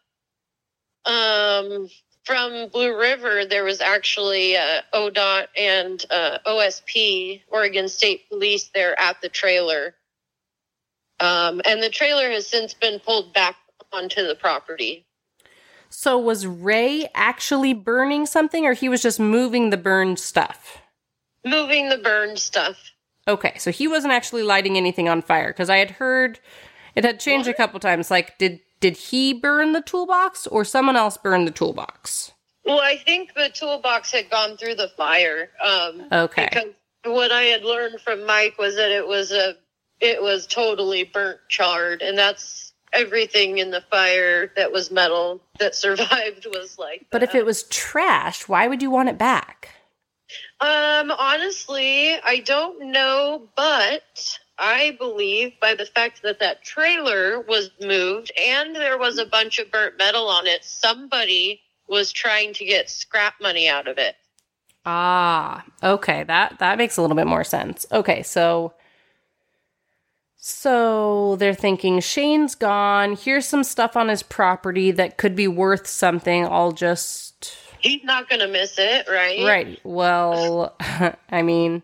um, 1.04 1.88
from 2.24 2.68
Blue 2.68 2.96
River, 2.96 3.44
there 3.44 3.64
was 3.64 3.80
actually 3.80 4.56
uh, 4.56 4.82
ODOT 4.94 5.46
and 5.56 6.04
uh, 6.10 6.38
OSP, 6.46 7.42
Oregon 7.48 7.88
State 7.88 8.28
Police, 8.28 8.70
there 8.74 8.98
at 9.00 9.20
the 9.20 9.28
trailer. 9.28 9.94
Um, 11.20 11.60
and 11.64 11.82
the 11.82 11.90
trailer 11.90 12.30
has 12.30 12.46
since 12.46 12.74
been 12.74 13.00
pulled 13.00 13.32
back 13.34 13.56
onto 13.92 14.26
the 14.26 14.36
property. 14.36 15.07
So 15.90 16.18
was 16.18 16.46
Ray 16.46 17.08
actually 17.14 17.74
burning 17.74 18.26
something 18.26 18.64
or 18.66 18.72
he 18.72 18.88
was 18.88 19.02
just 19.02 19.18
moving 19.18 19.70
the 19.70 19.76
burned 19.76 20.18
stuff? 20.18 20.78
Moving 21.44 21.88
the 21.88 21.98
burned 21.98 22.38
stuff. 22.38 22.76
Okay, 23.26 23.56
so 23.58 23.70
he 23.70 23.88
wasn't 23.88 24.12
actually 24.12 24.42
lighting 24.42 24.76
anything 24.76 25.08
on 25.08 25.22
fire 25.22 25.48
because 25.48 25.70
I 25.70 25.76
had 25.78 25.92
heard 25.92 26.40
it 26.94 27.04
had 27.04 27.20
changed 27.20 27.48
a 27.48 27.54
couple 27.54 27.78
times. 27.80 28.10
Like, 28.10 28.38
did 28.38 28.60
did 28.80 28.96
he 28.96 29.32
burn 29.32 29.72
the 29.72 29.82
toolbox 29.82 30.46
or 30.46 30.64
someone 30.64 30.96
else 30.96 31.16
burn 31.16 31.44
the 31.44 31.50
toolbox? 31.50 32.32
Well, 32.64 32.80
I 32.80 32.96
think 32.96 33.34
the 33.34 33.50
toolbox 33.52 34.12
had 34.12 34.30
gone 34.30 34.56
through 34.56 34.76
the 34.76 34.90
fire. 34.96 35.50
Um, 35.64 36.06
Okay. 36.12 36.48
Because 36.50 36.70
what 37.04 37.32
I 37.32 37.44
had 37.44 37.64
learned 37.64 38.00
from 38.00 38.26
Mike 38.26 38.58
was 38.58 38.76
that 38.76 38.90
it 38.90 39.06
was 39.06 39.32
a, 39.32 39.54
it 40.00 40.22
was 40.22 40.46
totally 40.46 41.04
burnt, 41.04 41.40
charred, 41.48 42.02
and 42.02 42.16
that's 42.16 42.67
everything 42.92 43.58
in 43.58 43.70
the 43.70 43.82
fire 43.90 44.52
that 44.56 44.72
was 44.72 44.90
metal 44.90 45.40
that 45.58 45.74
survived 45.74 46.46
was 46.46 46.78
like. 46.78 47.06
But 47.10 47.22
if 47.22 47.34
it 47.34 47.44
was 47.44 47.64
trash, 47.64 48.48
why 48.48 48.66
would 48.66 48.82
you 48.82 48.90
want 48.90 49.08
it 49.08 49.18
back? 49.18 49.70
um, 50.60 51.10
honestly, 51.12 52.14
I 52.22 52.42
don't 52.44 52.90
know, 52.92 53.48
but 53.56 54.38
I 54.58 54.96
believe 54.98 55.52
by 55.60 55.74
the 55.74 55.86
fact 55.86 56.22
that 56.22 56.40
that 56.40 56.64
trailer 56.64 57.40
was 57.40 57.70
moved 57.80 58.32
and 58.36 58.74
there 58.74 58.98
was 58.98 59.18
a 59.18 59.26
bunch 59.26 59.58
of 59.58 59.70
burnt 59.70 59.96
metal 59.98 60.28
on 60.28 60.46
it, 60.46 60.64
somebody 60.64 61.60
was 61.88 62.12
trying 62.12 62.52
to 62.54 62.64
get 62.64 62.90
scrap 62.90 63.34
money 63.40 63.68
out 63.68 63.88
of 63.88 63.98
it. 63.98 64.16
Ah, 64.84 65.64
okay. 65.82 66.24
That 66.24 66.58
that 66.58 66.78
makes 66.78 66.96
a 66.96 67.02
little 67.02 67.16
bit 67.16 67.26
more 67.26 67.44
sense. 67.44 67.86
Okay, 67.92 68.22
so 68.22 68.72
so 70.40 71.36
they're 71.36 71.52
thinking 71.54 72.00
Shane's 72.00 72.54
gone. 72.54 73.16
Here's 73.16 73.46
some 73.46 73.64
stuff 73.64 73.96
on 73.96 74.08
his 74.08 74.22
property 74.22 74.90
that 74.92 75.18
could 75.18 75.34
be 75.36 75.48
worth 75.48 75.86
something. 75.86 76.46
I'll 76.46 76.72
just 76.72 77.56
He's 77.80 78.02
not 78.04 78.28
going 78.28 78.40
to 78.40 78.48
miss 78.48 78.76
it, 78.78 79.06
right? 79.08 79.44
Right. 79.44 79.80
Well, 79.84 80.76
I 81.30 81.42
mean, 81.42 81.82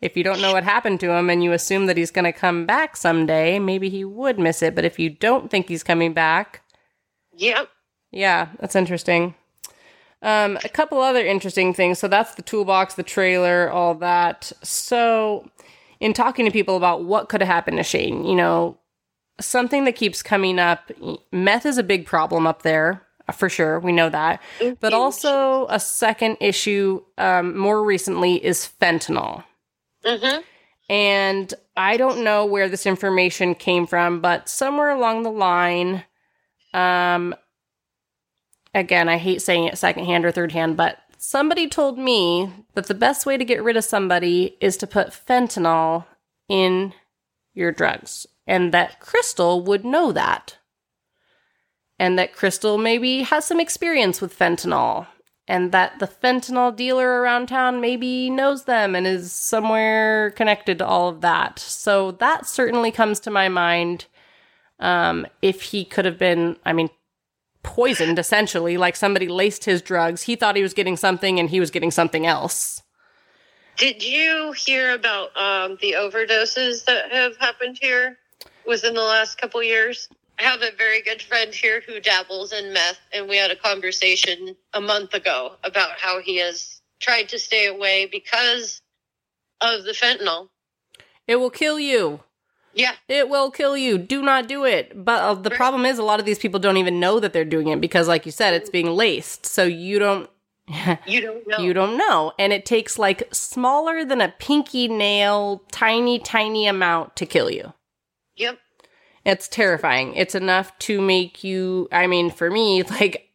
if 0.00 0.16
you 0.16 0.24
don't 0.24 0.40
know 0.40 0.52
what 0.52 0.64
happened 0.64 1.00
to 1.00 1.10
him 1.12 1.28
and 1.30 1.42
you 1.42 1.52
assume 1.52 1.86
that 1.86 1.96
he's 1.96 2.10
going 2.10 2.24
to 2.24 2.32
come 2.32 2.66
back 2.66 2.96
someday, 2.96 3.58
maybe 3.58 3.88
he 3.88 4.04
would 4.04 4.38
miss 4.38 4.62
it. 4.62 4.74
But 4.74 4.84
if 4.84 4.98
you 4.98 5.10
don't 5.10 5.50
think 5.50 5.68
he's 5.68 5.82
coming 5.82 6.12
back, 6.12 6.62
Yep. 7.36 7.68
yeah, 8.10 8.48
that's 8.60 8.74
interesting. 8.76 9.34
Um, 10.22 10.58
a 10.64 10.68
couple 10.68 11.00
other 11.00 11.24
interesting 11.24 11.72
things. 11.72 12.00
So 12.00 12.08
that's 12.08 12.34
the 12.34 12.42
toolbox, 12.42 12.94
the 12.94 13.04
trailer, 13.04 13.70
all 13.70 13.94
that. 13.96 14.50
So, 14.64 15.48
in 16.00 16.12
talking 16.12 16.44
to 16.44 16.50
people 16.50 16.76
about 16.76 17.04
what 17.04 17.28
could 17.28 17.40
have 17.40 17.48
happened 17.48 17.78
to 17.78 17.82
Shane, 17.82 18.24
you 18.24 18.34
know, 18.34 18.78
something 19.40 19.84
that 19.84 19.96
keeps 19.96 20.22
coming 20.22 20.58
up 20.58 20.90
meth 21.32 21.66
is 21.66 21.78
a 21.78 21.82
big 21.82 22.06
problem 22.06 22.46
up 22.46 22.62
there, 22.62 23.02
for 23.32 23.48
sure. 23.48 23.78
We 23.78 23.92
know 23.92 24.08
that. 24.08 24.42
But 24.80 24.94
also, 24.94 25.66
a 25.68 25.80
second 25.80 26.38
issue 26.40 27.02
um, 27.18 27.56
more 27.56 27.84
recently 27.84 28.44
is 28.44 28.68
fentanyl. 28.80 29.44
Mm-hmm. 30.04 30.40
And 30.90 31.54
I 31.76 31.96
don't 31.96 32.24
know 32.24 32.46
where 32.46 32.68
this 32.68 32.86
information 32.86 33.54
came 33.54 33.86
from, 33.86 34.20
but 34.20 34.48
somewhere 34.48 34.90
along 34.90 35.22
the 35.22 35.30
line, 35.30 36.04
um, 36.72 37.34
again, 38.74 39.08
I 39.08 39.18
hate 39.18 39.42
saying 39.42 39.64
it 39.64 39.76
secondhand 39.76 40.24
or 40.24 40.32
third 40.32 40.52
hand, 40.52 40.76
but 40.76 40.98
somebody 41.18 41.68
told 41.68 41.98
me 41.98 42.50
that 42.74 42.86
the 42.86 42.94
best 42.94 43.26
way 43.26 43.36
to 43.36 43.44
get 43.44 43.62
rid 43.62 43.76
of 43.76 43.84
somebody 43.84 44.56
is 44.60 44.76
to 44.78 44.86
put 44.86 45.08
fentanyl 45.08 46.06
in 46.48 46.94
your 47.54 47.72
drugs, 47.72 48.26
and 48.46 48.72
that 48.72 49.00
Crystal 49.00 49.62
would 49.62 49.84
know 49.84 50.12
that. 50.12 50.58
And 51.98 52.18
that 52.18 52.32
Crystal 52.32 52.78
maybe 52.78 53.22
has 53.22 53.44
some 53.44 53.60
experience 53.60 54.20
with 54.20 54.38
fentanyl, 54.38 55.08
and 55.48 55.72
that 55.72 55.98
the 55.98 56.06
fentanyl 56.06 56.74
dealer 56.74 57.20
around 57.20 57.48
town 57.48 57.80
maybe 57.80 58.30
knows 58.30 58.64
them 58.64 58.94
and 58.94 59.06
is 59.06 59.32
somewhere 59.32 60.30
connected 60.32 60.78
to 60.78 60.86
all 60.86 61.08
of 61.08 61.20
that. 61.22 61.58
So 61.58 62.12
that 62.12 62.46
certainly 62.46 62.90
comes 62.92 63.18
to 63.20 63.30
my 63.30 63.48
mind. 63.48 64.06
Um, 64.78 65.26
if 65.42 65.62
he 65.62 65.84
could 65.84 66.04
have 66.04 66.18
been, 66.18 66.56
I 66.64 66.72
mean, 66.72 66.90
poisoned 67.62 68.18
essentially, 68.18 68.76
like 68.76 68.96
somebody 68.96 69.28
laced 69.28 69.64
his 69.64 69.82
drugs. 69.82 70.22
He 70.22 70.36
thought 70.36 70.56
he 70.56 70.62
was 70.62 70.74
getting 70.74 70.96
something 70.96 71.38
and 71.38 71.50
he 71.50 71.60
was 71.60 71.70
getting 71.70 71.90
something 71.90 72.26
else. 72.26 72.82
Did 73.76 74.02
you 74.02 74.52
hear 74.52 74.92
about 74.92 75.36
um, 75.36 75.78
the 75.80 75.92
overdoses 75.92 76.84
that 76.86 77.12
have 77.12 77.36
happened 77.36 77.78
here 77.80 78.18
within 78.66 78.94
the 78.94 79.02
last 79.02 79.40
couple 79.40 79.62
years? 79.62 80.08
I 80.38 80.42
have 80.42 80.62
a 80.62 80.70
very 80.76 81.02
good 81.02 81.22
friend 81.22 81.52
here 81.52 81.80
who 81.86 82.00
dabbles 82.00 82.52
in 82.52 82.72
meth, 82.72 82.98
and 83.12 83.28
we 83.28 83.36
had 83.36 83.50
a 83.50 83.56
conversation 83.56 84.56
a 84.74 84.80
month 84.80 85.14
ago 85.14 85.56
about 85.64 85.98
how 85.98 86.20
he 86.20 86.38
has 86.38 86.80
tried 87.00 87.28
to 87.28 87.38
stay 87.38 87.66
away 87.66 88.06
because 88.06 88.80
of 89.60 89.84
the 89.84 89.92
fentanyl. 89.92 90.48
It 91.26 91.36
will 91.36 91.50
kill 91.50 91.78
you. 91.78 92.20
Yeah, 92.78 92.92
It 93.08 93.28
will 93.28 93.50
kill 93.50 93.76
you. 93.76 93.98
Do 93.98 94.22
not 94.22 94.46
do 94.46 94.64
it. 94.64 95.04
But 95.04 95.20
uh, 95.22 95.34
the 95.34 95.50
problem 95.50 95.84
is, 95.84 95.98
a 95.98 96.04
lot 96.04 96.20
of 96.20 96.26
these 96.26 96.38
people 96.38 96.60
don't 96.60 96.76
even 96.76 97.00
know 97.00 97.18
that 97.18 97.32
they're 97.32 97.44
doing 97.44 97.66
it 97.68 97.80
because, 97.80 98.06
like 98.06 98.24
you 98.24 98.30
said, 98.30 98.54
it's 98.54 98.70
being 98.70 98.86
laced. 98.86 99.44
So 99.46 99.64
you 99.64 99.98
don't. 99.98 100.30
you 101.06 101.20
don't 101.20 101.46
know. 101.48 101.58
You 101.58 101.72
don't 101.74 101.98
know. 101.98 102.32
And 102.38 102.52
it 102.52 102.64
takes 102.64 102.96
like 102.98 103.28
smaller 103.34 104.04
than 104.04 104.20
a 104.20 104.28
pinky 104.38 104.86
nail, 104.86 105.64
tiny, 105.72 106.20
tiny 106.20 106.68
amount 106.68 107.16
to 107.16 107.26
kill 107.26 107.50
you. 107.50 107.72
Yep. 108.36 108.58
It's 109.24 109.48
terrifying. 109.48 110.14
It's 110.14 110.36
enough 110.36 110.78
to 110.80 111.00
make 111.00 111.42
you, 111.42 111.88
I 111.90 112.06
mean, 112.06 112.30
for 112.30 112.48
me, 112.50 112.82
like, 112.84 113.30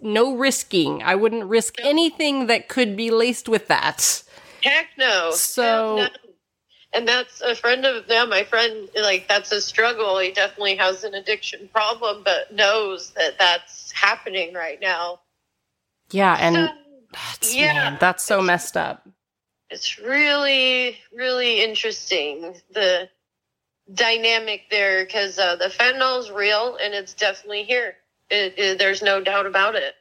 no 0.00 0.36
risking. 0.36 1.02
I 1.02 1.16
wouldn't 1.16 1.44
risk 1.46 1.74
anything 1.82 2.46
that 2.46 2.68
could 2.68 2.96
be 2.96 3.10
laced 3.10 3.48
with 3.48 3.66
that. 3.66 4.22
Heck 4.62 4.86
no. 4.96 5.32
So- 5.32 5.96
Heck 5.96 6.12
no. 6.12 6.18
And 6.94 7.08
that's 7.08 7.40
a 7.40 7.54
friend 7.56 7.84
of 7.84 8.06
them. 8.06 8.30
My 8.30 8.44
friend, 8.44 8.88
like, 8.94 9.26
that's 9.28 9.50
a 9.52 9.60
struggle. 9.60 10.18
He 10.20 10.30
definitely 10.30 10.76
has 10.76 11.02
an 11.04 11.14
addiction 11.14 11.68
problem, 11.72 12.22
but 12.24 12.52
knows 12.54 13.10
that 13.12 13.38
that's 13.38 13.90
happening 13.92 14.54
right 14.54 14.80
now. 14.80 15.20
Yeah, 16.10 16.36
and 16.38 16.54
So, 16.54 16.68
that's, 17.12 17.54
yeah. 17.54 17.72
man, 17.74 17.96
that's 18.00 18.22
so 18.24 18.40
messed 18.40 18.76
up. 18.76 19.08
it's 19.70 19.98
really, 19.98 20.96
really 21.12 21.64
interesting 21.64 22.54
the 22.72 23.08
dynamic 23.92 24.62
there 24.70 25.04
because 25.04 25.38
uh, 25.38 25.56
the 25.56 25.66
fentanyl's 25.66 26.30
real 26.30 26.76
and 26.82 26.94
it's 26.94 27.12
definitely 27.14 27.64
here. 27.64 27.96
It, 28.30 28.54
it, 28.56 28.78
there's 28.78 29.02
no 29.02 29.20
doubt 29.20 29.46
about 29.46 29.74
it. 29.74 29.94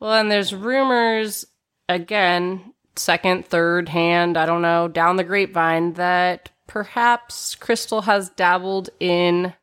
Well, 0.00 0.12
and 0.14 0.30
there's 0.30 0.54
rumors 0.54 1.44
again 1.88 2.72
second, 2.98 3.46
third 3.46 3.88
hand, 3.88 4.36
I 4.36 4.46
don't 4.46 4.62
know, 4.62 4.88
down 4.88 5.16
the 5.16 5.24
grapevine 5.24 5.94
that 5.94 6.50
perhaps 6.66 7.54
Crystal 7.54 8.02
has 8.02 8.28
dabbled 8.30 8.90
in 9.00 9.54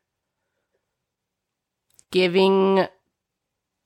giving 2.10 2.86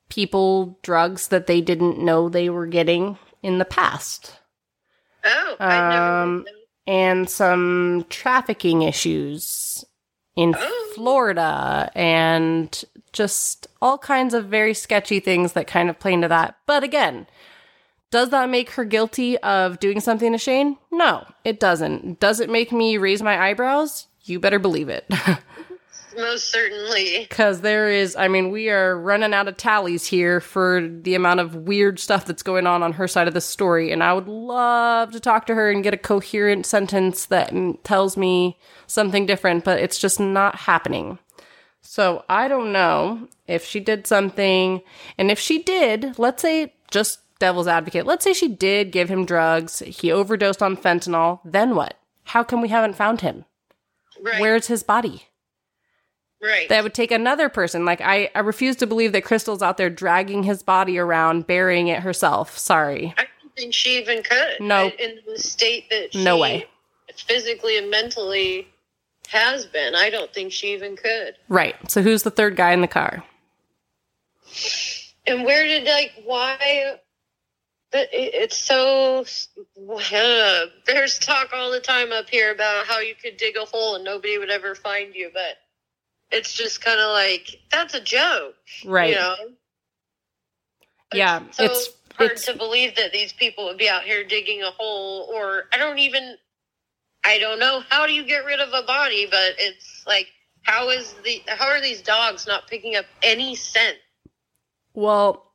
people 0.09 0.79
drugs 0.83 1.29
that 1.29 1.47
they 1.47 1.61
didn't 1.61 1.99
know 1.99 2.29
they 2.29 2.49
were 2.49 2.67
getting 2.67 3.19
in 3.43 3.59
the 3.59 3.65
past. 3.65 4.39
Oh, 5.25 5.57
I 5.61 5.89
never 5.91 6.23
Um, 6.23 6.47
and 6.87 7.29
some 7.29 8.07
trafficking 8.09 8.83
issues 8.83 9.85
in 10.37 10.55
Oh. 10.57 10.93
Florida 10.95 11.91
and 11.95 12.85
just 13.13 13.67
all 13.83 13.99
kinds 13.99 14.33
of 14.35 14.47
very 14.47 14.73
sketchy 14.73 15.21
things 15.21 15.53
that 15.53 15.67
kind 15.67 15.91
of 15.91 15.99
play 15.99 16.13
into 16.13 16.29
that. 16.29 16.57
But 16.67 16.83
again, 16.83 17.27
does 18.11 18.31
that 18.31 18.49
make 18.49 18.71
her 18.71 18.85
guilty 18.85 19.39
of 19.39 19.81
doing 19.81 20.01
something 20.01 20.33
to 20.33 20.39
Shane? 20.39 20.77
No, 20.91 21.27
it 21.45 21.61
doesn't. 21.61 22.21
Does 22.21 22.41
it 22.41 22.51
make 22.51 22.73
me 22.73 22.97
raise 22.97 23.23
my 23.23 23.41
eyebrows? 23.49 24.07
You 24.25 24.41
better 24.41 24.59
believe 24.59 24.89
it. 24.89 25.07
most 26.19 26.51
certainly. 26.51 27.27
Because 27.29 27.61
there 27.61 27.89
is, 27.89 28.17
I 28.17 28.29
mean, 28.29 28.51
we 28.51 28.71
are 28.71 28.99
running 28.99 29.33
out 29.33 29.49
of 29.49 29.57
tallies 29.57 30.07
here 30.07 30.41
for 30.41 30.87
the 30.87 31.15
amount 31.15 31.41
of 31.41 31.55
weird 31.55 31.99
stuff 31.99 32.27
that's 32.27 32.43
going 32.43 32.67
on 32.67 32.83
on 32.83 32.93
her 32.95 33.09
side 33.09 33.29
of 33.29 33.35
the 33.35 33.41
story. 33.41 33.93
And 33.93 34.03
I 34.03 34.13
would 34.13 34.29
love 34.29 35.13
to 35.13 35.21
talk 35.21 35.47
to 35.47 35.55
her 35.55 35.71
and 35.71 35.83
get 35.83 35.95
a 35.95 35.99
coherent 35.99 36.67
sentence 36.67 37.27
that 37.27 37.53
tells 37.85 38.17
me 38.17 38.59
something 38.87 39.27
different, 39.27 39.65
but 39.65 39.81
it's 39.81 39.99
just 39.99 40.21
not 40.21 40.57
happening. 40.57 41.19
So 41.81 42.25
I 42.29 42.49
don't 42.49 42.73
know 42.73 43.29
if 43.47 43.65
she 43.65 43.81
did 43.81 44.07
something. 44.07 44.83
And 45.17 45.31
if 45.31 45.39
she 45.39 45.63
did, 45.63 46.19
let's 46.19 46.43
say, 46.43 46.75
just 46.91 47.21
devil's 47.39 47.69
advocate, 47.69 48.07
let's 48.07 48.25
say 48.25 48.33
she 48.33 48.49
did 48.49 48.91
give 48.93 49.09
him 49.09 49.25
drugs, 49.25 49.79
he 49.81 50.11
overdosed 50.13 50.63
on 50.63 50.77
fentanyl, 50.77 51.41
then 51.45 51.75
what? 51.75 51.95
How 52.25 52.43
come 52.45 52.61
we 52.61 52.69
haven't 52.69 52.97
found 52.97 53.21
him? 53.23 53.45
Right. 54.23 54.41
Where's 54.41 54.67
his 54.67 54.83
body? 54.83 55.25
right. 56.43 56.69
that 56.69 56.85
would 56.85 56.95
take 56.95 57.11
another 57.11 57.49
person. 57.49 57.85
Like 57.85 58.01
I, 58.01 58.31
I 58.35 58.41
refuse 58.41 58.77
to 58.77 58.87
believe 58.87 59.13
that 59.13 59.25
Crystal's 59.25 59.63
out 59.63 59.77
there 59.77 59.91
dragging 59.91 60.43
his 60.45 60.63
body 60.63 60.99
around, 60.99 61.47
burying 61.47 61.89
it 61.89 62.01
herself. 62.03 62.57
Sorry. 62.57 63.13
I 63.19 63.23
don't 63.43 63.57
think 63.57 63.75
she 63.75 63.99
even 63.99 64.23
could. 64.23 64.61
No. 64.61 64.87
I- 64.87 64.97
In 65.01 65.19
the 65.27 65.39
state 65.39 65.89
that 65.91 66.13
she 66.13 66.23
No 66.23 66.37
way. 66.39 66.67
physically 67.17 67.77
and 67.79 67.91
mentally 67.91 68.69
has 69.29 69.67
been, 69.67 69.95
I 69.97 70.11
don't 70.11 70.33
think 70.33 70.53
she 70.53 70.73
even 70.75 70.97
could. 70.97 71.35
Right. 71.49 71.75
So 71.91 72.03
who's 72.03 72.23
the 72.23 72.31
third 72.31 72.55
guy 72.57 72.73
in 72.73 72.81
the 72.83 72.89
car? 72.89 73.25
And 75.27 75.45
where 75.45 75.65
did 75.65 75.85
like 75.85 76.13
why? 76.25 76.99
But 77.91 78.09
it's 78.13 78.59
so. 78.59 79.25
Uh, 79.91 80.67
there's 80.87 81.19
talk 81.19 81.51
all 81.53 81.71
the 81.71 81.81
time 81.81 82.13
up 82.13 82.29
here 82.29 82.53
about 82.53 82.87
how 82.87 83.01
you 83.01 83.15
could 83.15 83.37
dig 83.37 83.57
a 83.57 83.65
hole 83.65 83.95
and 83.97 84.05
nobody 84.05 84.39
would 84.39 84.51
ever 84.51 84.75
find 84.75 85.15
you, 85.15 85.31
but 85.33 85.57
it's 86.31 86.53
just 86.53 86.85
kind 86.85 87.01
of 87.01 87.13
like 87.13 87.61
that's 87.71 87.95
a 87.95 88.01
joke, 88.01 88.55
Right. 88.85 89.11
You 89.11 89.17
know? 89.17 89.37
Yeah, 91.15 91.43
so 91.53 91.65
it's- 91.65 91.89
hard 92.17 92.33
it's- 92.33 92.45
to 92.47 92.55
believe 92.55 92.97
that 92.97 93.13
these 93.13 93.33
people 93.33 93.65
would 93.67 93.79
be 93.79 93.89
out 93.89 94.03
here 94.03 94.25
digging 94.25 94.63
a 94.63 94.71
hole, 94.71 95.31
or 95.33 95.69
I 95.73 95.79
don't 95.79 95.99
even. 95.99 96.37
I 97.25 97.39
don't 97.39 97.59
know 97.59 97.83
how 97.89 98.07
do 98.07 98.13
you 98.13 98.23
get 98.23 98.45
rid 98.45 98.61
of 98.61 98.73
a 98.73 98.83
body, 98.87 99.27
but 99.27 99.55
it's 99.59 100.05
like 100.07 100.29
how 100.63 100.91
is 100.91 101.15
the 101.25 101.43
how 101.49 101.67
are 101.67 101.81
these 101.81 102.01
dogs 102.03 102.47
not 102.47 102.67
picking 102.69 102.97
up 102.97 103.07
any 103.23 103.55
scent? 103.55 103.99
Well, 104.95 105.48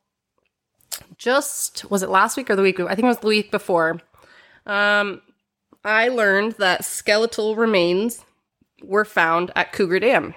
just 1.18 1.90
was 1.90 2.04
it 2.04 2.10
last 2.10 2.38
week 2.38 2.50
or 2.50 2.56
the 2.56 2.62
week? 2.62 2.80
I 2.80 2.96
think 2.96 3.06
it 3.06 3.08
was 3.08 3.20
the 3.20 3.28
week 3.28 3.52
before. 3.52 4.00
Um, 4.66 5.22
I 5.84 6.08
learned 6.08 6.54
that 6.54 6.86
skeletal 6.86 7.56
remains 7.56 8.24
were 8.82 9.06
found 9.06 9.52
at 9.56 9.72
Cougar 9.74 10.00
Dam, 10.00 10.34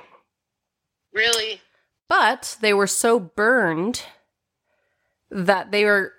Really? 1.13 1.61
but 2.09 2.57
they 2.61 2.75
were 2.75 2.87
so 2.87 3.19
burned 3.21 4.03
that 5.31 5.71
they 5.71 5.85
were 5.85 6.13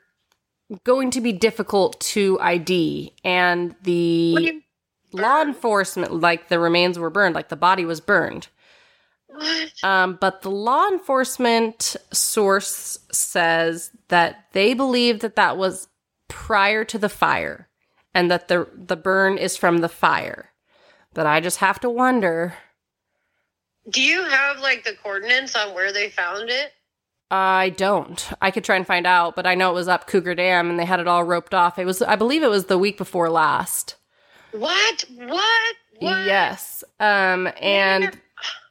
going 0.83 1.11
to 1.11 1.21
be 1.21 1.31
difficult 1.33 1.99
to 2.01 2.37
ID, 2.41 3.13
and 3.23 3.75
the 3.83 4.33
What 4.33 4.39
do 4.39 4.45
you 4.45 4.61
law 5.13 5.41
enforcement 5.41 6.13
like 6.13 6.49
the 6.49 6.59
remains 6.59 6.99
were 6.99 7.09
burned 7.09 7.35
like 7.35 7.49
the 7.49 7.55
body 7.55 7.85
was 7.85 8.01
burned? 8.01 8.47
Um, 9.83 10.17
but 10.19 10.41
the 10.41 10.51
law 10.51 10.87
enforcement 10.87 11.95
source 12.11 12.97
says 13.11 13.91
that 14.09 14.45
they 14.53 14.73
believe 14.73 15.19
that 15.19 15.35
that 15.35 15.57
was 15.57 15.87
prior 16.27 16.83
to 16.85 16.97
the 16.97 17.09
fire 17.09 17.67
and 18.13 18.29
that 18.31 18.47
the 18.47 18.67
the 18.75 18.95
burn 18.97 19.37
is 19.37 19.55
from 19.57 19.77
the 19.79 19.89
fire 19.89 20.51
but 21.13 21.25
i 21.25 21.39
just 21.39 21.57
have 21.57 21.79
to 21.79 21.89
wonder 21.89 22.53
Do 23.89 24.01
you 24.01 24.23
have 24.23 24.59
like 24.59 24.83
the 24.83 24.93
coordinates 25.01 25.55
on 25.55 25.73
where 25.73 25.91
they 25.93 26.09
found 26.09 26.49
it? 26.49 26.71
i 27.29 27.69
don't 27.75 28.31
i 28.41 28.51
could 28.51 28.63
try 28.63 28.75
and 28.77 28.87
find 28.87 29.05
out 29.05 29.35
but 29.35 29.45
i 29.45 29.53
know 29.55 29.69
it 29.69 29.73
was 29.73 29.87
up 29.89 30.07
cougar 30.07 30.33
dam 30.35 30.69
and 30.69 30.79
they 30.79 30.85
had 30.85 30.99
it 31.01 31.07
all 31.07 31.23
roped 31.25 31.53
off 31.53 31.77
it 31.77 31.85
was 31.85 32.01
i 32.01 32.15
believe 32.15 32.41
it 32.41 32.49
was 32.49 32.65
the 32.65 32.77
week 32.77 32.97
before 32.97 33.29
last 33.29 33.95
What? 34.53 35.03
What? 35.13 35.75
What? 35.99 36.25
Yes. 36.25 36.83
Um 36.99 37.49
and 37.61 38.17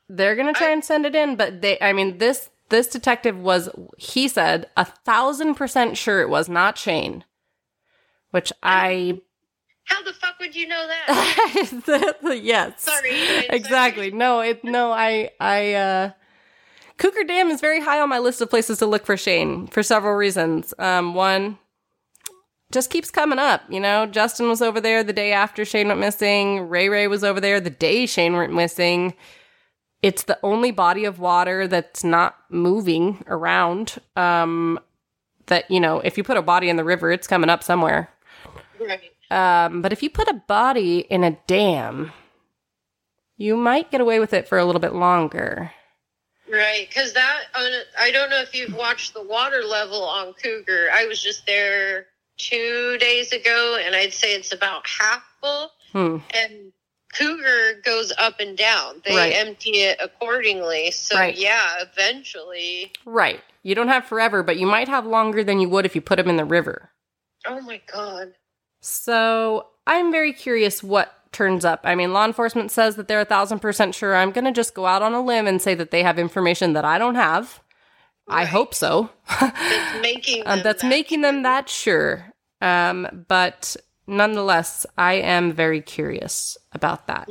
they're 0.09 0.36
going 0.36 0.52
to 0.52 0.59
try 0.59 0.70
and 0.70 0.84
send 0.84 1.07
it 1.07 1.14
in, 1.14 1.36
but 1.36 1.61
they 1.62 1.78
I 1.80 1.92
mean 1.92 2.18
this 2.18 2.50
this 2.68 2.88
detective 2.88 3.38
was 3.38 3.68
he 3.96 4.28
said 4.28 4.68
a 4.76 4.84
thousand 4.84 5.54
percent 5.54 5.96
sure 5.96 6.20
it 6.20 6.28
was 6.28 6.48
not 6.48 6.78
Shane. 6.78 7.24
Which 8.30 8.52
I 8.62 9.20
How 9.84 10.02
the 10.02 10.12
fuck 10.12 10.38
would 10.40 10.54
you 10.54 10.68
know 10.68 10.86
that? 10.86 12.16
yes. 12.42 12.82
Sorry. 12.82 13.11
I'm 13.11 13.44
Exactly. 13.50 14.11
No, 14.11 14.40
it 14.40 14.64
no, 14.64 14.92
I 14.92 15.30
I 15.40 15.74
uh 15.74 16.11
Cougar 16.98 17.24
Dam 17.24 17.50
is 17.50 17.61
very 17.61 17.80
high 17.80 18.00
on 18.00 18.09
my 18.09 18.18
list 18.18 18.40
of 18.40 18.50
places 18.50 18.78
to 18.78 18.86
look 18.86 19.07
for 19.07 19.16
Shane 19.16 19.66
for 19.68 19.82
several 19.82 20.14
reasons. 20.14 20.74
Um 20.78 21.14
one 21.14 21.59
just 22.72 22.90
keeps 22.90 23.12
coming 23.12 23.38
up, 23.38 23.62
you 23.68 23.78
know. 23.78 24.07
Justin 24.07 24.48
was 24.48 24.61
over 24.61 24.80
there 24.80 25.04
the 25.04 25.12
day 25.12 25.32
after 25.32 25.64
Shane 25.64 25.86
went 25.86 26.00
missing. 26.00 26.68
Ray 26.68 26.88
Ray 26.88 27.07
was 27.07 27.22
over 27.22 27.40
there 27.40 27.61
the 27.61 27.70
day 27.70 28.07
Shane 28.07 28.36
went 28.36 28.52
missing. 28.52 29.14
It's 30.03 30.24
the 30.24 30.38
only 30.42 30.70
body 30.70 31.05
of 31.05 31.18
water 31.18 31.66
that's 31.66 32.05
not 32.05 32.36
moving 32.51 33.24
around. 33.26 33.99
Um 34.16 34.78
that, 35.47 35.70
you 35.70 35.80
know, 35.80 36.01
if 36.01 36.16
you 36.16 36.24
put 36.24 36.36
a 36.36 36.42
body 36.42 36.68
in 36.68 36.76
the 36.76 36.84
river, 36.84 37.12
it's 37.12 37.26
coming 37.26 37.51
up 37.51 37.62
somewhere. 37.62 38.11
Right. 38.80 39.12
Um, 39.30 39.82
but 39.82 39.92
if 39.92 40.03
you 40.03 40.11
put 40.11 40.28
a 40.28 40.34
body 40.34 40.99
in 40.99 41.24
a 41.24 41.38
dam, 41.47 42.12
you 43.36 43.57
might 43.57 43.90
get 43.90 44.01
away 44.01 44.18
with 44.18 44.32
it 44.32 44.49
for 44.49 44.59
a 44.59 44.64
little 44.64 44.80
bit 44.80 44.94
longer. 44.94 45.72
Right, 46.51 46.86
because 46.88 47.12
that 47.14 47.40
on 47.57 47.70
I 47.99 48.12
don't 48.12 48.30
know 48.30 48.40
if 48.40 48.55
you've 48.55 48.74
watched 48.74 49.14
the 49.14 49.22
water 49.22 49.62
level 49.64 50.03
on 50.05 50.32
Cougar. 50.34 50.88
I 50.92 51.07
was 51.07 51.20
just 51.20 51.44
there 51.44 52.07
two 52.36 52.97
days 53.01 53.32
ago, 53.32 53.78
and 53.84 53.97
I'd 53.97 54.12
say 54.12 54.34
it's 54.34 54.53
about 54.53 54.86
half 54.86 55.24
full. 55.40 55.70
Hmm. 55.92 56.18
And 56.34 56.72
Cougar 57.16 57.80
goes 57.84 58.12
up 58.18 58.40
and 58.40 58.56
down. 58.56 59.02
They 59.04 59.16
Right. 59.16 59.32
empty 59.34 59.80
it 59.82 59.98
accordingly. 60.00 60.90
So 60.90 61.16
Right. 61.16 61.36
yeah, 61.36 61.76
eventually. 61.80 62.92
Right. 63.04 63.42
You 63.62 63.74
don't 63.74 63.88
have 63.88 64.04
forever, 64.06 64.42
but 64.42 64.56
you 64.58 64.66
might 64.66 64.88
have 64.88 65.06
longer 65.06 65.42
than 65.42 65.60
you 65.60 65.68
would 65.68 65.84
if 65.86 65.94
you 65.94 66.00
put 66.00 66.16
them 66.16 66.28
in 66.28 66.36
the 66.36 66.44
river. 66.44 66.90
Oh 67.46 67.60
my 67.60 67.80
god. 67.92 68.34
So 68.80 69.68
I'm 69.86 70.12
very 70.12 70.32
curious 70.32 70.82
what 70.82 71.12
turns 71.32 71.64
up. 71.64 71.80
I 71.84 71.94
mean, 71.94 72.12
law 72.12 72.24
enforcement 72.24 72.70
says 72.70 72.96
that 72.96 73.08
they're 73.08 73.20
a 73.20 73.24
thousand 73.24 73.58
percent 73.60 73.94
sure. 73.94 74.14
I'm 74.16 74.30
going 74.30 74.44
to 74.44 74.52
just 74.52 74.74
go 74.74 74.86
out 74.86 75.02
on 75.02 75.12
a 75.14 75.20
limb 75.22 75.46
and 75.46 75.60
say 75.60 75.74
that 75.74 75.90
they 75.90 76.02
have 76.02 76.18
information 76.18 76.72
that 76.74 76.84
I 76.84 76.98
don't 76.98 77.14
have. 77.16 77.60
I 78.28 78.44
hope 78.44 78.74
so. 78.74 79.10
That's 79.40 80.00
making 80.02 80.42
Um, 80.46 80.56
them 80.58 80.64
that's 80.64 80.82
that 80.82 80.88
making 80.88 81.20
them 81.20 81.42
that 81.42 81.68
sure. 81.68 82.32
Um, 82.60 83.24
but 83.28 83.76
nonetheless, 84.07 84.86
I 84.96 85.14
am 85.14 85.52
very 85.52 85.80
curious 85.80 86.57
about 86.72 87.07
that. 87.07 87.28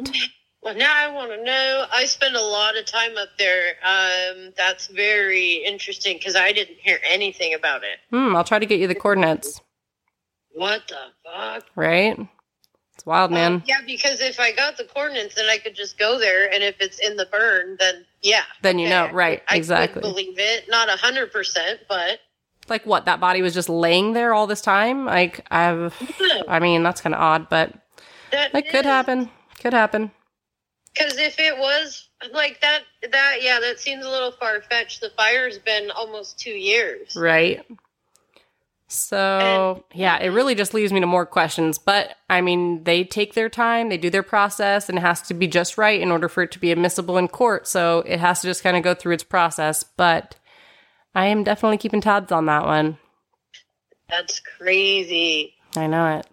Well, 0.61 0.75
now 0.75 0.93
I 0.95 1.11
want 1.13 1.31
to 1.31 1.43
know. 1.43 1.85
I 1.93 2.05
spend 2.05 2.35
a 2.35 2.41
lot 2.41 2.75
of 2.75 2.85
time 2.85 3.17
up 3.17 3.29
there. 3.37 3.73
Um, 3.85 4.51
that's 4.57 4.87
very 4.87 5.63
interesting 5.65 6.17
because 6.17 6.35
I 6.35 6.51
didn't 6.53 6.77
hear 6.79 6.97
anything 7.07 7.53
about 7.53 7.83
it. 7.83 7.99
Hmm, 8.09 8.35
I'll 8.35 8.43
try 8.43 8.57
to 8.57 8.65
get 8.65 8.79
you 8.79 8.87
the 8.87 8.95
coordinates. 8.95 9.61
What 10.53 10.87
the 10.87 10.97
fuck? 11.23 11.65
Right? 11.75 12.17
It's 12.95 13.05
wild, 13.05 13.29
man. 13.29 13.53
Um, 13.53 13.63
yeah, 13.67 13.81
because 13.85 14.21
if 14.21 14.39
I 14.39 14.53
got 14.53 14.77
the 14.77 14.85
coordinates, 14.85 15.35
then 15.35 15.49
I 15.49 15.57
could 15.57 15.75
just 15.75 15.99
go 15.99 16.17
there, 16.17 16.51
and 16.51 16.63
if 16.63 16.77
it's 16.79 16.97
in 16.97 17.17
the 17.17 17.27
burn, 17.27 17.75
then 17.79 18.05
yeah. 18.21 18.43
Then 18.61 18.79
you 18.79 18.89
know, 18.89 19.11
right, 19.11 19.43
I 19.49 19.57
exactly. 19.57 20.01
believe 20.01 20.39
it. 20.39 20.65
Not 20.69 20.87
a 20.87 20.97
hundred 20.97 21.31
percent, 21.31 21.81
but 21.89 22.19
Like 22.67 22.85
what? 22.85 23.05
That 23.05 23.19
body 23.19 23.41
was 23.41 23.53
just 23.53 23.69
laying 23.69 24.13
there 24.13 24.33
all 24.33 24.47
this 24.47 24.61
time? 24.61 25.05
Like 25.05 25.45
I've 25.51 25.93
I 26.47 26.59
mean, 26.59 26.83
that's 26.83 27.01
kind 27.01 27.15
of 27.15 27.21
odd, 27.21 27.49
but 27.49 27.73
that 28.31 28.53
that 28.53 28.69
could 28.69 28.85
happen. 28.85 29.29
Could 29.59 29.73
happen. 29.73 30.11
Because 30.93 31.17
if 31.17 31.39
it 31.39 31.57
was 31.57 32.09
like 32.33 32.61
that, 32.61 32.83
that 33.11 33.37
yeah, 33.41 33.59
that 33.59 33.79
seems 33.79 34.05
a 34.05 34.09
little 34.09 34.31
far 34.31 34.61
fetched. 34.61 35.01
The 35.01 35.11
fire's 35.17 35.59
been 35.59 35.91
almost 35.91 36.39
two 36.39 36.51
years. 36.51 37.15
Right. 37.15 37.65
So, 38.87 39.83
yeah, 39.93 40.19
it 40.19 40.29
really 40.29 40.53
just 40.53 40.73
leaves 40.73 40.93
me 40.93 40.99
to 40.99 41.07
more 41.07 41.25
questions. 41.25 41.77
But 41.79 42.15
I 42.29 42.41
mean, 42.41 42.83
they 42.83 43.03
take 43.03 43.33
their 43.33 43.49
time, 43.49 43.89
they 43.89 43.97
do 43.97 44.09
their 44.09 44.23
process, 44.23 44.89
and 44.89 44.97
it 44.97 45.01
has 45.01 45.21
to 45.23 45.33
be 45.33 45.47
just 45.47 45.77
right 45.77 45.99
in 45.99 46.11
order 46.11 46.29
for 46.29 46.43
it 46.43 46.51
to 46.51 46.59
be 46.59 46.71
admissible 46.71 47.17
in 47.17 47.27
court. 47.27 47.67
So 47.67 47.99
it 48.05 48.19
has 48.19 48.41
to 48.41 48.47
just 48.47 48.63
kind 48.63 48.77
of 48.77 48.83
go 48.83 48.93
through 48.93 49.15
its 49.15 49.23
process. 49.23 49.83
But 49.83 50.35
I 51.15 51.27
am 51.27 51.43
definitely 51.43 51.77
keeping 51.77 52.01
tabs 52.01 52.31
on 52.31 52.45
that 52.47 52.65
one. 52.65 52.97
That's 54.09 54.41
crazy. 54.41 55.53
I 55.75 55.87
know 55.87 56.17
it. 56.17 56.27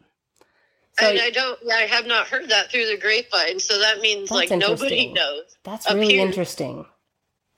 So 0.98 1.08
and 1.08 1.20
I 1.20 1.30
don't. 1.30 1.58
I 1.72 1.82
have 1.82 2.06
not 2.06 2.26
heard 2.26 2.50
that 2.50 2.70
through 2.70 2.86
the 2.86 2.98
grapevine. 2.98 3.60
So 3.60 3.78
that 3.78 4.00
means 4.00 4.30
like 4.30 4.50
nobody 4.50 5.12
knows. 5.12 5.56
that's 5.64 5.90
really 5.90 6.14
here. 6.14 6.26
interesting 6.26 6.84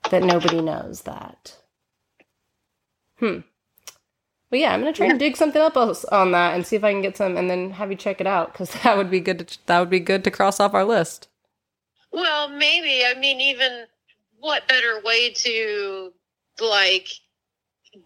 that 0.09 0.23
nobody 0.23 0.61
knows 0.61 1.01
that. 1.01 1.57
Hmm. 3.19 3.39
Well, 4.51 4.61
yeah, 4.61 4.73
I'm 4.73 4.79
gonna 4.79 4.93
try 4.93 5.07
and 5.07 5.19
dig 5.19 5.35
something 5.35 5.61
up 5.61 5.75
else 5.75 6.05
on 6.05 6.31
that 6.31 6.55
and 6.55 6.65
see 6.65 6.77
if 6.77 6.83
I 6.83 6.93
can 6.93 7.01
get 7.01 7.17
some, 7.17 7.35
and 7.35 7.49
then 7.49 7.71
have 7.71 7.91
you 7.91 7.97
check 7.97 8.21
it 8.21 8.27
out 8.27 8.53
because 8.53 8.69
that 8.83 8.95
would 8.95 9.11
be 9.11 9.19
good. 9.19 9.39
To, 9.39 9.57
that 9.65 9.79
would 9.79 9.89
be 9.89 9.99
good 9.99 10.23
to 10.23 10.31
cross 10.31 10.59
off 10.59 10.73
our 10.73 10.85
list. 10.85 11.27
Well, 12.11 12.47
maybe. 12.47 13.03
I 13.05 13.19
mean, 13.19 13.41
even 13.41 13.85
what 14.39 14.67
better 14.69 15.01
way 15.03 15.31
to 15.31 16.13
like 16.61 17.07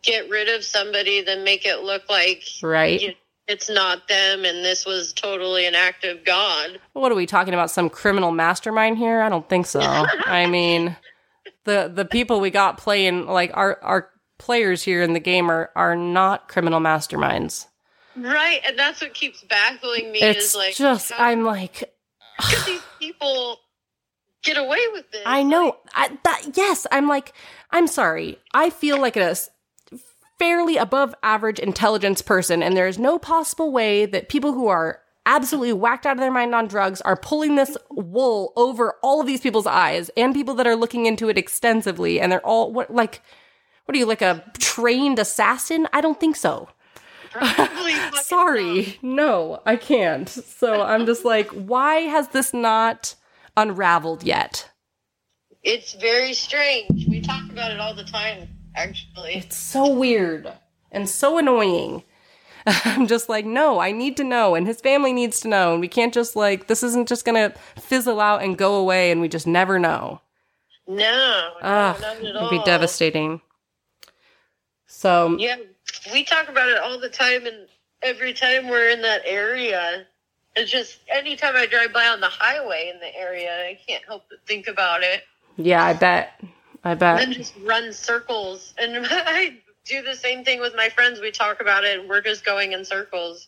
get 0.04 0.30
rid 0.30 0.50
of 0.50 0.64
somebody 0.64 1.22
than 1.22 1.44
make 1.44 1.66
it 1.66 1.82
look 1.82 2.04
like 2.10 2.44
Right? 2.62 3.02
you- 3.02 3.14
it's 3.48 3.68
not 3.70 4.08
them 4.08 4.46
and 4.46 4.64
this 4.64 4.86
was 4.86 5.12
totally 5.12 5.66
an 5.66 5.74
act 5.74 6.04
of 6.04 6.24
God. 6.24 6.80
What 6.94 7.12
are 7.12 7.16
we 7.16 7.26
talking 7.26 7.54
about? 7.56 7.72
Some 7.72 7.90
criminal 7.90 8.32
mastermind 8.32 9.00
here? 9.00 9.22
I 9.22 9.30
don't 9.30 9.50
think 9.50 9.66
so. 9.66 9.80
I 9.82 10.46
mean, 10.46 10.96
the 11.64 11.92
the 11.94 12.06
people 12.06 12.40
we 12.42 12.52
got 12.52 12.78
playing 12.78 13.26
like 13.26 13.50
our 13.56 13.80
our 13.82 14.10
players 14.38 14.84
here 14.84 15.02
in 15.02 15.14
the 15.14 15.20
game 15.20 15.50
are 15.50 15.72
are 15.76 15.96
not 15.96 16.48
criminal 16.48 16.80
masterminds. 16.80 17.66
Right, 18.16 18.60
and 18.68 18.78
that's 18.78 19.02
what 19.02 19.14
keeps 19.16 19.44
baffling 19.44 20.12
me 20.12 20.20
It's 20.22 20.50
is 20.50 20.56
like 20.56 20.76
just 20.76 21.12
how 21.12 21.24
I'm 21.24 21.44
like 21.44 21.92
could 22.40 22.66
these 22.68 22.82
people 23.00 23.58
get 24.44 24.58
away 24.58 24.82
with 24.94 25.10
this? 25.12 25.24
I 25.26 25.42
know 25.42 25.76
I, 25.96 26.16
that. 26.24 26.52
Yes, 26.56 26.86
I'm 26.92 27.08
like 27.08 27.34
I'm 27.72 27.88
sorry. 27.88 28.40
I 28.54 28.70
feel 28.70 29.00
like 29.00 29.18
a 29.18 29.36
fairly 30.38 30.78
above 30.78 31.14
average 31.22 31.60
intelligence 31.60 32.22
person, 32.22 32.64
and 32.64 32.76
there 32.76 32.88
is 32.88 32.98
no 32.98 33.20
possible 33.20 33.72
way 33.72 34.06
that 34.06 34.30
people 34.30 34.54
who 34.54 34.68
are 34.68 35.02
absolutely 35.26 35.74
whacked 35.74 36.06
out 36.06 36.14
of 36.14 36.20
their 36.20 36.32
mind 36.32 36.56
on 36.56 36.68
drugs 36.68 37.02
are 37.02 37.16
pulling 37.16 37.56
this 37.56 37.78
wool 37.92 38.54
over 38.56 38.96
all 39.04 39.22
of 39.22 39.28
these 39.28 39.42
people's 39.42 39.68
eyes 39.68 40.10
and 40.18 40.34
people 40.34 40.56
that 40.56 40.66
are 40.66 40.76
looking 40.76 41.06
into 41.06 41.30
it 41.30 41.38
extensively, 41.38 42.20
and 42.20 42.32
they're 42.32 42.46
all 42.46 42.72
what 42.72 42.94
like. 42.94 43.22
What 43.86 43.96
are 43.96 44.00
you 44.00 44.06
like 44.06 44.22
a 44.22 44.44
trained 44.60 45.18
assassin? 45.18 45.88
I 45.92 46.02
don't 46.02 46.20
think 46.20 46.36
so. 46.36 46.70
Sorry. 48.22 49.00
No, 49.02 49.62
I 49.66 49.78
can't. 49.78 50.30
So 50.30 50.84
I'm 50.84 51.08
just 51.08 51.26
like, 51.26 51.50
why 51.50 52.02
has 52.02 52.28
this 52.28 52.54
not 52.54 53.16
unraveled 53.58 54.24
yet? 54.24 54.70
It's 55.64 55.94
very 55.94 56.34
strange. 56.34 57.08
We 57.08 57.22
talk 57.22 57.50
about 57.50 57.72
it 57.72 57.80
all 57.80 57.94
the 57.94 58.04
time, 58.04 58.48
actually. 58.76 59.36
It's 59.36 59.58
so 59.58 59.92
weird 59.94 60.52
and 60.92 61.10
so 61.10 61.38
annoying. 61.38 62.04
I'm 62.66 63.08
just 63.08 63.30
like, 63.30 63.46
no, 63.46 63.80
I 63.80 63.92
need 63.92 64.18
to 64.18 64.24
know, 64.24 64.56
and 64.56 64.68
his 64.68 64.82
family 64.82 65.14
needs 65.14 65.40
to 65.42 65.48
know, 65.48 65.72
and 65.74 65.82
we 65.82 65.88
can't 65.88 66.14
just 66.14 66.36
like, 66.36 66.68
this 66.68 66.84
isn't 66.84 67.08
just 67.08 67.26
gonna 67.26 67.54
fizzle 67.78 68.20
out 68.20 68.44
and 68.44 68.58
go 68.58 68.76
away, 68.76 69.12
and 69.12 69.22
we 69.22 69.28
just 69.28 69.48
never 69.48 69.80
know. 69.80 70.22
No, 70.88 71.52
Ugh, 71.62 72.02
not 72.02 72.04
at 72.18 72.24
it'd 72.24 72.36
all. 72.36 72.50
be 72.50 72.62
devastating. 72.64 73.42
So, 74.88 75.38
Yeah, 75.38 75.58
we 76.12 76.24
talk 76.24 76.50
about 76.50 76.70
it 76.70 76.78
all 76.80 77.00
the 77.00 77.10
time, 77.10 77.46
and 77.46 77.68
every 78.02 78.34
time 78.34 78.68
we're 78.68 78.90
in 78.90 79.02
that 79.04 79.22
area, 79.26 80.06
it's 80.56 80.72
just 80.72 81.00
anytime 81.10 81.56
I 81.56 81.66
drive 81.66 81.94
by 81.94 82.08
on 82.08 82.20
the 82.20 82.28
highway 82.30 82.92
in 82.94 83.00
the 83.00 83.16
area, 83.16 83.68
I 83.68 83.80
can't 83.88 84.04
help 84.06 84.24
but 84.30 84.40
think 84.48 84.68
about 84.68 85.02
it. 85.04 85.24
Yeah, 85.60 85.84
I 85.84 85.94
bet. 85.94 86.40
I 86.84 86.92
And 86.92 87.00
bet. 87.00 87.18
then 87.20 87.34
just 87.34 87.54
run 87.64 87.94
circles. 87.94 88.74
And 88.78 89.06
I 89.10 89.58
do 89.86 90.02
the 90.02 90.16
same 90.16 90.44
thing 90.44 90.60
with 90.60 90.74
my 90.76 90.90
friends. 90.90 91.20
We 91.20 91.32
talk 91.32 91.62
about 91.62 91.84
it, 91.84 92.00
and 92.00 92.10
we're 92.10 92.22
just 92.22 92.44
going 92.46 92.72
in 92.72 92.86
circles. 92.86 93.48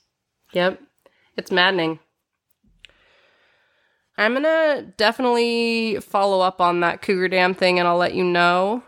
Yep. 0.53 0.81
It's 1.37 1.51
maddening. 1.51 1.99
I'm 4.17 4.33
gonna 4.33 4.93
definitely 4.97 5.99
follow 6.01 6.41
up 6.41 6.61
on 6.61 6.81
that 6.81 7.01
Cougar 7.01 7.29
Dam 7.29 7.53
thing 7.55 7.79
and 7.79 7.87
I'll 7.87 7.97
let 7.97 8.13
you 8.13 8.23
know. 8.23 8.83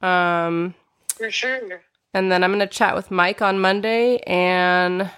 Um 0.00 0.74
For 1.16 1.30
sure. 1.30 1.82
and 2.14 2.30
then 2.30 2.44
I'm 2.44 2.52
gonna 2.52 2.66
chat 2.66 2.94
with 2.94 3.10
Mike 3.10 3.40
on 3.42 3.58
Monday 3.58 4.18
and 4.18 5.10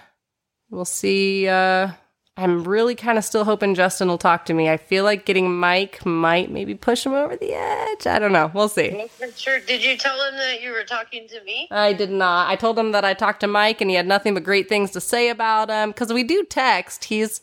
we'll 0.71 0.85
see 0.85 1.47
uh 1.47 1.91
I'm 2.39 2.63
really 2.63 2.95
kind 2.95 3.17
of 3.17 3.25
still 3.25 3.43
hoping 3.43 3.75
Justin 3.75 4.07
will 4.07 4.17
talk 4.17 4.45
to 4.45 4.53
me. 4.53 4.69
I 4.69 4.77
feel 4.77 5.03
like 5.03 5.25
getting 5.25 5.59
Mike 5.59 6.05
might 6.05 6.49
maybe 6.49 6.73
push 6.73 7.05
him 7.05 7.13
over 7.13 7.35
the 7.35 7.53
edge. 7.53 8.07
I 8.07 8.17
don't 8.17 8.31
know. 8.31 8.49
We'll 8.53 8.69
see. 8.69 9.07
Sure. 9.35 9.59
Did 9.59 9.83
you 9.83 9.97
tell 9.97 10.21
him 10.23 10.35
that 10.37 10.61
you 10.61 10.71
were 10.71 10.85
talking 10.85 11.27
to 11.27 11.43
me? 11.43 11.67
I 11.69 11.91
did 11.91 12.09
not. 12.09 12.49
I 12.49 12.55
told 12.55 12.79
him 12.79 12.93
that 12.93 13.03
I 13.03 13.13
talked 13.13 13.41
to 13.41 13.47
Mike 13.47 13.81
and 13.81 13.89
he 13.89 13.97
had 13.97 14.07
nothing 14.07 14.33
but 14.33 14.43
great 14.43 14.69
things 14.69 14.91
to 14.91 15.01
say 15.01 15.29
about 15.29 15.69
him 15.69 15.89
because 15.89 16.13
we 16.13 16.23
do 16.23 16.45
text. 16.45 17.05
He's 17.05 17.41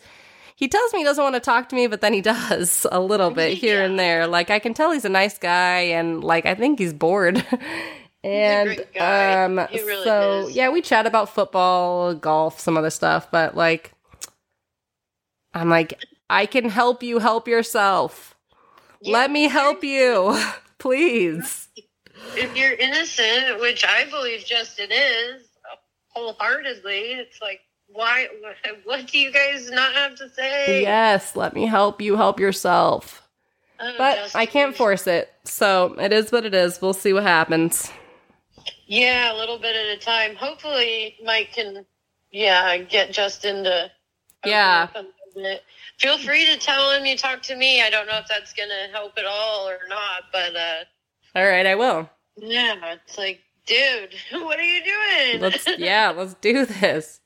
he 0.54 0.68
tells 0.68 0.90
me 0.94 1.00
he 1.00 1.04
doesn't 1.04 1.22
want 1.22 1.34
to 1.34 1.40
talk 1.40 1.68
to 1.68 1.76
me, 1.76 1.86
but 1.86 2.00
then 2.00 2.14
he 2.14 2.20
does 2.22 2.86
a 2.90 2.98
little 2.98 3.30
bit 3.30 3.58
here 3.58 3.82
and 3.82 3.98
there. 3.98 4.26
Like 4.26 4.48
I 4.48 4.58
can 4.58 4.72
tell 4.72 4.92
he's 4.92 5.04
a 5.04 5.10
nice 5.10 5.36
guy 5.36 5.80
and 5.80 6.24
like 6.24 6.46
I 6.46 6.54
think 6.54 6.78
he's 6.78 6.94
bored. 6.94 7.44
and 8.24 8.68
great 8.68 8.94
guy. 8.94 9.44
um 9.44 9.58
really 9.58 10.04
so 10.04 10.46
is. 10.48 10.56
yeah, 10.56 10.70
we 10.70 10.80
chat 10.80 11.06
about 11.06 11.28
football, 11.28 12.14
golf, 12.14 12.58
some 12.58 12.78
other 12.78 12.90
stuff, 12.90 13.30
but 13.30 13.54
like 13.54 13.92
I'm 15.56 15.68
like 15.70 16.04
I 16.28 16.46
can 16.46 16.68
help 16.68 17.02
you 17.02 17.18
help 17.18 17.48
yourself. 17.48 18.34
Let 19.02 19.30
me 19.30 19.48
help 19.48 19.84
you. 19.84 20.38
Please. 20.78 21.68
If 22.34 22.56
you're 22.56 22.72
innocent, 22.72 23.60
which 23.60 23.84
I 23.84 24.04
believe 24.10 24.44
Justin 24.44 24.88
is 24.90 25.44
wholeheartedly, 26.08 27.12
it's 27.12 27.40
like, 27.40 27.60
why? 27.88 28.26
What 28.84 29.06
do 29.06 29.18
you 29.18 29.32
guys 29.32 29.70
not 29.70 29.92
have 29.94 30.16
to 30.16 30.28
say? 30.30 30.82
Yes, 30.82 31.36
let 31.36 31.54
me 31.54 31.66
help 31.66 32.00
you 32.00 32.16
help 32.16 32.40
yourself. 32.40 33.22
Oh, 33.78 33.94
But 33.98 34.16
Justin. 34.16 34.40
I 34.40 34.46
can't 34.46 34.76
force 34.76 35.06
it. 35.06 35.32
So 35.44 35.94
it 35.98 36.12
is 36.12 36.32
what 36.32 36.44
it 36.44 36.54
is. 36.54 36.80
We'll 36.82 36.92
see 36.94 37.12
what 37.12 37.22
happens. 37.22 37.90
Yeah, 38.86 39.32
a 39.32 39.36
little 39.36 39.58
bit 39.58 39.76
at 39.76 39.96
a 39.96 40.00
time. 40.00 40.34
Hopefully, 40.36 41.16
Mike 41.24 41.52
can, 41.54 41.84
yeah, 42.32 42.76
get 42.78 43.12
Justin 43.12 43.64
to. 43.64 43.90
Yeah. 44.44 44.84
up 44.84 44.94
a 44.94 44.98
little 44.98 45.10
bit. 45.10 45.15
Feel 45.98 46.18
free 46.18 46.46
to 46.46 46.58
tell 46.58 46.90
him 46.92 47.04
you 47.04 47.16
talked 47.16 47.44
to 47.44 47.56
me. 47.56 47.82
I 47.82 47.90
don't 47.90 48.06
know 48.06 48.18
if 48.18 48.26
that's 48.28 48.52
gonna 48.52 48.88
help 48.92 49.12
at 49.18 49.24
all 49.26 49.68
or 49.68 49.78
not, 49.88 50.24
but 50.32 50.56
uh, 50.56 50.84
All 51.34 51.46
right, 51.46 51.66
I 51.66 51.74
will. 51.74 52.08
yeah, 52.36 52.94
it's 52.94 53.18
like, 53.18 53.40
dude, 53.66 54.14
what 54.42 54.58
are 54.58 54.62
you 54.62 54.82
doing? 54.84 55.40
Let's 55.42 55.66
yeah, 55.78 56.10
let's 56.10 56.34
do 56.34 56.64
this. 56.66 57.20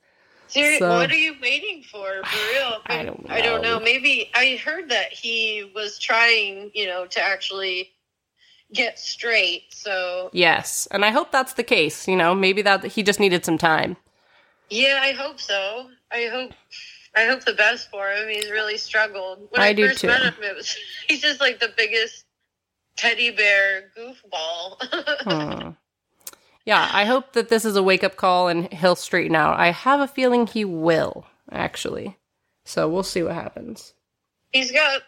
So- 0.48 0.88
what 0.88 1.10
are 1.12 1.16
you 1.16 1.36
waiting 1.40 1.84
for? 1.84 2.22
For 2.24 2.50
real? 2.52 2.78
I 2.86 3.04
don't 3.04 3.26
I 3.28 3.40
don't 3.40 3.62
know. 3.62 3.78
know. 3.78 3.84
Maybe 3.84 4.30
I 4.34 4.56
heard 4.64 4.88
that 4.90 5.12
he 5.12 5.70
was 5.74 5.98
trying, 5.98 6.70
you 6.74 6.86
know, 6.86 7.06
to 7.06 7.20
actually 7.20 7.90
get 8.72 8.98
straight. 8.98 9.64
So 9.70 10.30
Yes, 10.32 10.88
and 10.90 11.04
I 11.04 11.10
hope 11.10 11.30
that's 11.30 11.52
the 11.54 11.62
case. 11.62 12.08
You 12.08 12.16
know, 12.16 12.34
maybe 12.34 12.62
that 12.62 12.84
he 12.84 13.02
just 13.04 13.20
needed 13.20 13.44
some 13.44 13.58
time. 13.58 13.96
yeah, 14.68 14.98
I 15.02 15.12
hope 15.12 15.38
so. 15.40 15.88
I 16.12 16.26
hope. 16.32 16.52
I 17.16 17.26
hope 17.26 17.44
the 17.44 17.54
best 17.54 17.90
for 17.90 18.08
him. 18.10 18.28
He's 18.28 18.50
really 18.50 18.76
struggled. 18.76 19.48
When 19.50 19.60
I 19.60 19.68
I, 19.68 19.72
do 19.72 19.88
first 19.88 20.00
too. 20.00 20.06
met 20.08 20.22
him, 20.22 20.34
it 20.42 20.54
was 20.56 20.76
he's 21.08 21.20
just 21.20 21.40
like 21.40 21.58
the 21.60 21.72
biggest 21.76 22.24
teddy 22.96 23.30
bear 23.30 23.90
goofball. 23.96 24.76
Hmm. 25.22 25.70
Yeah, 26.66 26.88
I 26.92 27.04
hope 27.06 27.32
that 27.32 27.48
this 27.48 27.64
is 27.64 27.74
a 27.74 27.82
wake 27.82 28.04
up 28.04 28.16
call 28.16 28.48
and 28.48 28.72
he'll 28.72 28.94
straighten 28.94 29.34
out. 29.34 29.58
I 29.58 29.70
have 29.72 30.00
a 30.00 30.06
feeling 30.06 30.46
he 30.46 30.64
will, 30.64 31.26
actually. 31.50 32.16
So 32.64 32.88
we'll 32.88 33.02
see 33.02 33.22
what 33.22 33.34
happens. 33.34 33.94
he's 34.52 34.70
got 34.70 35.00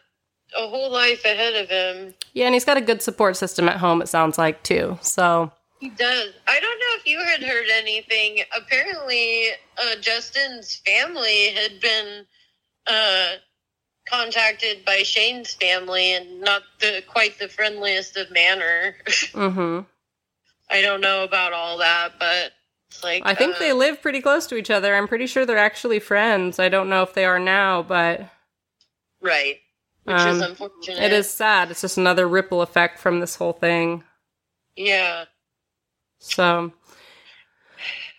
a 0.58 0.66
whole 0.66 0.90
life 0.90 1.24
ahead 1.24 1.54
of 1.54 1.68
him. 1.68 2.14
Yeah, 2.32 2.46
and 2.46 2.54
he's 2.54 2.64
got 2.64 2.78
a 2.78 2.80
good 2.82 3.02
support 3.02 3.36
system 3.36 3.68
at 3.68 3.76
home, 3.76 4.02
it 4.02 4.08
sounds 4.08 4.38
like, 4.38 4.62
too. 4.62 4.98
So 5.02 5.52
He 5.82 5.88
does. 5.88 6.32
I 6.46 6.60
don't 6.60 6.78
know 6.78 6.94
if 7.00 7.06
you 7.08 7.18
had 7.18 7.42
heard 7.42 7.66
anything. 7.74 8.44
Apparently, 8.56 9.48
uh, 9.76 9.96
Justin's 10.00 10.76
family 10.86 11.48
had 11.48 11.80
been 11.80 12.24
uh, 12.86 13.30
contacted 14.08 14.84
by 14.84 15.02
Shane's 15.02 15.54
family, 15.54 16.14
and 16.14 16.40
not 16.40 16.62
the 16.78 17.02
quite 17.08 17.36
the 17.40 17.48
friendliest 17.48 18.16
of 18.16 18.30
manner. 18.30 18.94
hmm 19.34 19.80
I 20.70 20.82
don't 20.82 21.00
know 21.00 21.24
about 21.24 21.52
all 21.52 21.78
that, 21.78 22.12
but 22.16 22.52
like 23.02 23.24
I 23.26 23.34
think 23.34 23.56
uh, 23.56 23.58
they 23.58 23.72
live 23.72 24.00
pretty 24.00 24.20
close 24.20 24.46
to 24.46 24.54
each 24.54 24.70
other. 24.70 24.94
I'm 24.94 25.08
pretty 25.08 25.26
sure 25.26 25.44
they're 25.44 25.58
actually 25.58 25.98
friends. 25.98 26.60
I 26.60 26.68
don't 26.68 26.90
know 26.90 27.02
if 27.02 27.12
they 27.12 27.24
are 27.24 27.40
now, 27.40 27.82
but 27.82 28.20
right, 29.20 29.58
which 30.04 30.14
is 30.16 30.42
Um, 30.42 30.50
unfortunate. 30.50 31.02
it 31.02 31.12
is 31.12 31.28
sad. 31.28 31.72
It's 31.72 31.80
just 31.80 31.98
another 31.98 32.28
ripple 32.28 32.62
effect 32.62 33.00
from 33.00 33.18
this 33.18 33.34
whole 33.34 33.52
thing. 33.52 34.04
Yeah. 34.76 35.24
So 36.22 36.72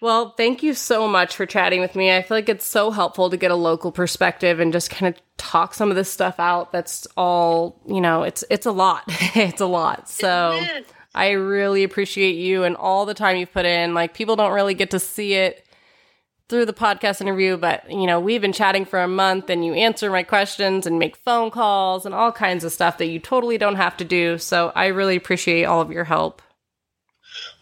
Well, 0.01 0.32
thank 0.36 0.62
you 0.62 0.74
so 0.74 1.08
much 1.08 1.36
for 1.36 1.45
chatting 1.45 1.80
with 1.80 1.95
me. 1.95 2.14
I 2.14 2.22
feel 2.22 2.36
like 2.36 2.49
it's 2.49 2.66
so 2.66 2.91
helpful 2.91 3.30
to 3.30 3.38
get 3.38 3.51
a 3.51 3.56
local 3.56 3.91
perspective 3.91 4.60
and 4.60 4.74
just 4.74 4.89
kind 4.89 5.16
of 5.16 5.22
talk 5.38 5.74
some 5.74 5.89
of 5.89 5.95
this 5.95 6.12
stuff 6.12 6.39
out. 6.39 6.72
That's 6.74 7.08
all, 7.16 7.82
you 7.88 8.01
know, 8.01 8.24
it's 8.24 8.43
it's 8.49 8.66
a 8.66 8.72
lot. 8.72 9.04
it's 9.08 9.62
a 9.62 9.66
lot. 9.66 10.10
So 10.10 10.60
I 11.16 11.32
really 11.32 11.84
appreciate 11.84 12.36
you 12.36 12.64
and 12.64 12.76
all 12.76 13.06
the 13.06 13.14
time 13.14 13.38
you've 13.38 13.54
put 13.54 13.66
in. 13.66 13.93
Like 13.93 14.14
people 14.14 14.36
don't 14.36 14.54
really 14.54 14.74
get 14.74 14.91
to 14.91 14.99
see 14.99 15.36
it 15.36 15.66
through 16.49 16.66
the 16.66 16.74
podcast 16.74 17.22
interview, 17.22 17.56
but 17.56 17.89
you 17.89 18.06
know, 18.06 18.20
we've 18.20 18.41
been 18.41 18.51
chatting 18.51 18.84
for 18.84 19.01
a 19.01 19.08
month 19.08 19.49
and 19.49 19.66
you 19.66 19.74
answer 19.74 20.10
my 20.12 20.24
questions 20.24 20.86
and 20.86 20.99
make 20.99 21.16
phone 21.16 21.49
calls 21.49 22.06
and 22.06 22.14
all 22.14 22.32
kinds 22.32 22.66
of 22.66 22.74
stuff 22.74 22.97
that 22.97 23.08
you 23.08 23.20
totally 23.20 23.58
don't 23.58 23.76
have 23.76 23.95
to 23.97 24.04
do. 24.04 24.38
So 24.38 24.72
I 24.76 24.88
really 24.88 25.16
appreciate 25.16 25.64
all 25.64 25.80
of 25.82 25.91
your 25.91 26.04
help. 26.04 26.41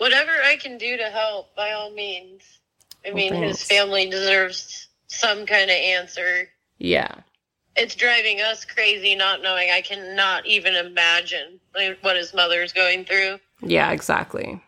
Whatever 0.02 0.32
I 0.32 0.56
can 0.56 0.80
do 0.80 0.98
to 0.98 1.12
help, 1.12 1.56
by 1.56 1.74
all 1.74 1.92
means. 1.92 2.42
I 3.06 3.10
Well, 3.10 3.18
mean, 3.18 3.36
his 3.36 3.62
family 3.62 4.10
deserves 4.10 4.88
some 5.06 5.46
kind 5.46 5.70
of 5.70 5.76
answer. 5.76 6.50
Yeah. 6.80 7.14
It's 7.76 7.94
driving 7.94 8.42
us 8.42 8.66
crazy 8.66 9.14
not 9.14 9.44
knowing. 9.44 9.70
I 9.70 9.82
cannot 9.82 10.48
even 10.48 10.74
imagine 10.74 11.60
like, 11.76 12.00
what 12.02 12.16
his 12.16 12.34
mother's 12.34 12.74
going 12.74 13.06
through. 13.06 13.38
Yeah, 13.62 13.92
exactly. 13.92 14.60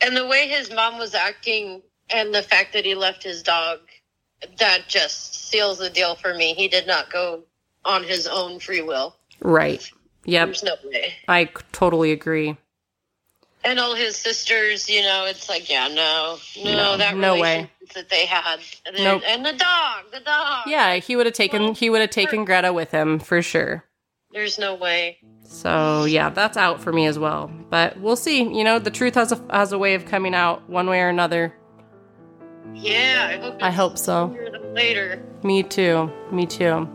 And 0.00 0.16
the 0.16 0.26
way 0.26 0.48
his 0.48 0.72
mom 0.72 0.98
was 0.98 1.14
acting 1.14 1.80
and 2.10 2.34
the 2.34 2.42
fact 2.42 2.72
that 2.72 2.84
he 2.84 2.96
left 2.96 3.22
his 3.22 3.44
dog, 3.44 3.78
that 4.58 4.88
just 4.88 5.48
seals 5.50 5.78
the 5.78 5.88
deal 5.88 6.16
for 6.16 6.34
me. 6.34 6.52
He 6.52 6.66
did 6.66 6.88
not 6.88 7.12
go 7.12 7.44
on 7.84 8.02
his 8.02 8.26
own 8.26 8.58
free 8.58 8.82
will. 8.82 9.14
Right. 9.40 9.88
Yep. 10.24 10.48
There's 10.48 10.64
no 10.64 10.74
way. 10.84 11.14
I 11.28 11.44
totally 11.70 12.10
agree. 12.10 12.56
And 13.64 13.78
all 13.80 13.94
his 13.94 14.16
sisters, 14.16 14.90
you 14.90 15.00
know, 15.02 15.24
it's 15.26 15.48
like, 15.48 15.70
yeah, 15.70 15.88
no, 15.88 16.36
no, 16.62 16.72
No, 16.76 16.96
that 16.98 17.16
no 17.16 17.32
way. 17.34 17.40
relationship 17.40 17.70
that 17.94 18.08
they 18.10 18.26
had, 18.26 18.58
and, 18.84 18.96
Nope. 18.96 19.22
and 19.26 19.44
the 19.44 19.52
dog, 19.54 20.04
the 20.12 20.20
dog. 20.20 20.64
Yeah, 20.66 20.96
he 20.96 21.16
would 21.16 21.24
have 21.26 21.34
taken 21.34 21.74
he 21.74 21.88
would 21.88 22.00
have 22.02 22.10
taken 22.10 22.44
Greta 22.44 22.72
with 22.72 22.90
him 22.90 23.18
for 23.18 23.40
sure. 23.42 23.84
there's 24.32 24.58
no 24.58 24.74
way. 24.74 25.18
So 25.44 26.04
yeah, 26.04 26.28
that's 26.30 26.56
out 26.56 26.80
for 26.82 26.92
me 26.92 27.06
as 27.06 27.18
well. 27.18 27.50
But 27.70 27.98
we'll 28.00 28.16
see. 28.16 28.42
You 28.42 28.64
know, 28.64 28.78
the 28.78 28.90
truth 28.90 29.14
has 29.14 29.32
a 29.32 29.40
has 29.50 29.72
a 29.72 29.78
way 29.78 29.94
of 29.94 30.04
coming 30.06 30.34
out 30.34 30.68
one 30.68 30.88
way 30.88 31.00
or 31.00 31.08
another. 31.08 31.54
Yeah, 32.74 33.28
I 33.30 33.36
hope. 33.42 33.62
I 33.62 33.70
hope 33.70 33.96
so. 33.98 34.36
Later. 34.74 35.22
Me 35.42 35.62
too. 35.62 36.10
Me 36.32 36.44
too. 36.46 36.88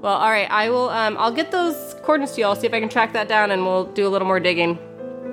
Well, 0.00 0.14
all 0.14 0.30
right. 0.30 0.50
I 0.50 0.70
will. 0.70 0.88
Um, 0.88 1.16
I'll 1.18 1.32
get 1.32 1.50
those 1.50 1.94
coordinates 2.02 2.34
to 2.36 2.40
you. 2.40 2.46
I'll 2.46 2.56
see 2.56 2.66
if 2.66 2.72
I 2.72 2.80
can 2.80 2.88
track 2.88 3.12
that 3.12 3.28
down, 3.28 3.50
and 3.50 3.64
we'll 3.64 3.84
do 3.92 4.06
a 4.06 4.10
little 4.10 4.26
more 4.28 4.40
digging. 4.40 4.78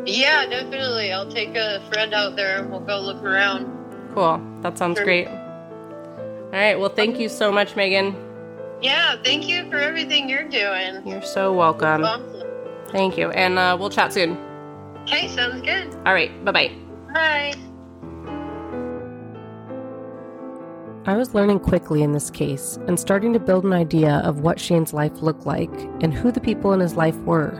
Yeah, 0.06 0.45
definitely. 0.45 1.12
I'll 1.12 1.30
take 1.30 1.56
a 1.56 1.82
friend 1.91 2.14
out 2.14 2.36
there 2.36 2.60
and 2.60 2.70
we'll 2.72 2.80
go 2.82 2.99
look 2.99 3.24
around. 3.24 3.66
Cool. 4.14 4.41
That 4.62 4.78
sounds 4.78 4.97
Sure. 4.97 5.06
great. 5.06 5.28
All 5.28 6.60
right. 6.60 6.80
Well, 6.80 6.89
thank 6.89 7.20
you 7.20 7.30
so 7.30 7.51
much, 7.51 7.76
Megan. 7.76 8.16
Yeah, 8.82 9.16
thank 9.24 9.47
you 9.47 9.70
for 9.72 9.78
everything 9.78 10.28
you're 10.30 10.47
doing. 10.49 11.01
You're 11.08 11.22
so 11.22 11.54
welcome. 11.54 12.04
Awesome. 12.04 12.43
Thank 12.89 13.18
you, 13.18 13.30
and 13.32 13.58
uh, 13.58 13.76
we'll 13.80 13.89
chat 13.89 14.14
soon. 14.14 14.38
Okay, 15.04 15.28
sounds 15.30 15.62
good. 15.62 15.95
All 16.06 16.14
right. 16.14 16.32
Bye 16.45 16.51
bye. 16.51 16.72
Bye. 17.14 17.54
I 21.06 21.18
was 21.18 21.34
learning 21.34 21.60
quickly 21.60 22.01
in 22.04 22.12
this 22.14 22.30
case 22.30 22.78
and 22.88 22.97
starting 22.99 23.34
to 23.34 23.39
build 23.39 23.66
an 23.66 23.74
idea 23.74 24.22
of 24.24 24.39
what 24.41 24.60
Shane's 24.60 24.93
life 24.93 25.22
looked 25.22 25.45
like 25.45 25.72
and 26.01 26.14
who 26.14 26.32
the 26.32 26.39
people 26.39 26.72
in 26.74 26.80
his 26.80 26.95
life 26.95 27.18
were. 27.24 27.51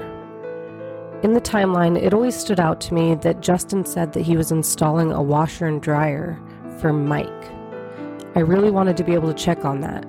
In 1.24 1.32
the 1.32 1.40
timeline, 1.40 1.98
it 1.98 2.14
always 2.14 2.36
stood 2.36 2.60
out 2.60 2.82
to 2.82 2.94
me 2.94 3.16
that 3.16 3.40
Justin 3.40 3.86
said 3.86 4.12
that 4.12 4.24
he 4.24 4.36
was 4.36 4.52
installing 4.52 5.14
a 5.14 5.24
washer 5.24 5.66
and 5.68 5.82
dryer 5.82 6.38
for 6.82 6.92
Mike. 6.92 7.30
I 8.36 8.42
really 8.42 8.70
wanted 8.70 8.98
to 8.98 9.06
be 9.06 9.14
able 9.14 9.34
to 9.34 9.44
check 9.44 9.64
on 9.64 9.80
that. 9.80 10.06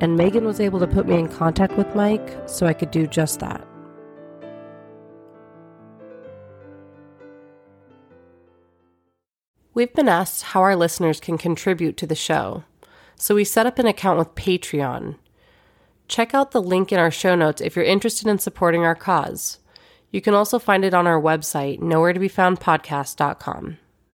And 0.00 0.16
Megan 0.16 0.44
was 0.44 0.60
able 0.60 0.78
to 0.78 0.86
put 0.86 1.08
me 1.08 1.18
in 1.18 1.26
contact 1.26 1.76
with 1.76 1.92
Mike 1.96 2.38
so 2.46 2.66
I 2.66 2.72
could 2.72 2.92
do 2.92 3.08
just 3.08 3.40
that. 3.40 3.66
We've 9.74 9.92
been 9.92 10.08
asked 10.08 10.44
how 10.44 10.60
our 10.60 10.76
listeners 10.76 11.18
can 11.18 11.36
contribute 11.36 11.96
to 11.96 12.06
the 12.06 12.14
show, 12.14 12.62
so 13.16 13.34
we 13.34 13.44
set 13.44 13.66
up 13.66 13.80
an 13.80 13.86
account 13.86 14.20
with 14.20 14.36
Patreon. 14.36 15.16
Check 16.06 16.32
out 16.32 16.52
the 16.52 16.62
link 16.62 16.92
in 16.92 17.00
our 17.00 17.10
show 17.10 17.34
notes 17.34 17.60
if 17.60 17.74
you're 17.74 17.84
interested 17.84 18.28
in 18.28 18.38
supporting 18.38 18.84
our 18.84 18.94
cause. 18.94 19.58
You 20.10 20.20
can 20.20 20.34
also 20.34 20.58
find 20.58 20.84
it 20.84 20.94
on 20.94 21.06
our 21.06 21.20
website, 21.20 21.80
nowhere 21.80 22.12
to 22.12 22.20
be 22.20 22.28
found 22.28 22.60
podcast.com. 22.60 23.78